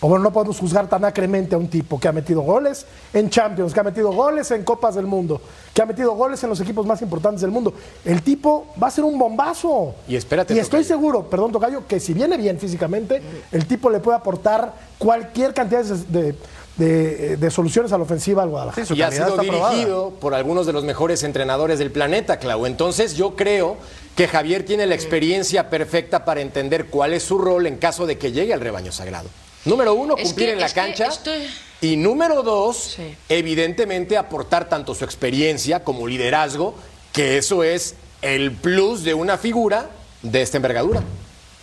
o 0.00 0.08
bueno, 0.08 0.22
no 0.24 0.32
podemos 0.32 0.58
juzgar 0.58 0.88
tan 0.88 1.04
acremente 1.06 1.54
a 1.54 1.58
un 1.58 1.68
tipo 1.68 1.98
que 1.98 2.06
ha 2.06 2.12
metido 2.12 2.42
goles 2.42 2.84
en 3.14 3.30
Champions, 3.30 3.72
que 3.72 3.80
ha 3.80 3.82
metido 3.82 4.12
goles 4.12 4.50
en 4.50 4.62
Copas 4.62 4.94
del 4.94 5.06
Mundo, 5.06 5.40
que 5.72 5.80
ha 5.80 5.86
metido 5.86 6.12
goles 6.14 6.42
en 6.44 6.50
los 6.50 6.60
equipos 6.60 6.84
más 6.84 7.00
importantes 7.00 7.40
del 7.40 7.50
mundo. 7.50 7.72
El 8.04 8.20
tipo 8.22 8.66
va 8.82 8.88
a 8.88 8.90
ser 8.90 9.04
un 9.04 9.18
bombazo. 9.18 9.94
Y 10.06 10.16
espérate, 10.16 10.54
Y 10.54 10.58
estoy 10.58 10.82
Tocayo. 10.82 10.94
seguro, 10.96 11.22
perdón, 11.30 11.52
Tocayo, 11.52 11.86
que 11.86 11.98
si 11.98 12.12
viene 12.12 12.36
bien 12.36 12.58
físicamente, 12.58 13.22
el 13.52 13.66
tipo 13.66 13.88
le 13.88 14.00
puede 14.00 14.18
aportar 14.18 14.74
cualquier 14.98 15.54
cantidad 15.54 15.82
de, 15.82 16.32
de- 16.32 16.34
de- 16.76 17.36
de 17.38 17.50
soluciones 17.50 17.90
a 17.92 17.96
la 17.96 18.04
ofensiva 18.04 18.42
al 18.42 18.50
Guadalajara. 18.50 18.84
Sí, 18.84 18.88
su 18.92 18.98
y 18.98 19.02
ha 19.02 19.10
sido 19.10 19.34
probada. 19.34 19.70
dirigido 19.70 20.10
por 20.20 20.34
algunos 20.34 20.66
de 20.66 20.74
los 20.74 20.84
mejores 20.84 21.22
entrenadores 21.22 21.78
del 21.78 21.90
planeta, 21.90 22.38
Clau. 22.38 22.66
Entonces 22.66 23.14
yo 23.16 23.34
creo 23.34 23.78
que 24.14 24.28
Javier 24.28 24.66
tiene 24.66 24.84
la 24.84 24.94
experiencia 24.94 25.70
perfecta 25.70 26.26
para 26.26 26.42
entender 26.42 26.88
cuál 26.88 27.14
es 27.14 27.22
su 27.22 27.38
rol 27.38 27.66
en 27.66 27.78
caso 27.78 28.04
de 28.04 28.18
que 28.18 28.30
llegue 28.32 28.52
al 28.52 28.60
rebaño 28.60 28.92
sagrado. 28.92 29.30
Número 29.66 29.94
uno, 29.94 30.14
Es 30.16 30.28
cumplir 30.28 30.48
que- 30.48 30.52
en 30.54 30.60
la 30.60 30.68
cancha. 30.70 31.06
estoy- 31.08 31.46
Y 31.82 31.96
número 31.96 32.42
dos, 32.42 32.94
Sí. 32.96 33.14
evidentemente 33.28 34.16
aportar 34.16 34.68
tanto 34.68 34.94
su 34.94 35.04
experiencia 35.04 35.84
como 35.84 36.06
liderazgo, 36.06 36.74
que 37.12 37.36
eso 37.36 37.62
es 37.62 37.96
el 38.22 38.52
plus 38.52 39.04
de 39.04 39.12
una 39.12 39.36
figura 39.36 39.90
de 40.22 40.40
esta 40.40 40.56
envergadura. 40.56 41.02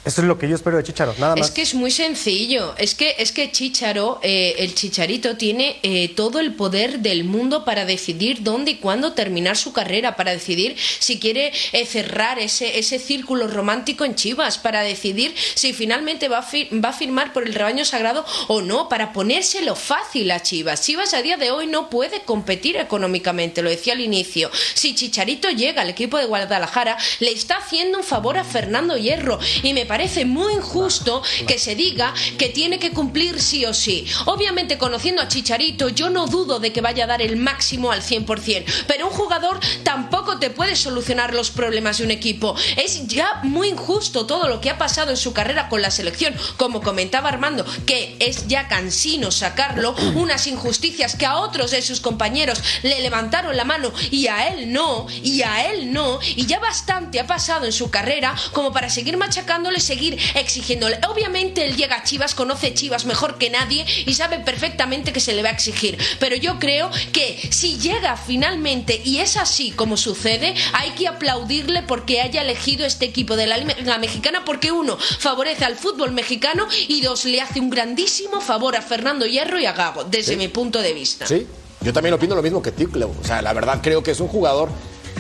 Eso 0.06 0.22
es 0.22 0.28
lo 0.28 0.38
que 0.38 0.50
yo 0.50 0.56
espero 0.56 0.76
de 0.78 0.84
Chicharo, 0.84 1.16
nada 1.18 1.36
más. 1.36 1.48
Es 1.48 1.54
que 1.54 1.62
es 1.62 1.74
muy 1.74 1.90
sencillo. 1.90 2.76
Es 2.78 2.94
que, 2.94 3.16
es 3.20 3.32
que 3.32 3.52
Chicharo, 3.52 4.20
eh, 4.22 4.56
el 4.60 4.76
Chicharito, 4.76 5.38
tiene 5.38 5.78
eh, 5.84 6.10
todo 6.10 6.40
el 6.40 6.54
poder 6.56 7.00
del 7.00 7.24
mundo 7.24 7.64
para 7.64 7.86
decidir 7.86 8.44
dónde 8.44 8.72
y 8.72 8.76
cuándo 8.76 9.14
terminar 9.14 9.56
su 9.56 9.72
carrera, 9.72 10.16
para 10.18 10.32
decidir 10.34 10.76
si 11.00 11.20
quiere 11.20 11.54
eh, 11.72 11.86
cerrar 11.86 12.38
ese, 12.40 12.80
ese 12.80 13.00
círculo 13.00 13.48
romántico 13.48 14.04
en 14.04 14.16
Chivas, 14.16 14.58
para 14.58 14.82
decidir 14.82 15.34
si 15.56 15.72
finalmente 15.72 16.28
va 16.28 16.40
a, 16.40 16.44
fi- 16.44 16.68
va 16.74 16.90
a 16.90 16.94
firmar 16.94 17.32
por 17.32 17.48
el 17.48 17.54
rebaño 17.54 17.86
sagrado 17.86 18.26
o 18.50 18.62
no, 18.62 18.90
para 18.90 19.14
ponérselo 19.14 19.76
fácil 19.76 20.32
a 20.32 20.42
Chivas. 20.42 20.82
Chivas 20.82 21.14
a 21.14 21.22
día 21.22 21.38
de 21.38 21.52
hoy 21.52 21.68
no 21.68 21.90
puede 21.90 22.24
competir 22.24 22.76
económicamente, 22.76 23.62
lo 23.62 23.70
decía 23.70 23.94
al 23.94 24.02
inicio. 24.02 24.52
Si 24.74 24.96
Chicharito 24.96 25.50
llega 25.50 25.82
al 25.82 25.90
equipo 25.90 26.18
de 26.18 26.26
Guadalajara, 26.26 26.98
le 27.20 27.32
está 27.32 27.56
haciendo 27.56 28.00
un 28.00 28.04
favor 28.04 28.38
a 28.38 28.44
Fernando 28.44 28.98
Hierro 28.98 29.40
y 29.64 29.74
me 29.74 29.86
parece 29.94 30.26
muy 30.26 30.54
injusto 30.54 31.22
que 31.46 31.60
se 31.60 31.76
diga 31.76 32.16
que 32.40 32.50
tiene 32.50 32.80
que 32.80 32.90
cumplir 32.90 33.40
sí 33.40 33.64
o 33.64 33.76
sí. 33.76 34.08
Obviamente, 34.26 34.80
conociendo 34.80 35.22
a 35.22 35.28
Chicharito, 35.28 35.88
yo 35.90 36.10
no 36.10 36.26
dudo 36.26 36.60
de 36.60 36.74
que 36.74 36.82
vaya 36.82 37.04
a 37.04 37.08
dar 37.08 37.22
el 37.22 37.36
máximo 37.36 37.92
al 37.92 38.02
100%, 38.02 38.66
pero 38.88 39.06
un 39.06 39.14
jugador 39.14 39.60
tampoco 39.84 40.40
te 40.40 40.50
puede 40.50 40.76
solucionar 40.76 41.36
los 41.36 41.52
problemas 41.52 42.00
de 42.00 42.06
un 42.06 42.10
equipo. 42.10 42.56
Es 42.76 43.06
ya 43.06 43.42
muy 43.44 43.68
injusto 43.68 44.26
todo 44.26 44.48
lo 44.48 44.62
que 44.62 44.72
ha 44.72 44.80
pasado 44.80 45.12
en 45.12 45.18
su 45.18 45.32
carrera 45.32 45.70
con 45.70 45.84
la 45.84 45.92
selección, 45.92 46.34
como 46.58 46.82
comentaba 46.82 47.30
Armando, 47.30 47.64
que 47.86 48.16
es 48.20 48.48
ya 48.48 48.68
cansino 48.68 49.30
sacarlo, 49.30 49.94
unas 50.16 50.48
injusticias 50.48 51.16
que 51.16 51.28
a 51.28 51.36
otros 51.36 51.70
de 51.70 51.84
sus 51.84 52.00
compañeros 52.00 52.64
le 52.82 53.00
levantaron 53.02 53.56
la 53.56 53.64
mano 53.64 53.94
y 54.10 54.26
a 54.26 54.48
él 54.48 54.74
no, 54.74 55.06
y 55.22 55.44
a 55.44 55.70
él 55.70 55.94
no, 55.94 56.20
y 56.36 56.48
ya 56.48 56.58
bastante 56.58 57.20
ha 57.20 57.28
pasado 57.28 57.68
en 57.68 57.72
su 57.72 57.92
carrera 57.92 58.34
como 58.54 58.74
para 58.74 58.90
seguir 58.90 59.18
machacándole, 59.18 59.83
seguir 59.84 60.18
exigiéndole. 60.36 61.00
Obviamente 61.08 61.66
él 61.66 61.76
llega 61.76 61.98
a 61.98 62.04
Chivas, 62.04 62.36
conoce 62.36 62.74
Chivas 62.74 63.06
mejor 63.06 63.38
que 63.38 63.50
nadie 63.50 63.86
y 64.06 64.14
sabe 64.14 64.40
perfectamente 64.40 65.14
que 65.14 65.20
se 65.20 65.34
le 65.34 65.44
va 65.44 65.50
a 65.50 65.54
exigir, 65.54 65.98
pero 66.20 66.36
yo 66.36 66.60
creo 66.60 66.90
que 67.12 67.40
si 67.52 67.78
llega 67.78 68.18
finalmente 68.18 69.02
y 69.04 69.20
es 69.20 69.38
así 69.38 69.72
como 69.72 69.98
sucede, 69.98 70.54
hay 70.74 70.92
que 70.92 71.08
aplaudirle 71.08 71.84
porque 71.84 72.22
haya 72.22 72.42
elegido 72.42 72.86
este 72.86 73.06
equipo 73.06 73.36
de 73.36 73.48
la 73.48 73.58
Liga 73.58 73.98
Mexicana 73.98 74.44
porque 74.46 74.72
uno 74.72 74.98
favorece 74.98 75.66
al 75.66 75.76
fútbol 75.76 76.12
mexicano 76.12 76.68
y 76.88 77.02
dos 77.02 77.26
le 77.26 77.42
hace 77.42 77.60
un 77.60 77.70
grandísimo 77.70 78.42
favor 78.42 78.76
a 78.76 78.82
Fernando 78.82 79.26
Hierro 79.26 79.60
y 79.60 79.66
a 79.66 79.74
Gago, 79.74 80.04
desde 80.04 80.38
mi 80.38 80.48
punto 80.48 80.82
de 80.82 80.94
vista. 80.94 81.26
Sí, 81.26 81.46
yo 81.82 81.94
también 81.94 82.14
opino 82.14 82.36
lo 82.36 82.42
mismo 82.42 82.62
que 82.62 82.72
tú, 82.72 82.90
Clau. 82.90 83.14
O 83.22 83.26
sea, 83.26 83.42
la 83.42 83.54
verdad 83.54 83.80
creo 83.82 84.04
que 84.04 84.12
es 84.12 84.20
un 84.20 84.28
jugador 84.28 84.70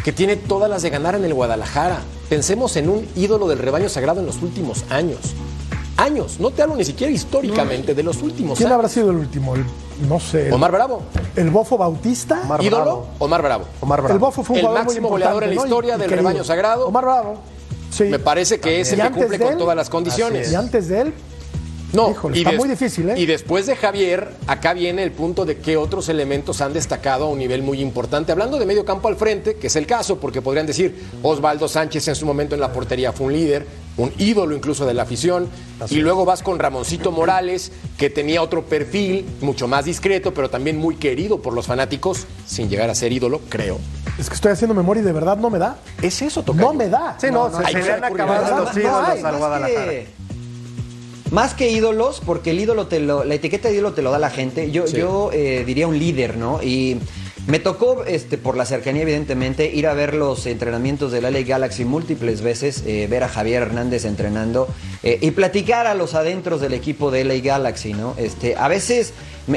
que 0.03 0.11
tiene 0.11 0.35
todas 0.35 0.69
las 0.69 0.81
de 0.81 0.89
ganar 0.89 1.15
en 1.15 1.23
el 1.25 1.33
Guadalajara. 1.33 1.99
Pensemos 2.29 2.75
en 2.75 2.89
un 2.89 3.07
ídolo 3.15 3.47
del 3.47 3.59
rebaño 3.59 3.89
sagrado 3.89 4.19
en 4.19 4.25
los 4.25 4.41
últimos 4.41 4.83
años. 4.89 5.19
Años, 5.95 6.39
no 6.39 6.49
te 6.49 6.61
hablo 6.63 6.75
ni 6.75 6.83
siquiera 6.83 7.13
históricamente, 7.13 7.93
de 7.93 8.01
los 8.03 8.21
últimos 8.23 8.57
¿Quién 8.57 8.67
años. 8.67 8.75
habrá 8.75 8.89
sido 8.89 9.11
el 9.11 9.17
último? 9.17 9.55
El- 9.55 9.63
no 10.09 10.19
sé. 10.19 10.47
El, 10.47 10.53
Omar 10.53 10.71
Bravo. 10.71 11.03
el 11.35 11.49
Bofo 11.51 11.77
Bautista. 11.77 12.41
Omar 12.43 12.63
¿Ídolo? 12.63 12.83
Bravo. 12.83 13.07
Omar 13.19 13.41
Bravo. 13.43 13.65
Omar 13.79 14.01
Bravo. 14.01 14.13
El 14.15 14.19
Bofo 14.19 14.43
fue 14.43 14.59
un 14.59 14.65
El 14.65 14.71
máximo 14.73 15.09
goleador 15.09 15.43
en 15.43 15.55
la 15.55 15.63
historia 15.63 15.95
Y- 15.95 15.99
del 15.99 16.09
rebaño 16.09 16.43
sagrado. 16.43 16.87
Omar 16.87 17.03
Bravo. 17.05 17.35
Sí. 17.91 18.05
Me 18.05 18.17
parece 18.17 18.59
que 18.59 18.81
es 18.81 18.89
Y 18.89 18.93
el 18.93 18.95
que 18.97 19.01
antes 19.03 19.21
cumple 19.21 19.39
con 19.39 19.53
él- 19.53 19.57
todas 19.59 19.75
las 19.75 19.89
condiciones. 19.89 20.51
Y 20.51 20.55
antes 20.55 20.87
de 20.87 21.01
él, 21.01 21.13
No, 21.93 22.09
Híjole, 22.09 22.37
y 22.39 22.41
está 22.41 22.57
muy 22.57 22.67
difícil, 22.67 23.09
¿eh? 23.09 23.13
Y 23.17 23.27
después 23.27 23.67
de 23.67 23.75
Javier, 23.75 24.29
acá 24.47 24.73
viene 24.73 25.03
el 25.03 25.11
punto 25.11 25.45
de 25.45 25.59
que 25.59 25.77
otros 25.77 26.09
elementos 26.09 26.59
han 26.61 26.73
destacado 26.73 27.25
a 27.25 27.29
un 27.29 27.37
nivel 27.37 27.61
muy 27.61 27.79
importante. 27.81 28.31
Hablando 28.31 28.57
de 28.57 28.65
medio 28.65 28.83
campo 28.83 29.07
al 29.07 29.15
frente, 29.15 29.55
que 29.55 29.67
es 29.67 29.75
el 29.75 29.85
caso, 29.85 30.19
porque 30.19 30.41
podrían 30.41 30.65
decir, 30.65 31.07
Osvaldo 31.21 31.67
Sánchez 31.67 32.07
en 32.07 32.15
su 32.15 32.25
momento 32.25 32.55
en 32.55 32.61
la 32.61 32.73
portería 32.73 33.13
fue 33.13 33.27
un 33.27 33.33
líder, 33.33 33.67
un 33.97 34.11
ídolo 34.17 34.55
incluso 34.55 34.87
de 34.87 34.95
la 34.95 35.03
afición. 35.03 35.47
y 35.89 35.97
luego 35.97 36.25
vas 36.25 36.41
con 36.41 36.57
Ramoncito 36.57 37.11
Morales, 37.11 37.71
que 37.97 38.09
tenía 38.09 38.41
otro 38.41 38.65
perfil, 38.65 39.25
mucho 39.41 39.67
más 39.67 39.85
discreto, 39.85 40.33
pero 40.33 40.49
también 40.49 40.77
muy 40.77 40.95
querido 40.95 41.41
por 41.41 41.53
los 41.53 41.67
fanáticos, 41.67 42.25
sin 42.47 42.69
llegar 42.69 42.89
a 42.89 42.95
ser 42.95 43.11
ídolo, 43.11 43.41
creo. 43.49 43.79
Es 44.17 44.29
que 44.29 44.35
estoy 44.35 44.51
haciendo 44.51 44.73
memoria 44.75 45.01
y 45.01 45.05
de 45.05 45.11
verdad 45.11 45.37
no 45.37 45.49
me 45.49 45.59
da. 45.59 45.77
Es 46.01 46.21
eso, 46.21 46.43
Tocayo. 46.43 46.67
No 46.67 46.73
me 46.73 46.87
da. 46.87 47.17
Sí, 47.19 47.27
no, 47.31 47.49
No, 47.49 47.65
se, 47.65 47.73
le 47.73 47.91
han 47.91 48.03
acabado 48.03 48.63
los 48.63 48.77
ídolos 48.77 49.23
al 49.23 49.37
Guadalajara. 49.37 49.91
Más 51.33 51.55
que 51.55 51.71
ídolos, 51.71 52.21
porque 52.23 52.51
el 52.51 52.59
ídolo 52.59 52.85
te 52.85 52.99
lo, 52.99 53.23
la 53.23 53.33
etiqueta 53.33 53.67
de 53.67 53.73
ídolo 53.73 53.93
te 53.93 54.03
lo 54.03 54.11
da 54.11 54.19
la 54.19 54.29
gente. 54.29 54.69
Yo, 54.69 54.85
Sí. 54.85 54.97
yo 54.97 55.31
eh, 55.33 55.63
diría 55.65 55.87
un 55.87 55.97
líder, 55.97 56.37
¿no? 56.37 56.61
Y 56.61 56.99
me 57.47 57.57
tocó, 57.57 58.03
este, 58.05 58.37
por 58.37 58.55
la 58.55 58.65
cercanía, 58.67 59.01
evidentemente, 59.01 59.65
ir 59.73 59.87
a 59.87 59.95
ver 59.95 60.13
los 60.13 60.45
entrenamientos 60.45 61.11
del 61.11 61.23
LA 61.23 61.41
Galaxy 61.41 61.85
múltiples 61.85 62.41
veces, 62.43 62.83
eh, 62.85 63.07
ver 63.09 63.23
a 63.23 63.29
Javier 63.29 63.63
Hernández 63.63 64.05
entrenando 64.05 64.67
eh, 65.01 65.17
y 65.21 65.31
platicar 65.31 65.87
a 65.87 65.95
los 65.95 66.13
adentros 66.13 66.61
del 66.61 66.75
equipo 66.75 67.09
de 67.09 67.23
LA 67.25 67.39
Galaxy, 67.43 67.93
¿no? 67.93 68.13
Este, 68.19 68.55
a 68.55 68.67
veces 68.67 69.13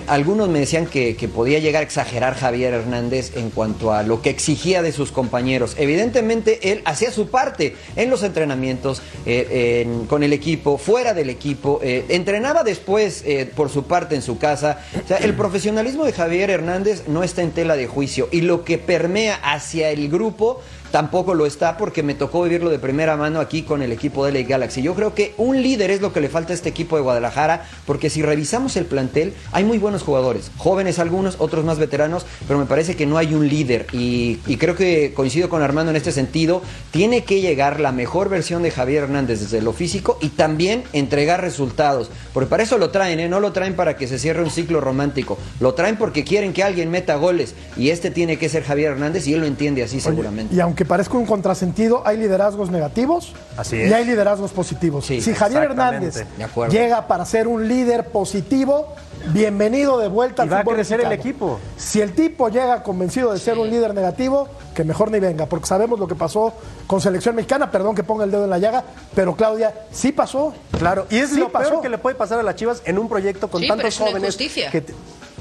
algunos 0.06 0.48
me 0.48 0.60
decían 0.60 0.86
que, 0.86 1.16
podía 1.32 1.58
llegar 1.58 1.82
a 1.82 1.84
exagerar 1.84 2.34
Javier 2.34 2.72
Hernández 2.72 3.36
en 3.36 3.50
cuanto 3.50 3.92
a 3.92 4.02
lo 4.02 4.22
que 4.22 4.30
exigía 4.30 4.82
de 4.82 4.92
sus 4.92 5.12
compañeros. 5.12 5.74
Evidentemente, 5.78 6.72
él 6.72 6.82
hacía 6.84 7.10
su 7.10 7.28
parte 7.28 7.76
en 7.96 8.10
los 8.10 8.22
entrenamientos, 8.22 9.02
eh, 9.26 9.86
con 10.08 10.22
el 10.22 10.32
equipo, 10.32 10.78
fuera 10.78 11.14
del 11.14 11.30
equipo, 11.30 11.80
eh, 11.82 12.04
entrenaba 12.08 12.62
después 12.62 13.22
eh, 13.26 13.50
por 13.54 13.70
su 13.70 13.84
parte 13.84 14.14
en 14.14 14.22
su 14.22 14.38
casa. 14.38 14.80
O 15.04 15.06
sea, 15.06 15.18
el 15.18 15.34
profesionalismo 15.34 16.04
de 16.04 16.12
Javier 16.12 16.50
Hernández 16.50 17.04
no 17.08 17.22
está 17.22 17.42
en 17.42 17.52
tela 17.52 17.76
de 17.76 17.86
juicio 17.86 18.28
y 18.30 18.42
lo 18.42 18.64
que 18.64 18.78
permea 18.78 19.36
hacia 19.42 19.90
el 19.90 20.08
grupo 20.08 20.60
tampoco 20.96 21.34
lo 21.34 21.44
está 21.44 21.76
porque 21.76 22.02
me 22.02 22.14
tocó 22.14 22.44
vivirlo 22.44 22.70
de 22.70 22.78
primera 22.78 23.18
mano 23.18 23.40
aquí 23.40 23.64
con 23.64 23.82
el 23.82 23.92
equipo 23.92 24.24
de 24.24 24.32
LA 24.32 24.48
Galaxy. 24.48 24.80
Yo 24.80 24.94
creo 24.94 25.14
que 25.14 25.34
un 25.36 25.60
líder 25.62 25.90
es 25.90 26.00
lo 26.00 26.10
que 26.10 26.22
le 26.22 26.30
falta 26.30 26.54
a 26.54 26.56
este 26.56 26.70
equipo 26.70 26.96
de 26.96 27.02
Guadalajara 27.02 27.66
porque 27.84 28.08
si 28.08 28.22
revisamos 28.22 28.76
el 28.76 28.86
plantel 28.86 29.34
hay 29.52 29.62
muy 29.62 29.76
buenos 29.76 30.02
jugadores, 30.02 30.50
jóvenes 30.56 30.98
algunos, 30.98 31.36
otros 31.38 31.66
más 31.66 31.78
veteranos, 31.78 32.24
pero 32.48 32.58
me 32.58 32.64
parece 32.64 32.96
que 32.96 33.04
no 33.04 33.18
hay 33.18 33.34
un 33.34 33.46
líder 33.46 33.88
y, 33.92 34.38
y 34.46 34.56
creo 34.56 34.74
que 34.74 35.12
coincido 35.12 35.50
con 35.50 35.60
Armando 35.60 35.90
en 35.90 35.96
este 35.96 36.12
sentido, 36.12 36.62
tiene 36.92 37.24
que 37.24 37.42
llegar 37.42 37.78
la 37.78 37.92
mejor 37.92 38.30
versión 38.30 38.62
de 38.62 38.70
Javier 38.70 39.02
Hernández 39.02 39.40
desde 39.40 39.60
lo 39.60 39.74
físico 39.74 40.16
y 40.22 40.30
también 40.30 40.82
entregar 40.94 41.42
resultados, 41.42 42.10
porque 42.32 42.48
para 42.48 42.62
eso 42.62 42.78
lo 42.78 42.88
traen, 42.88 43.20
¿eh? 43.20 43.28
no 43.28 43.40
lo 43.40 43.52
traen 43.52 43.76
para 43.76 43.98
que 43.98 44.08
se 44.08 44.18
cierre 44.18 44.42
un 44.42 44.50
ciclo 44.50 44.80
romántico, 44.80 45.36
lo 45.60 45.74
traen 45.74 45.98
porque 45.98 46.24
quieren 46.24 46.54
que 46.54 46.62
alguien 46.62 46.90
meta 46.90 47.16
goles 47.16 47.54
y 47.76 47.90
este 47.90 48.10
tiene 48.10 48.38
que 48.38 48.48
ser 48.48 48.62
Javier 48.62 48.92
Hernández 48.92 49.26
y 49.26 49.34
él 49.34 49.40
lo 49.40 49.46
entiende 49.46 49.82
así 49.82 50.00
seguramente. 50.00 50.54
Y 50.54 50.60
aunque 50.60 50.85
parezca 50.86 51.16
un 51.16 51.26
contrasentido, 51.26 52.02
hay 52.06 52.16
liderazgos 52.16 52.70
negativos 52.70 53.32
Así 53.56 53.76
y 53.76 53.92
hay 53.92 54.04
liderazgos 54.04 54.52
positivos. 54.52 55.06
Sí, 55.06 55.20
si 55.20 55.34
Javier. 55.34 55.64
Hernández 55.64 56.24
llega 56.70 57.06
para 57.06 57.24
ser 57.24 57.48
un 57.48 57.68
líder 57.68 58.06
positivo, 58.06 58.94
bienvenido 59.32 59.98
de 59.98 60.08
vuelta 60.08 60.42
Y 60.44 60.46
al 60.48 60.52
va 60.52 60.58
a 60.58 60.62
fútbol 60.62 60.74
crecer 60.76 61.00
el 61.00 61.12
equipo. 61.12 61.58
Si 61.76 62.00
el 62.00 62.14
tipo 62.14 62.48
llega 62.48 62.82
convencido 62.82 63.32
de 63.32 63.38
ser 63.38 63.58
un 63.58 63.68
líder 63.70 63.94
negativo, 63.94 64.48
que 64.74 64.84
mejor 64.84 65.10
ni 65.10 65.18
venga, 65.20 65.46
porque 65.46 65.66
sabemos 65.66 65.98
lo 65.98 66.06
que 66.06 66.14
pasó 66.14 66.52
con 66.86 67.00
selección 67.00 67.34
mexicana, 67.34 67.70
perdón 67.70 67.94
que 67.94 68.02
ponga 68.04 68.24
el 68.24 68.30
dedo 68.30 68.44
en 68.44 68.50
la 68.50 68.58
llaga, 68.58 68.84
pero 69.14 69.34
Claudia, 69.34 69.74
sí 69.90 70.12
pasó. 70.12 70.52
Claro, 70.78 71.06
y 71.10 71.16
es 71.18 71.30
Sí 71.30 71.38
lo 71.40 71.50
pasó. 71.50 71.70
peor 71.70 71.82
que 71.82 71.88
le 71.88 71.98
puede 71.98 72.14
pasar 72.16 72.38
a 72.38 72.42
las 72.42 72.54
Chivas 72.56 72.82
en 72.84 72.98
un 72.98 73.08
proyecto 73.08 73.48
con 73.48 73.60
Sí, 73.62 73.66
pero 73.66 73.76
tantos 73.78 73.94
es 73.94 73.98
jóvenes. 74.00 74.22
injusticia. 74.22 74.70
que 74.70 74.80
te- 74.82 74.94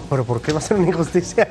¿Pero 0.09 0.23
por 0.23 0.39
qué 0.41 0.51
va 0.53 0.59
a 0.59 0.61
ser 0.61 0.77
una 0.77 0.87
injusticia? 0.87 1.47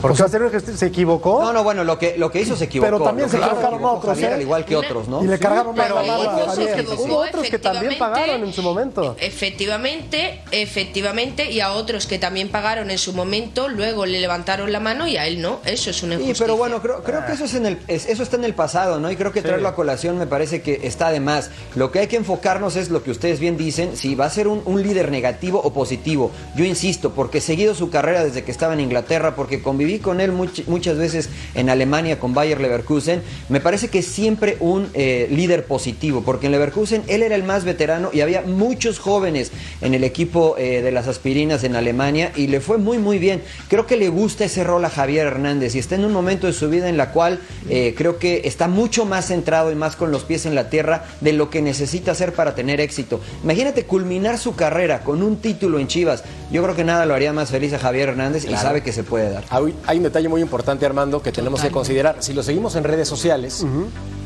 ¿Por 0.00 0.14
qué 0.14 0.22
va 0.22 0.26
a 0.26 0.30
ser 0.30 0.40
una 0.40 0.48
injusticia? 0.50 0.78
¿Se 0.78 0.86
equivocó? 0.86 1.42
No, 1.42 1.52
no, 1.52 1.62
bueno, 1.62 1.84
lo 1.84 1.98
que, 1.98 2.16
lo 2.16 2.30
que 2.30 2.40
hizo 2.40 2.56
se 2.56 2.64
equivocó. 2.64 2.90
Pero 2.92 3.04
también 3.04 3.26
Lo 3.26 3.30
se 3.32 3.36
equivocaron 3.38 3.84
otros, 3.84 4.04
Javier, 4.14 4.30
¿eh? 4.30 4.34
al 4.34 4.42
igual 4.42 4.64
que 4.64 4.76
otros, 4.76 5.08
¿no? 5.08 5.22
Y 5.22 5.26
le 5.26 5.38
cargaron 5.38 5.74
pero 5.74 5.96
más 5.96 6.06
la 6.06 6.94
Hubo 6.98 7.16
otros 7.18 7.48
que 7.48 7.58
también 7.58 7.98
pagaron 7.98 8.42
en 8.44 8.52
su 8.52 8.62
momento. 8.62 9.16
Efectivamente, 9.18 10.40
efectivamente, 10.52 11.50
y 11.50 11.60
a 11.60 11.72
otros 11.72 12.06
que 12.06 12.18
también 12.18 12.48
pagaron 12.50 12.90
en 12.90 12.98
su 12.98 13.12
momento, 13.12 13.68
luego 13.68 14.06
le 14.06 14.20
levantaron 14.20 14.72
la 14.72 14.80
mano 14.80 15.06
y 15.06 15.16
a 15.16 15.26
él 15.26 15.40
no. 15.42 15.60
Eso 15.64 15.90
es 15.90 16.02
una 16.02 16.16
Sí, 16.16 16.22
injusticia. 16.22 16.46
pero 16.46 16.56
bueno, 16.56 16.80
creo, 16.80 17.02
creo 17.02 17.26
que 17.26 17.32
eso, 17.32 17.44
es 17.44 17.54
en 17.54 17.66
el, 17.66 17.78
es- 17.88 18.06
eso 18.08 18.22
está 18.22 18.36
en 18.36 18.44
el 18.44 18.54
pasado, 18.54 19.00
¿no? 19.00 19.10
Y 19.10 19.16
creo 19.16 19.32
que 19.32 19.42
traerlo 19.42 19.68
a 19.68 19.74
colación 19.74 20.18
me 20.18 20.26
parece 20.26 20.62
que 20.62 20.80
está 20.84 21.10
de 21.10 21.20
más. 21.20 21.50
Lo 21.74 21.90
que 21.92 22.00
hay 22.00 22.06
que 22.06 22.16
enfocarnos 22.16 22.76
es 22.76 22.90
lo 22.90 23.02
que 23.02 23.10
ustedes 23.10 23.38
bien 23.40 23.56
dicen, 23.56 23.96
si 23.96 24.14
va 24.14 24.26
a 24.26 24.30
ser 24.30 24.48
un, 24.48 24.62
un 24.64 24.82
líder 24.82 25.10
negativo 25.10 25.60
o 25.62 25.72
positivo. 25.72 26.30
Yo 26.56 26.64
insisto, 26.64 27.10
porque 27.10 27.38
he 27.38 27.40
seguido 27.42 27.74
su 27.74 27.90
carrera 27.90 28.24
desde 28.24 28.44
que 28.44 28.50
estaba 28.50 28.72
en 28.74 28.80
Inglaterra, 28.80 29.34
porque 29.36 29.62
con 29.98 30.20
él 30.20 30.32
much- 30.32 30.64
muchas 30.66 30.96
veces 30.96 31.28
en 31.54 31.68
Alemania 31.70 32.18
con 32.18 32.32
Bayer 32.34 32.60
Leverkusen, 32.60 33.22
me 33.48 33.60
parece 33.60 33.88
que 33.88 33.98
es 33.98 34.06
siempre 34.06 34.56
un 34.60 34.88
eh, 34.94 35.26
líder 35.30 35.64
positivo, 35.64 36.22
porque 36.24 36.46
en 36.46 36.52
Leverkusen 36.52 37.02
él 37.08 37.22
era 37.22 37.34
el 37.34 37.42
más 37.42 37.64
veterano 37.64 38.10
y 38.12 38.20
había 38.20 38.42
muchos 38.42 38.98
jóvenes 38.98 39.50
en 39.80 39.94
el 39.94 40.04
equipo 40.04 40.56
eh, 40.58 40.82
de 40.82 40.92
las 40.92 41.08
aspirinas 41.08 41.64
en 41.64 41.74
Alemania 41.76 42.32
y 42.36 42.46
le 42.46 42.60
fue 42.60 42.78
muy 42.78 42.98
muy 42.98 43.18
bien. 43.18 43.42
Creo 43.68 43.86
que 43.86 43.96
le 43.96 44.08
gusta 44.08 44.44
ese 44.44 44.64
rol 44.64 44.84
a 44.84 44.90
Javier 44.90 45.26
Hernández 45.26 45.74
y 45.74 45.78
está 45.78 45.94
en 45.96 46.04
un 46.04 46.12
momento 46.12 46.46
de 46.46 46.52
su 46.52 46.68
vida 46.68 46.88
en 46.88 46.96
la 46.96 47.10
cual 47.12 47.40
eh, 47.68 47.94
creo 47.96 48.18
que 48.18 48.42
está 48.44 48.68
mucho 48.68 49.04
más 49.04 49.26
centrado 49.26 49.72
y 49.72 49.74
más 49.74 49.96
con 49.96 50.10
los 50.10 50.24
pies 50.24 50.46
en 50.46 50.54
la 50.54 50.68
tierra 50.70 51.04
de 51.20 51.32
lo 51.32 51.50
que 51.50 51.62
necesita 51.62 52.12
hacer 52.12 52.32
para 52.32 52.54
tener 52.54 52.80
éxito. 52.80 53.20
Imagínate 53.42 53.84
culminar 53.84 54.38
su 54.38 54.54
carrera 54.54 55.00
con 55.00 55.22
un 55.22 55.36
título 55.38 55.78
en 55.78 55.86
Chivas. 55.88 56.22
Yo 56.52 56.62
creo 56.62 56.74
que 56.76 56.84
nada 56.84 57.06
lo 57.06 57.14
haría 57.14 57.32
más 57.32 57.50
feliz 57.50 57.72
a 57.72 57.78
Javier 57.78 58.10
Hernández 58.10 58.44
y 58.44 58.48
sabe 58.62 58.82
que 58.82 58.92
se 58.92 59.02
puede 59.04 59.30
dar. 59.30 59.44
Hay 59.86 59.96
un 59.98 60.02
detalle 60.04 60.28
muy 60.28 60.40
importante, 60.42 60.84
Armando, 60.86 61.22
que 61.22 61.32
tenemos 61.32 61.60
que 61.60 61.68
considerar. 61.72 62.16
Si 62.20 62.32
lo 62.32 62.42
seguimos 62.42 62.76
en 62.76 62.84
redes 62.84 63.08
sociales, 63.08 63.64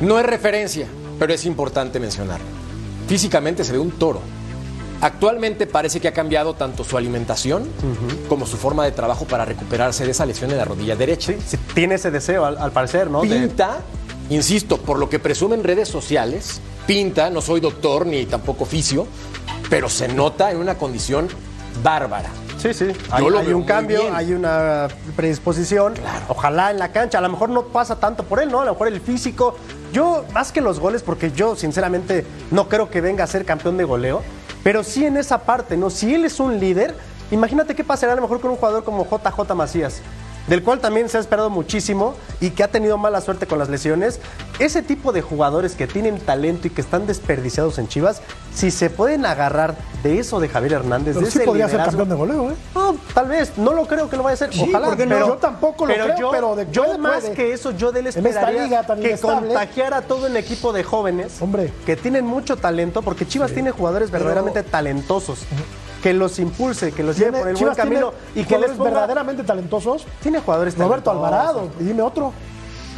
no 0.00 0.18
es 0.18 0.26
referencia, 0.26 0.86
pero 1.18 1.32
es 1.32 1.44
importante 1.46 2.00
mencionar. 2.00 2.40
Físicamente 3.08 3.64
se 3.64 3.72
ve 3.72 3.78
un 3.78 3.92
toro. 3.92 4.20
Actualmente 5.00 5.66
parece 5.66 6.00
que 6.00 6.08
ha 6.08 6.12
cambiado 6.12 6.54
tanto 6.54 6.82
su 6.84 6.96
alimentación 6.96 7.68
como 8.28 8.46
su 8.46 8.56
forma 8.56 8.84
de 8.84 8.92
trabajo 8.92 9.26
para 9.26 9.44
recuperarse 9.44 10.04
de 10.04 10.12
esa 10.12 10.24
lesión 10.24 10.50
en 10.50 10.56
la 10.56 10.64
rodilla 10.64 10.96
derecha. 10.96 11.32
Sí, 11.32 11.38
sí, 11.46 11.56
tiene 11.74 11.96
ese 11.96 12.10
deseo, 12.10 12.44
al, 12.44 12.56
al 12.58 12.72
parecer, 12.72 13.10
¿no? 13.10 13.22
De- 13.22 13.28
Pinta, 13.40 13.80
insisto, 14.30 14.78
por 14.78 14.98
lo 14.98 15.10
que 15.10 15.18
presumen 15.18 15.62
redes 15.62 15.88
sociales, 15.88 16.60
pinta, 16.86 17.28
no 17.30 17.42
soy 17.42 17.60
doctor 17.60 18.06
ni 18.06 18.24
tampoco 18.24 18.64
fisio, 18.64 19.06
pero 19.68 19.88
se 19.90 20.08
nota 20.08 20.50
en 20.50 20.56
una 20.58 20.76
condición 20.78 21.28
bárbara. 21.82 22.30
Sí, 22.64 22.72
sí. 22.72 22.86
Hay, 23.10 23.24
un 23.52 23.64
cambio, 23.64 24.00
bien. 24.00 24.14
hay 24.14 24.32
una 24.32 24.88
predisposición. 25.14 25.92
Ojalá 26.28 26.70
en 26.70 26.78
la 26.78 26.92
cancha. 26.92 27.18
A 27.18 27.20
lo 27.20 27.28
mejor 27.28 27.50
no 27.50 27.64
pasa 27.64 27.96
tanto 27.96 28.22
por 28.24 28.40
él, 28.40 28.50
¿no? 28.50 28.62
A 28.62 28.64
lo 28.64 28.72
mejor 28.72 28.88
el 28.88 29.02
físico. 29.02 29.56
Yo, 29.92 30.24
más 30.32 30.50
que 30.50 30.62
los 30.62 30.80
goles, 30.80 31.02
porque 31.02 31.30
yo 31.30 31.56
sinceramente 31.56 32.24
no 32.50 32.70
creo 32.70 32.88
que 32.88 33.02
venga 33.02 33.22
a 33.22 33.26
ser 33.26 33.44
campeón 33.44 33.76
de 33.76 33.84
goleo, 33.84 34.22
pero 34.62 34.82
sí 34.82 35.04
en 35.04 35.18
esa 35.18 35.42
parte, 35.42 35.76
¿no? 35.76 35.90
Si 35.90 36.14
él 36.14 36.24
es 36.24 36.40
un 36.40 36.58
líder, 36.58 36.94
imagínate 37.30 37.74
qué 37.74 37.84
pasará 37.84 38.14
a 38.14 38.16
lo 38.16 38.22
mejor 38.22 38.40
con 38.40 38.50
un 38.50 38.56
jugador 38.56 38.82
como 38.82 39.04
JJ 39.04 39.54
Macías. 39.54 40.00
Del 40.46 40.62
cual 40.62 40.78
también 40.80 41.08
se 41.08 41.16
ha 41.16 41.20
esperado 41.20 41.48
muchísimo 41.48 42.14
y 42.40 42.50
que 42.50 42.62
ha 42.64 42.68
tenido 42.68 42.98
mala 42.98 43.20
suerte 43.22 43.46
con 43.46 43.58
las 43.58 43.70
lesiones. 43.70 44.20
Ese 44.58 44.82
tipo 44.82 45.12
de 45.12 45.22
jugadores 45.22 45.74
que 45.74 45.86
tienen 45.86 46.18
talento 46.20 46.66
y 46.66 46.70
que 46.70 46.82
están 46.82 47.06
desperdiciados 47.06 47.78
en 47.78 47.88
Chivas, 47.88 48.20
si 48.54 48.70
se 48.70 48.90
pueden 48.90 49.24
agarrar 49.24 49.74
de 50.02 50.18
eso 50.18 50.40
de 50.40 50.48
Javier 50.48 50.74
Hernández, 50.74 51.14
Pero 51.14 51.24
de 51.26 51.32
sí 51.32 51.38
ese 51.38 51.46
podría 51.46 51.68
ser 51.68 51.82
campeón 51.82 52.08
de 52.10 52.14
goleo, 52.14 52.50
¿eh? 52.50 52.54
no, 52.74 52.94
tal 53.14 53.28
vez, 53.28 53.56
no 53.56 53.72
lo 53.72 53.86
creo 53.86 54.10
que 54.10 54.16
lo 54.18 54.22
vaya 54.22 54.32
a 54.32 54.34
hacer. 54.34 54.52
Sí, 54.52 54.66
Ojalá, 54.68 54.86
¿por 54.88 54.96
qué 54.98 55.06
no? 55.06 55.14
pero 55.14 55.26
Yo 55.28 55.34
tampoco 55.38 55.86
lo 55.86 55.94
creo, 55.94 56.18
yo, 56.18 56.30
pero 56.30 56.56
de 56.56 56.66
yo 56.70 56.98
más 56.98 57.22
puede. 57.22 57.34
que 57.34 57.52
eso, 57.52 57.70
yo 57.70 57.90
de 57.90 58.00
él 58.00 58.06
En 58.08 58.10
esta 58.26 58.28
esperaría 58.28 58.82
que 59.00 59.18
contagiara 59.18 59.96
a 59.98 60.02
todo 60.02 60.26
un 60.26 60.36
equipo 60.36 60.72
de 60.74 60.84
jóvenes 60.84 61.40
Hombre. 61.40 61.72
que 61.86 61.96
tienen 61.96 62.26
mucho 62.26 62.56
talento, 62.56 63.00
porque 63.02 63.26
Chivas 63.26 63.50
tiene 63.52 63.70
jugadores 63.70 64.10
Pero- 64.10 64.24
verdaderamente 64.26 64.62
talentosos. 64.62 65.40
Que 66.04 66.12
los 66.12 66.38
impulse, 66.38 66.92
que 66.92 67.02
los 67.02 67.16
lleve 67.16 67.38
por 67.38 67.48
el 67.48 67.56
Chivas 67.56 67.76
buen 67.78 67.88
camino 67.88 68.12
y 68.34 68.44
que 68.44 68.58
les 68.58 68.72
ponga... 68.72 68.90
verdaderamente 68.90 69.42
talentosos. 69.42 70.06
Tiene 70.22 70.38
jugadores 70.40 70.76
Roberto 70.76 71.10
talentosos. 71.10 71.32
Alvarado, 71.34 71.70
y 71.80 71.84
dime 71.84 72.02
otro. 72.02 72.30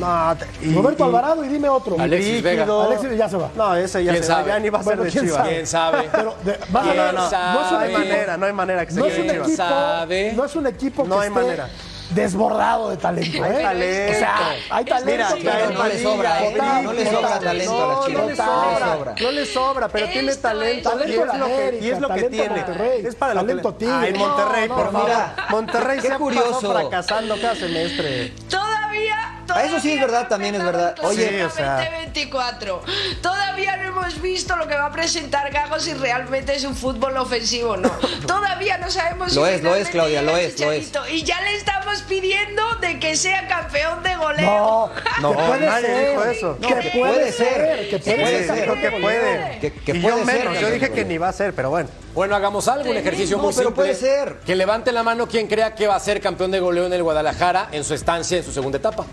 No, 0.01 0.37
te- 0.37 0.66
y- 0.66 0.75
Roberto 0.75 1.05
y- 1.05 1.07
Alvarado 1.07 1.45
y 1.45 1.49
dime 1.49 1.69
otro. 1.69 1.97
Alexis 2.01 2.42
Vega. 2.42 2.64
Alexis 2.85 3.16
ya 3.16 3.29
se 3.29 3.37
va. 3.37 3.49
No, 3.57 3.75
ese 3.77 4.03
ya 4.03 4.11
¿Quién 4.11 4.25
se 4.25 4.31
va, 4.33 4.38
sabe? 4.38 4.49
ya 4.49 4.59
ni 4.59 4.71
va 4.71 4.79
a 4.81 4.83
ser 4.83 4.87
Bueno, 4.97 5.05
de 5.05 5.11
¿quién 5.11 5.25
Chivas. 5.25 5.37
sabe? 5.38 5.51
¿Quién 5.55 5.66
sabe? 5.69 6.09
Pero 6.12 6.35
de- 6.45 6.59
No, 6.73 6.83
no, 6.83 6.95
no, 6.95 7.12
no 7.12 7.27
es 7.64 7.71
un 7.71 7.75
no 7.75 7.79
hay 7.79 7.90
equipo- 7.90 7.99
manera, 8.01 8.37
no 8.37 8.47
hay 8.47 8.53
manera 8.53 8.85
que 8.87 8.92
se 8.92 8.99
No 9.01 9.07
es 9.07 9.14
quede 9.14 9.23
un 9.23 9.31
equipo, 9.47 9.57
sabe? 9.57 10.33
no 10.35 10.45
es 10.45 10.57
un 10.57 10.66
equipo 10.66 11.03
que 11.05 11.09
No 11.09 11.21
hay 11.21 11.29
esté 11.29 11.40
manera. 11.40 11.69
Desbordado 12.11 12.90
de 12.90 12.97
talento. 12.97 13.42
Hay 13.45 13.53
¿eh? 13.53 13.62
talento. 13.62 14.12
O 14.12 14.19
sea, 14.19 14.37
hay 14.71 14.85
talento. 14.85 15.11
Mira, 15.11 15.29
pero 15.37 15.51
Jair 15.53 15.75
no 15.75 15.85
le 15.87 16.03
sobra, 16.03 16.45
¿eh? 16.45 16.51
total, 16.53 16.85
No 16.85 16.92
le 16.92 17.05
total. 17.05 17.21
sobra 17.23 17.38
talento 17.40 17.83
a 17.85 17.87
las 17.88 17.97
No, 17.97 18.07
Chivas. 18.07 18.23
no 18.23 18.27
le 18.27 18.27
No 18.27 18.29
le 18.29 18.37
sobra, 18.37 19.14
no 19.21 19.31
le 19.31 19.47
sobra, 19.47 19.88
pero 19.88 20.09
tiene 20.09 20.35
talento. 20.37 20.88
es 20.90 20.95
y 20.97 20.99
talento 20.99 21.33
es 21.35 21.38
lo 21.38 21.47
que, 21.47 21.79
y 21.83 21.90
es 21.90 22.01
lo 22.01 22.09
que 22.09 22.14
talento 22.14 22.27
en 22.27 22.31
tiene. 22.33 22.57
Monterrey, 22.57 23.07
es 23.07 23.14
para 23.14 23.35
lo 23.35 23.40
talento 23.40 23.73
que, 23.73 23.79
Tigre. 23.85 23.95
Ah, 23.97 24.07
en 24.09 24.19
Monterrey, 24.19 24.69
No, 24.69 24.75
por 24.77 24.85
no, 24.87 24.92
favor. 24.92 25.09
mira. 25.09 25.37
Monterrey 25.51 26.01
se 26.01 26.11
curioso. 26.16 26.51
pasó 26.53 26.73
fracasando 26.73 27.40
cada 27.40 27.55
semestre. 27.57 28.29
Todavía, 28.49 29.33
Ah, 29.49 29.62
eso 29.62 29.79
sí 29.81 29.92
es 29.92 30.01
verdad, 30.01 30.27
también 30.29 30.55
es 30.57 30.64
verdad. 30.64 30.95
Oye, 31.03 31.29
Sí, 31.29 31.40
o 31.40 31.51
sea. 31.51 31.77
2024. 31.77 32.83
Todavía 33.23 33.45
todavía 33.57 33.77
no 33.79 33.88
hemos 33.88 34.21
visto 34.21 34.55
lo 34.57 34.69
que 34.69 34.75
va 34.75 34.87
a 34.87 34.92
presentar 34.92 35.51
Gago 35.51 35.79
si 35.79 35.95
realmente 35.95 36.55
es 36.55 36.64
un 36.64 36.75
fútbol 36.77 37.16
ofensivo 37.16 37.71
o 37.71 37.77
no. 37.79 37.88
Todavía 38.27 38.77
no 38.77 38.90
sabemos 38.90 39.35
Lo 39.35 39.47
si 39.47 39.53
es, 39.53 39.62
lo 39.62 39.75
es, 39.75 39.88
Claudia, 39.88 40.21
lo 40.21 40.37
es, 40.37 40.61
lo 40.61 40.73
es. 40.73 40.92
Y 41.11 41.23
ya 41.23 41.40
le 41.40 41.55
estamos 41.57 42.03
pidiendo 42.03 42.62
de 42.83 42.99
que 43.01 43.16
sea 43.16 43.49
campeón 43.49 44.03
de 44.03 44.14
goleo. 44.16 44.47
No, 44.47 44.90
No, 45.23 45.33
puede 45.33 45.66
nadie 45.66 45.87
ser, 45.87 46.11
dijo 46.11 46.25
eso. 46.25 46.59
Que 46.61 46.66
que 46.66 46.75
puede, 46.99 47.12
puede 47.14 47.33
ser, 47.33 47.47
ser, 47.49 47.88
que 47.88 47.99
puede 47.99 48.47
ser. 48.47 48.57
ser. 48.57 48.81
Que 48.81 49.01
puede. 49.01 49.59
Que- 49.61 49.73
que 49.73 49.92
y 49.97 50.01
puede 50.01 50.19
yo 50.19 50.25
ser, 50.27 50.38
menos, 50.38 50.55
yo 50.55 50.61
Gabriel 50.61 50.81
dije 50.81 50.92
que 50.92 51.05
ni 51.07 51.16
va 51.19 51.29
a 51.29 51.33
ser, 51.33 51.55
pero 51.55 51.71
bueno. 51.71 51.88
Bueno, 52.14 52.37
hagamos 52.37 52.69
algo, 52.69 52.90
un 52.90 52.97
ejercicio 52.97 53.37
No, 53.38 53.45
muy 53.45 53.55
pero 53.55 53.69
simple. 53.71 53.85
puede 53.85 53.95
ser. 53.95 54.37
Que 54.45 54.55
levante 54.55 54.92
la 54.92 55.03
mano 55.03 55.27
quien 55.29 55.47
crea 55.49 55.75
que 55.75 55.87
va 55.87 55.97
a 55.97 56.01
ser 56.01 56.21
campeón 56.21 56.51
de 56.51 56.61
goleo 56.61 56.85
en 56.87 56.92
el 56.92 57.03
Guadalajara 57.03 57.69
en 57.73 57.85
su 57.85 57.95
estancia 57.95 58.37
en 58.38 58.45
su 58.45 58.53
segunda 58.53 58.77
etapa. 58.79 59.07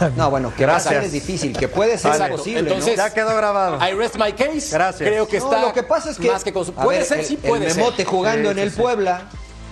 No, 0.16 0.30
bueno, 0.30 0.52
que 0.56 0.64
va 0.66 0.72
a 0.72 0.74
Gracias. 0.76 0.94
ser 0.94 1.04
es 1.04 1.12
difícil, 1.12 1.56
que 1.56 1.68
puede 1.68 1.98
ser 1.98 2.12
Exacto. 2.12 2.36
posible. 2.38 2.60
Entonces, 2.60 2.96
Ya 2.96 3.12
quedó 3.12 3.34
grabado. 3.36 3.78
I 3.86 3.94
rest 3.94 4.16
my 4.16 4.32
case. 4.32 4.68
Gracias. 4.72 5.08
Creo 5.08 5.26
que 5.28 5.38
No, 5.38 5.44
está 5.44 5.60
lo 5.60 5.72
que 5.72 5.82
pasa 5.82 6.10
es 6.10 6.18
que 6.18 6.30
más 6.30 6.44
que 6.44 6.52
con 6.52 6.64
su- 6.64 6.72
a 6.76 6.82
Puede 6.82 6.98
ver, 6.98 7.06
ser, 7.08 7.18
el, 7.20 7.24
sí 7.26 7.36
puede 7.36 7.66
el 7.66 7.72
ser. 7.72 7.82
Memote 7.82 8.04
jugando 8.04 8.48
Sí, 8.50 8.52
en 8.52 8.58
el 8.58 8.70
sí. 8.72 8.80
Puebla. 8.80 9.22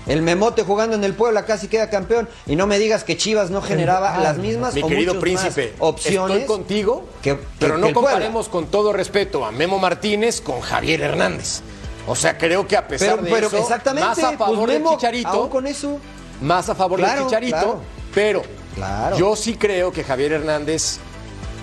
El 0.06 0.22
Memote 0.22 0.62
jugando 0.62 0.94
en 0.94 1.02
el 1.02 1.14
Puebla 1.14 1.44
casi 1.44 1.66
queda 1.66 1.90
campeón 1.90 2.28
y 2.46 2.54
no 2.54 2.68
me 2.68 2.78
digas 2.78 3.02
que 3.02 3.16
Chivas 3.16 3.50
no 3.50 3.60
generaba 3.60 4.16
las 4.18 4.38
mismas 4.38 4.72
Mi 4.74 4.82
o 4.82 4.86
querido 4.86 5.18
príncipe, 5.18 5.72
más 5.72 5.80
opciones. 5.80 6.36
estoy 6.42 6.46
contigo, 6.56 7.04
que- 7.22 7.36
que- 7.36 7.42
pero 7.58 7.74
que 7.74 7.80
no 7.80 7.86
Puebla. 7.88 8.10
comparemos 8.12 8.48
con 8.48 8.66
todo 8.66 8.92
respeto 8.92 9.44
a 9.44 9.50
Memo 9.50 9.80
Martínez 9.80 10.40
con 10.40 10.60
Javier 10.60 11.00
Hernández. 11.02 11.60
O 12.06 12.14
sea, 12.14 12.38
creo 12.38 12.68
que 12.68 12.76
a 12.76 12.86
pesar 12.86 13.16
Pero, 13.16 13.22
de 13.24 13.30
pero 13.32 13.46
eso, 13.48 13.58
exactamente, 13.58 14.08
más 14.08 14.18
a 14.20 14.32
favor 14.38 14.56
pues 14.58 14.68
del 14.70 14.78
Memo, 14.80 14.94
Chicharito, 14.94 15.28
aún 15.28 15.48
con 15.48 15.66
eso. 15.66 15.98
más 16.40 16.68
a 16.68 16.76
favor 16.76 17.00
Claro, 17.00 17.14
del 17.22 17.24
Chicharito, 17.26 17.56
claro. 17.56 17.80
pero 18.14 18.42
Claro. 18.76 19.16
yo 19.16 19.34
sí 19.36 19.56
creo 19.56 19.90
que 19.90 20.04
Javier 20.04 20.32
Hernández, 20.34 20.98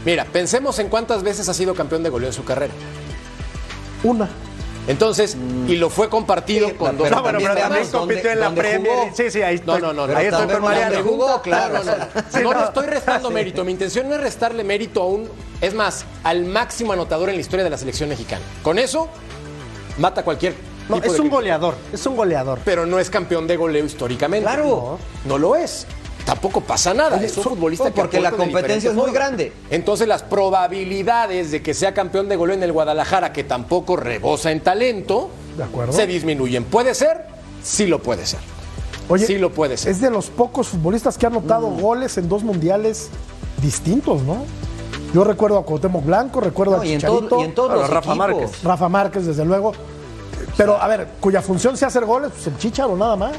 mira, 0.03 0.25
pensemos 0.25 0.77
en 0.79 0.89
cuántas 0.89 1.23
veces 1.23 1.47
ha 1.47 1.53
sido 1.53 1.73
campeón 1.75 2.03
de 2.03 2.09
goleo 2.09 2.27
en 2.29 2.33
su 2.33 2.43
carrera. 2.43 2.73
Una. 4.03 4.27
Entonces, 4.85 5.37
y 5.67 5.77
lo 5.77 5.89
fue 5.89 6.09
compartido 6.09 6.67
Sí, 6.67 6.73
con 6.73 6.97
dos 6.97 7.09
No, 7.09 7.21
bueno, 7.21 7.39
pero 7.41 7.55
también 7.55 7.87
compitió 7.87 8.31
en 8.31 8.39
la 8.41 8.53
Premier. 8.53 8.93
jugó. 8.93 9.15
Sí, 9.15 9.31
sí, 9.31 9.41
ahí 9.41 9.55
No, 9.65 9.75
estoy, 9.77 9.81
no, 9.81 9.93
no, 9.93 10.07
no. 10.07 10.17
ahí 10.17 10.25
estoy 10.25 10.45
con 10.47 10.61
Mariano. 10.61 11.03
jugó, 11.03 11.41
claro. 11.41 11.75
No, 11.75 11.83
no, 11.85 11.97
no. 11.97 12.05
Sí, 12.29 12.39
No 12.43 12.51
no. 12.51 12.59
le 12.59 12.65
estoy 12.65 12.87
restando 12.87 13.31
mérito. 13.31 13.63
Mi 13.63 13.71
intención 13.71 14.09
no 14.09 14.15
es 14.15 14.21
restarle 14.21 14.65
mérito 14.65 15.01
a 15.03 15.05
un, 15.05 15.29
es 15.61 15.73
más, 15.73 16.03
al 16.25 16.43
máximo 16.43 16.91
anotador 16.91 17.29
en 17.29 17.35
la 17.35 17.41
historia 17.41 17.63
de 17.63 17.69
la 17.69 17.77
selección 17.77 18.09
mexicana. 18.09 18.41
Con 18.61 18.77
eso, 18.77 19.07
mata 19.99 20.21
cualquier. 20.23 20.53
No, 20.89 20.95
tipo 20.95 21.07
es 21.07 21.13
de 21.13 21.21
un 21.21 21.29
goleador, 21.29 21.75
es 21.93 22.05
un 22.05 22.17
goleador. 22.17 22.59
Pero 22.65 22.85
no 22.85 22.99
es 22.99 23.09
campeón 23.09 23.47
de 23.47 23.55
goleo 23.55 23.85
históricamente. 23.85 24.43
Claro. 24.49 24.65
No, 25.23 25.29
no 25.29 25.37
lo 25.37 25.55
es. 25.55 25.87
Tampoco 26.25 26.61
pasa 26.61 26.93
nada. 26.93 27.17
es 27.21 27.35
un 27.37 27.43
futbolista 27.43 27.85
que 27.91 27.91
porque 28.01 28.19
la 28.21 28.31
competencia 28.31 28.89
es 28.89 28.95
muy 28.95 29.11
grande. 29.11 29.51
Entonces, 29.69 30.07
las 30.07 30.23
probabilidades 30.23 31.51
de 31.51 31.61
que 31.61 31.73
sea 31.73 31.93
campeón 31.93 32.29
de 32.29 32.35
goleo 32.37 32.55
en 32.55 32.63
el 32.63 32.71
Guadalajara, 32.71 33.33
que 33.33 33.43
tampoco 33.43 33.95
rebosa 33.97 34.51
en 34.51 34.61
talento, 34.61 35.29
De 35.57 35.63
acuerdo. 35.63 35.91
se 35.93 36.07
disminuyen. 36.07 36.63
¿Puede 36.63 36.95
ser? 36.95 37.25
Sí 37.61 37.85
lo 37.87 37.99
puede 38.01 38.25
ser. 38.25 38.39
Oye, 39.09 39.25
sí 39.27 39.37
lo 39.37 39.51
puede 39.51 39.75
ser. 39.77 39.91
Es 39.91 39.99
de 39.99 40.09
los 40.09 40.29
pocos 40.29 40.69
futbolistas 40.69 41.17
que 41.17 41.25
han 41.25 41.33
anotado 41.33 41.69
Mm. 41.69 41.81
goles 41.81 42.17
en 42.17 42.29
dos 42.29 42.41
mundiales 42.43 43.09
distintos, 43.61 44.21
¿no? 44.23 44.45
Yo 45.13 45.23
recuerdo 45.25 45.57
a 45.57 45.65
Cuauhtémoc 45.65 46.05
Blanco, 46.05 46.39
recuerdo 46.39 46.77
No, 46.77 46.81
a 46.81 46.85
y, 46.85 46.93
en 46.93 46.99
Chicharito, 46.99 47.27
todo- 47.27 47.41
y 47.41 47.43
en 47.43 47.53
todos 47.53 47.67
Bueno, 47.69 47.81
los 47.81 47.89
Rafa 47.91 48.11
equipos. 48.13 48.17
Márquez. 48.17 48.63
Rafa 48.63 48.89
Márquez, 48.89 49.25
desde 49.25 49.45
luego. 49.45 49.73
Pero, 50.57 50.81
a 50.81 50.87
ver, 50.87 51.07
cuya 51.19 51.41
función 51.41 51.75
sea 51.77 51.89
hacer 51.89 52.05
goles, 52.05 52.31
pues 52.33 52.47
el 52.47 52.57
Chicharo 52.57 52.95
nada 52.95 53.15
más. 53.15 53.35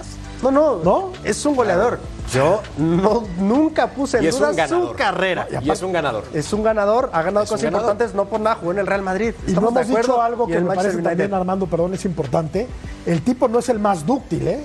No, 0.51 0.77
no, 0.77 0.85
¿No? 0.85 1.13
Es 1.25 1.45
un 1.47 1.57
goleador. 1.57 1.99
Yo 2.33 2.63
no, 2.79 3.25
nunca 3.39 3.89
puse 3.89 4.19
en 4.19 4.25
Y 4.25 4.27
es 4.29 4.39
duda 4.39 4.67
su 4.69 4.93
carrera. 4.93 5.47
Y 5.63 5.71
es 5.71 5.83
un 5.83 5.93
ganador. 5.93 6.25
Es 6.33 6.53
un 6.53 6.63
ganador, 6.63 7.11
ha 7.13 7.23
ganado 7.23 7.45
Es 7.45 7.51
cosas 7.51 7.65
importantes, 7.67 8.15
no 8.15 8.25
por 8.25 8.41
nada 8.41 8.57
jugó 8.57 8.73
en 8.73 8.79
el 8.79 8.87
Real 8.87 9.03
Madrid. 9.03 9.35
Y 9.47 9.53
no 9.53 9.59
¿Estamos 9.59 9.71
hemos 9.71 9.75
de 9.75 9.81
acuerdo? 9.93 10.13
dicho 10.15 10.23
algo 10.23 10.45
Y 10.45 10.53
que 10.53 10.57
el 10.59 10.65
me 10.65 10.75
parece 10.75 11.03
también. 11.03 11.35
Armando, 11.35 11.67
perdón, 11.67 11.95
es 11.95 12.05
importante. 12.05 12.67
El 13.07 13.23
tipo 13.23 13.47
no 13.49 13.59
es 13.59 13.69
el 13.69 13.79
más 13.79 14.07
dúctil, 14.07 14.49
¿eh? 14.49 14.65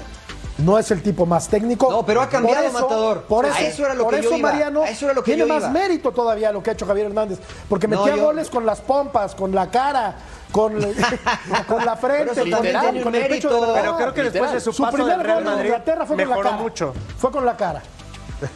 No 0.60 0.78
es 0.78 0.92
el 0.92 1.02
tipo 1.02 1.26
más 1.26 1.48
técnico. 1.48 1.89
No, 1.89 2.06
pero 2.06 2.22
ha 2.22 2.28
cambiado, 2.30 2.58
Por 2.63 2.65
eso- 2.70 2.82
Matador. 2.82 3.22
Por 3.24 3.46
A 3.46 3.50
eso, 3.50 3.60
eso 3.68 3.86
era 3.86 3.94
lo 3.94 4.04
por 4.04 4.15
que 4.15 4.22
yo 4.22 4.30
eso, 4.30 4.38
iba. 4.38 4.52
Mariano, 4.52 4.82
A 4.84 4.89
eso 4.89 5.06
era 5.06 5.13
lo 5.13 5.24
que 5.24 5.32
tiene 5.34 5.48
yo 5.48 5.54
más 5.54 5.63
iba. 5.63 5.72
mérito 5.72 6.12
todavía 6.12 6.52
lo 6.52 6.62
que 6.62 6.70
ha 6.70 6.74
hecho 6.74 6.86
Javier 6.86 7.08
Hernández. 7.08 7.39
Porque 7.70 7.88
No, 7.88 7.98
metía 8.04 8.18
yo- 8.18 8.24
goles 8.26 8.50
con 8.50 8.65
las 8.65 8.82
pompas, 8.82 9.36
con 9.36 9.54
la 9.56 9.70
cara, 9.72 10.15
con, 10.52 10.74
con 11.68 11.86
la 11.86 11.96
frente, 11.96 12.42
con, 12.42 12.50
también 12.50 12.76
el- 12.76 13.04
con 13.04 13.16
el 13.16 13.28
pecho. 13.28 13.50
mérito. 13.50 13.66
de. 13.68 13.74
Pero 13.82 13.96
creo 13.98 14.14
que 14.14 14.24
después 14.24 14.52
de 14.54 14.60
su, 14.60 14.74
su 14.74 14.82
paso 14.84 14.96
primer 14.98 15.18
del 15.18 15.26
Real 15.26 15.44
Madrid 15.44 15.66
Inglaterra 15.66 16.06
fue 16.06 16.16
con 16.16 16.18
la 16.18 16.30
mejoró 16.30 16.50
cara. 16.50 16.62
mucho. 16.62 16.94
Fue 17.18 17.32
con 17.32 17.46
la 17.46 17.56
cara. 17.58 17.82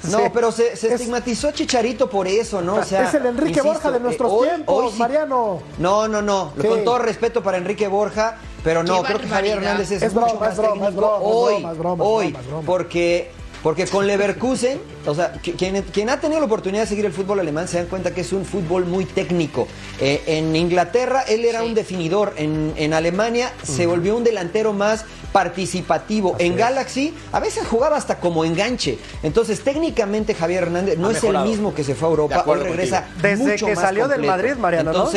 No, 0.10 0.19
Sí. 0.19 0.23
pero 0.34 0.49
se, 0.51 0.77
se 0.77 0.88
Es- 0.88 0.93
estigmatizó 0.93 1.49
a 1.49 1.53
Chicharito 1.53 2.10
por 2.10 2.25
eso, 2.25 2.62
¿no? 2.62 2.75
O 2.75 2.84
sea, 2.84 3.03
es 3.10 3.13
el 3.15 3.25
Enrique 3.25 3.49
insisto, 3.49 3.67
Borja 3.67 3.91
de 3.91 3.97
eh, 3.97 3.99
nuestros 3.99 4.32
hoy- 4.32 4.47
tiempos, 4.47 4.84
hoy 4.86 4.91
sí- 4.93 4.97
Mariano. 4.99 5.60
No, 5.77 6.08
no, 6.08 6.21
no. 6.21 6.53
Con 6.65 6.86
todo 6.86 6.99
respeto 6.99 7.43
para 7.43 7.58
Enrique 7.58 7.88
Borja, 7.89 8.38
pero 8.63 8.82
no, 8.82 9.01
Qué 9.01 9.08
creo 9.08 9.19
que 9.19 9.27
Javier. 9.27 9.58
Hernández 9.58 9.91
es, 9.91 10.01
Es 10.01 10.13
mucho 10.13 10.25
broma, 10.27 10.39
más 10.39 10.51
es 10.51 10.58
broma, 10.58 10.71
técnico 10.71 10.89
es 10.89 10.95
broma, 10.95 11.17
hoy, 11.17 11.53
hoy, 11.56 11.75
broma, 11.75 12.39
es 12.39 12.47
broma. 12.47 12.63
porque 12.65 13.32
porque 13.63 13.88
con 13.88 14.06
Leverkusen, 14.06 14.78
o 15.06 15.15
sea, 15.15 15.32
quien, 15.41 15.82
quien 15.84 16.10
ha 16.10 16.19
tenido 16.19 16.39
la 16.41 16.45
oportunidad 16.45 16.84
de 16.84 16.88
seguir 16.88 17.06
el 17.06 17.13
fútbol 17.13 17.39
alemán 17.39 17.67
se 17.67 17.78
dan 17.78 17.88
cuenta 17.88 18.13
que 18.13 18.21
es 18.21 18.34
un 18.34 18.45
fútbol 18.45 18.86
muy 18.86 19.06
técnico. 19.06 19.67
Eh, 20.02 20.21
en 20.28 20.54
Inglaterra 20.56 21.21
él 21.28 21.45
era 21.45 21.62
Sí. 21.62 21.65
un 21.67 21.73
definidor, 21.73 22.34
en, 22.38 22.73
en 22.76 22.93
Alemania 22.93 23.54
se 23.63 23.88
volvió 23.88 24.17
un 24.17 24.23
delantero 24.26 24.73
más 24.73 25.06
participativo. 25.32 26.36
en 26.39 26.56
Galaxy 26.56 27.13
a 27.32 27.39
veces 27.39 27.65
jugaba 27.67 27.97
hasta 27.97 28.19
como 28.19 28.43
enganche. 28.45 28.97
Entonces 29.23 29.62
técnicamente 29.62 30.34
Javier 30.36 30.63
Hernández 30.63 30.97
no 30.97 31.08
Ha 31.08 31.12
es 31.12 31.15
mejorado. 31.23 31.45
el 31.45 31.52
mismo 31.52 31.73
que 31.73 31.84
se 31.84 31.95
fue 31.95 32.08
a 32.08 32.12
Europa, 32.12 32.43
hoy 32.45 32.60
regresa 32.60 33.04
contigo. 33.04 33.21
Desde 33.30 33.43
mucho 33.52 33.65
que 33.67 33.76
más 33.76 33.84
salió 33.84 34.08
del. 34.08 34.23
Madrid, 34.23 34.54
Mariano, 34.60 34.91
¿no? 34.93 35.10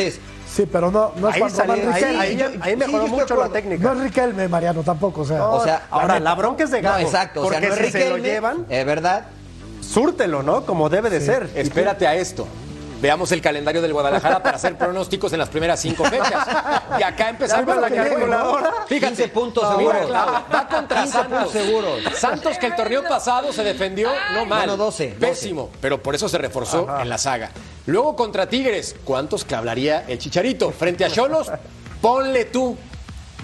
Sí, 0.57 0.65
pero 0.65 0.91
no, 0.91 1.13
no 1.17 1.29
es 1.29 1.35
Ahí, 1.35 1.41
Juan 1.43 1.53
Román 1.53 1.77
salió- 1.77 1.93
ahí, 1.93 1.93
Riquelme. 2.01 2.23
ahí- 2.23 2.37
yo- 2.39 2.63
ahí 2.63 2.77
mejoró 2.77 3.07
mucho 3.09 3.37
la 3.37 3.49
técnica. 3.51 3.83
No 3.85 3.93
es 3.93 3.99
Riquelme, 4.01 4.49
Mariano, 4.49 4.83
tampoco. 4.83 5.21
O 5.21 5.25
sea, 5.27 5.45
o 5.49 5.63
sea, 5.63 5.83
Ahora, 5.91 6.19
la 6.19 6.35
bronca 6.35 6.65
es 6.65 6.71
de 6.71 6.81
no, 6.81 6.89
Gago. 6.93 7.03
exacto, 7.05 7.41
o 7.43 7.51
sea, 7.51 7.61
porque 7.61 7.69
no 7.69 7.75
es 7.75 7.81
si 7.87 7.93
se 7.93 7.99
lo 8.09 8.17
Riquelme, 8.17 8.29
llevan, 8.29 8.67
es 8.71 8.87
verdad. 8.87 9.27
súrtelo, 9.83 10.43
¿no? 10.43 10.65
Como 10.65 10.89
debe 10.89 11.11
de 11.11 11.21
ser. 11.21 11.51
Espérate 11.55 12.07
a 12.07 12.15
esto. 12.15 12.47
Veamos 13.03 13.31
el 13.33 13.43
calendario 13.43 13.83
del 13.83 13.93
Guadalajara 13.93 14.43
para 14.43 14.57
hacer 14.57 14.79
pronósticos 14.79 15.31
en 15.35 15.39
las 15.41 15.51
primeras 15.51 15.79
cinco 15.79 16.03
fechas. 16.07 16.47
Y 16.99 17.03
acá 17.03 17.29
empezamos 17.29 17.67
Ya 17.75 17.81
la 17.83 17.91
calculadora. 17.91 18.73
Fíjate. 18.89 19.09
15 19.15 19.29
puntos 19.29 19.63
No, 19.63 19.77
seguros. 19.77 20.11
Va 20.11 20.67
contra 20.71 21.03
15 21.03 21.19
puntos 21.19 21.39
Santos. 21.39 21.53
seguros. 21.53 22.01
Santos 22.19 22.59
que 22.59 22.67
el 22.67 22.75
torneo 22.75 23.03
pasado 23.05 23.53
se 23.53 23.63
defendió 23.63 24.09
no 24.33 24.47
mal. 24.47 24.61
Bueno, 24.61 24.77
12, 24.79 25.09
12. 25.09 25.17
Pésimo, 25.21 25.69
pero 25.83 26.03
por 26.03 26.15
eso 26.15 26.27
se 26.31 26.39
reforzó 26.39 26.89
en 26.99 27.11
la 27.11 27.19
saga. 27.19 27.51
Luego 27.87 28.17
contra 28.17 28.49
Tigres, 28.49 28.97
¿cuántos 29.05 29.45
clavaría 29.45 30.05
el 30.09 30.19
Chicharito? 30.19 30.71
Frente 30.73 31.05
a 31.05 31.11
Cholos, 31.11 31.51
ponle 32.01 32.47
tú. 32.47 32.77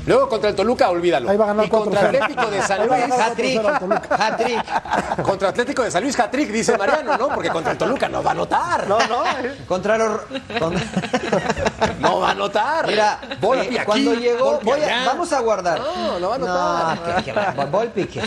Luego 0.04 0.28
contra 0.28 0.50
el 0.50 0.56
Toluca, 0.56 0.90
olvídalo. 0.90 1.30
Ahí 1.30 1.36
va 1.36 1.44
a 1.44 1.48
ganar 1.48 1.64
y 1.64 1.68
contra 1.68 2.10
4-0. 2.10 2.22
Atlético 2.24 2.50
de 2.50 2.62
San 2.62 2.78
Luis. 2.88 3.00
ganar 3.02 3.20
Hat-trick, 3.20 3.60
4-0 3.62 3.78
Toluca. 3.78 4.26
hat-trick. 4.26 5.22
Contra 5.22 5.48
Atlético 5.50 5.82
de 5.84 5.90
San 5.92 6.02
Luis, 6.02 6.18
hat-trick, 6.18 6.50
dice 6.50 6.76
Mariano, 6.76 7.16
¿no? 7.16 7.28
Porque 7.28 7.50
contra 7.50 7.70
el 7.70 7.78
Toluca 7.78 8.08
no 8.08 8.20
va 8.20 8.30
a 8.30 8.32
anotar. 8.32 8.88
No, 8.88 8.98
no. 9.06 9.24
eh. 9.24 9.58
Contra 9.68 9.96
los. 9.98 10.20
con- 10.58 10.74
No 12.00 12.18
va 12.18 12.28
a 12.30 12.32
anotar. 12.32 12.86
Mira, 12.88 13.20
Volpi 13.40 13.76
eh, 13.76 13.78
aquí, 13.78 13.84
cuando 13.86 14.14
llegó, 14.14 14.44
Volpi 14.52 14.64
voy 14.66 14.80
a- 14.82 15.04
vamos 15.06 15.32
a 15.32 15.38
guardar. 15.38 15.78
No, 15.78 16.18
no 16.18 16.28
va 16.30 16.34
a 16.34 16.36
anotar. 16.36 16.96
No, 17.08 17.16
que- 17.16 17.22
que 17.22 17.32
va- 17.32 17.64
Volpi, 17.70 18.04
que- 18.06 18.22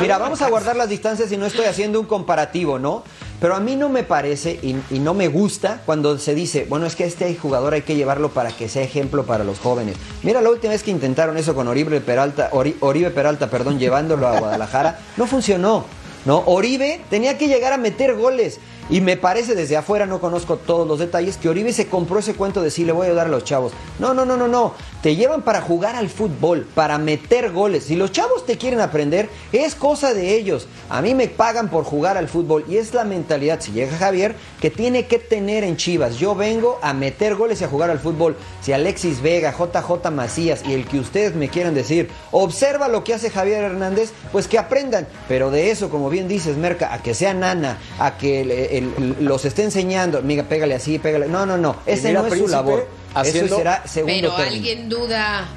Mira, 0.00 0.18
vamos 0.18 0.42
a 0.42 0.50
guardar 0.50 0.76
las 0.76 0.90
distancias 0.90 1.32
y 1.32 1.38
no 1.38 1.46
estoy 1.46 1.64
haciendo 1.64 1.98
un 2.00 2.06
comparativo, 2.06 2.78
¿no? 2.78 3.02
Pero 3.40 3.54
a 3.56 3.60
mí 3.60 3.76
no 3.76 3.88
me 3.88 4.04
parece 4.04 4.58
y, 4.62 4.76
y 4.90 4.98
no 5.00 5.12
me 5.14 5.28
gusta 5.28 5.82
cuando 5.84 6.18
se 6.18 6.34
dice, 6.34 6.66
bueno, 6.68 6.86
es 6.86 6.96
que 6.96 7.04
este 7.04 7.34
jugador 7.36 7.74
hay 7.74 7.82
que 7.82 7.94
llevarlo 7.96 8.30
para 8.30 8.50
que 8.50 8.68
sea 8.68 8.82
ejemplo 8.82 9.24
para 9.26 9.44
los 9.44 9.58
jóvenes. 9.58 9.96
Mira, 10.22 10.40
la 10.40 10.50
última 10.50 10.72
vez 10.72 10.82
que 10.82 10.90
intentaron 10.90 11.36
eso 11.36 11.54
con 11.54 11.68
Oribe 11.68 12.00
Peralta, 12.00 12.50
Ori- 12.52 12.76
Oribe 12.80 13.10
Peralta, 13.10 13.50
perdón, 13.50 13.78
llevándolo 13.78 14.26
a 14.28 14.38
Guadalajara, 14.38 14.98
no 15.16 15.26
funcionó. 15.26 15.84
¿no? 16.24 16.42
Oribe 16.46 17.02
tenía 17.10 17.36
que 17.36 17.48
llegar 17.48 17.74
a 17.74 17.76
meter 17.76 18.14
goles. 18.14 18.58
Y 18.90 19.00
me 19.00 19.16
parece 19.16 19.54
desde 19.54 19.76
afuera, 19.76 20.06
no 20.06 20.20
conozco 20.20 20.56
todos 20.56 20.86
los 20.86 20.98
detalles, 20.98 21.36
que 21.36 21.48
Oribe 21.48 21.72
se 21.72 21.86
compró 21.86 22.18
ese 22.18 22.34
cuento 22.34 22.62
de 22.62 22.70
sí, 22.70 22.84
le 22.84 22.92
voy 22.92 23.06
a 23.06 23.10
ayudar 23.10 23.26
a 23.26 23.30
los 23.30 23.44
chavos. 23.44 23.72
No, 23.98 24.12
no, 24.12 24.24
no, 24.24 24.36
no, 24.36 24.46
no. 24.46 24.74
Te 25.02 25.16
llevan 25.16 25.42
para 25.42 25.60
jugar 25.60 25.96
al 25.96 26.08
fútbol, 26.08 26.66
para 26.74 26.98
meter 26.98 27.50
goles. 27.50 27.84
Si 27.84 27.96
los 27.96 28.12
chavos 28.12 28.44
te 28.44 28.58
quieren 28.58 28.80
aprender, 28.80 29.28
es 29.52 29.74
cosa 29.74 30.12
de 30.12 30.34
ellos. 30.34 30.66
A 30.90 31.00
mí 31.02 31.14
me 31.14 31.28
pagan 31.28 31.70
por 31.70 31.84
jugar 31.84 32.16
al 32.16 32.28
fútbol 32.28 32.64
y 32.68 32.76
es 32.76 32.92
la 32.94 33.04
mentalidad, 33.04 33.60
si 33.60 33.72
llega 33.72 33.96
Javier, 33.96 34.36
que 34.60 34.70
tiene 34.70 35.06
que 35.06 35.18
tener 35.18 35.64
en 35.64 35.76
Chivas. 35.76 36.16
Yo 36.16 36.34
vengo 36.34 36.78
a 36.82 36.92
meter 36.92 37.36
goles 37.36 37.60
y 37.60 37.64
a 37.64 37.68
jugar 37.68 37.90
al 37.90 37.98
fútbol. 37.98 38.36
Si 38.60 38.72
Alexis 38.72 39.22
Vega, 39.22 39.52
JJ 39.52 40.10
Macías 40.10 40.62
y 40.66 40.72
el 40.72 40.86
que 40.86 40.98
ustedes 40.98 41.34
me 41.34 41.48
quieran 41.48 41.74
decir, 41.74 42.10
observa 42.32 42.88
lo 42.88 43.04
que 43.04 43.14
hace 43.14 43.30
Javier 43.30 43.64
Hernández, 43.64 44.12
pues 44.32 44.48
que 44.48 44.58
aprendan. 44.58 45.06
Pero 45.28 45.50
de 45.50 45.70
eso, 45.70 45.90
como 45.90 46.10
bien 46.10 46.28
dices, 46.28 46.56
Merca, 46.56 46.92
a 46.92 47.02
que 47.02 47.14
sea 47.14 47.34
nana, 47.34 47.78
a 47.98 48.16
que 48.16 48.73
el- 48.78 49.16
los 49.20 49.44
esté 49.44 49.62
enseñando, 49.64 50.22
mira, 50.22 50.44
pégale 50.44 50.74
así, 50.74 50.98
pégale. 50.98 51.26
No, 51.28 51.46
no, 51.46 51.56
no. 51.56 51.76
Mira, 51.86 52.12
no 52.22 52.26
es 52.26 52.38
su 52.38 52.48
labor. 52.48 52.86
haciendo- 53.14 53.46
Eso 53.46 53.56
será 53.56 53.86
segundo 53.86 54.12
Pero 54.14 54.30
término. 54.36 54.56
alguien 54.56 54.88
duda 54.88 55.48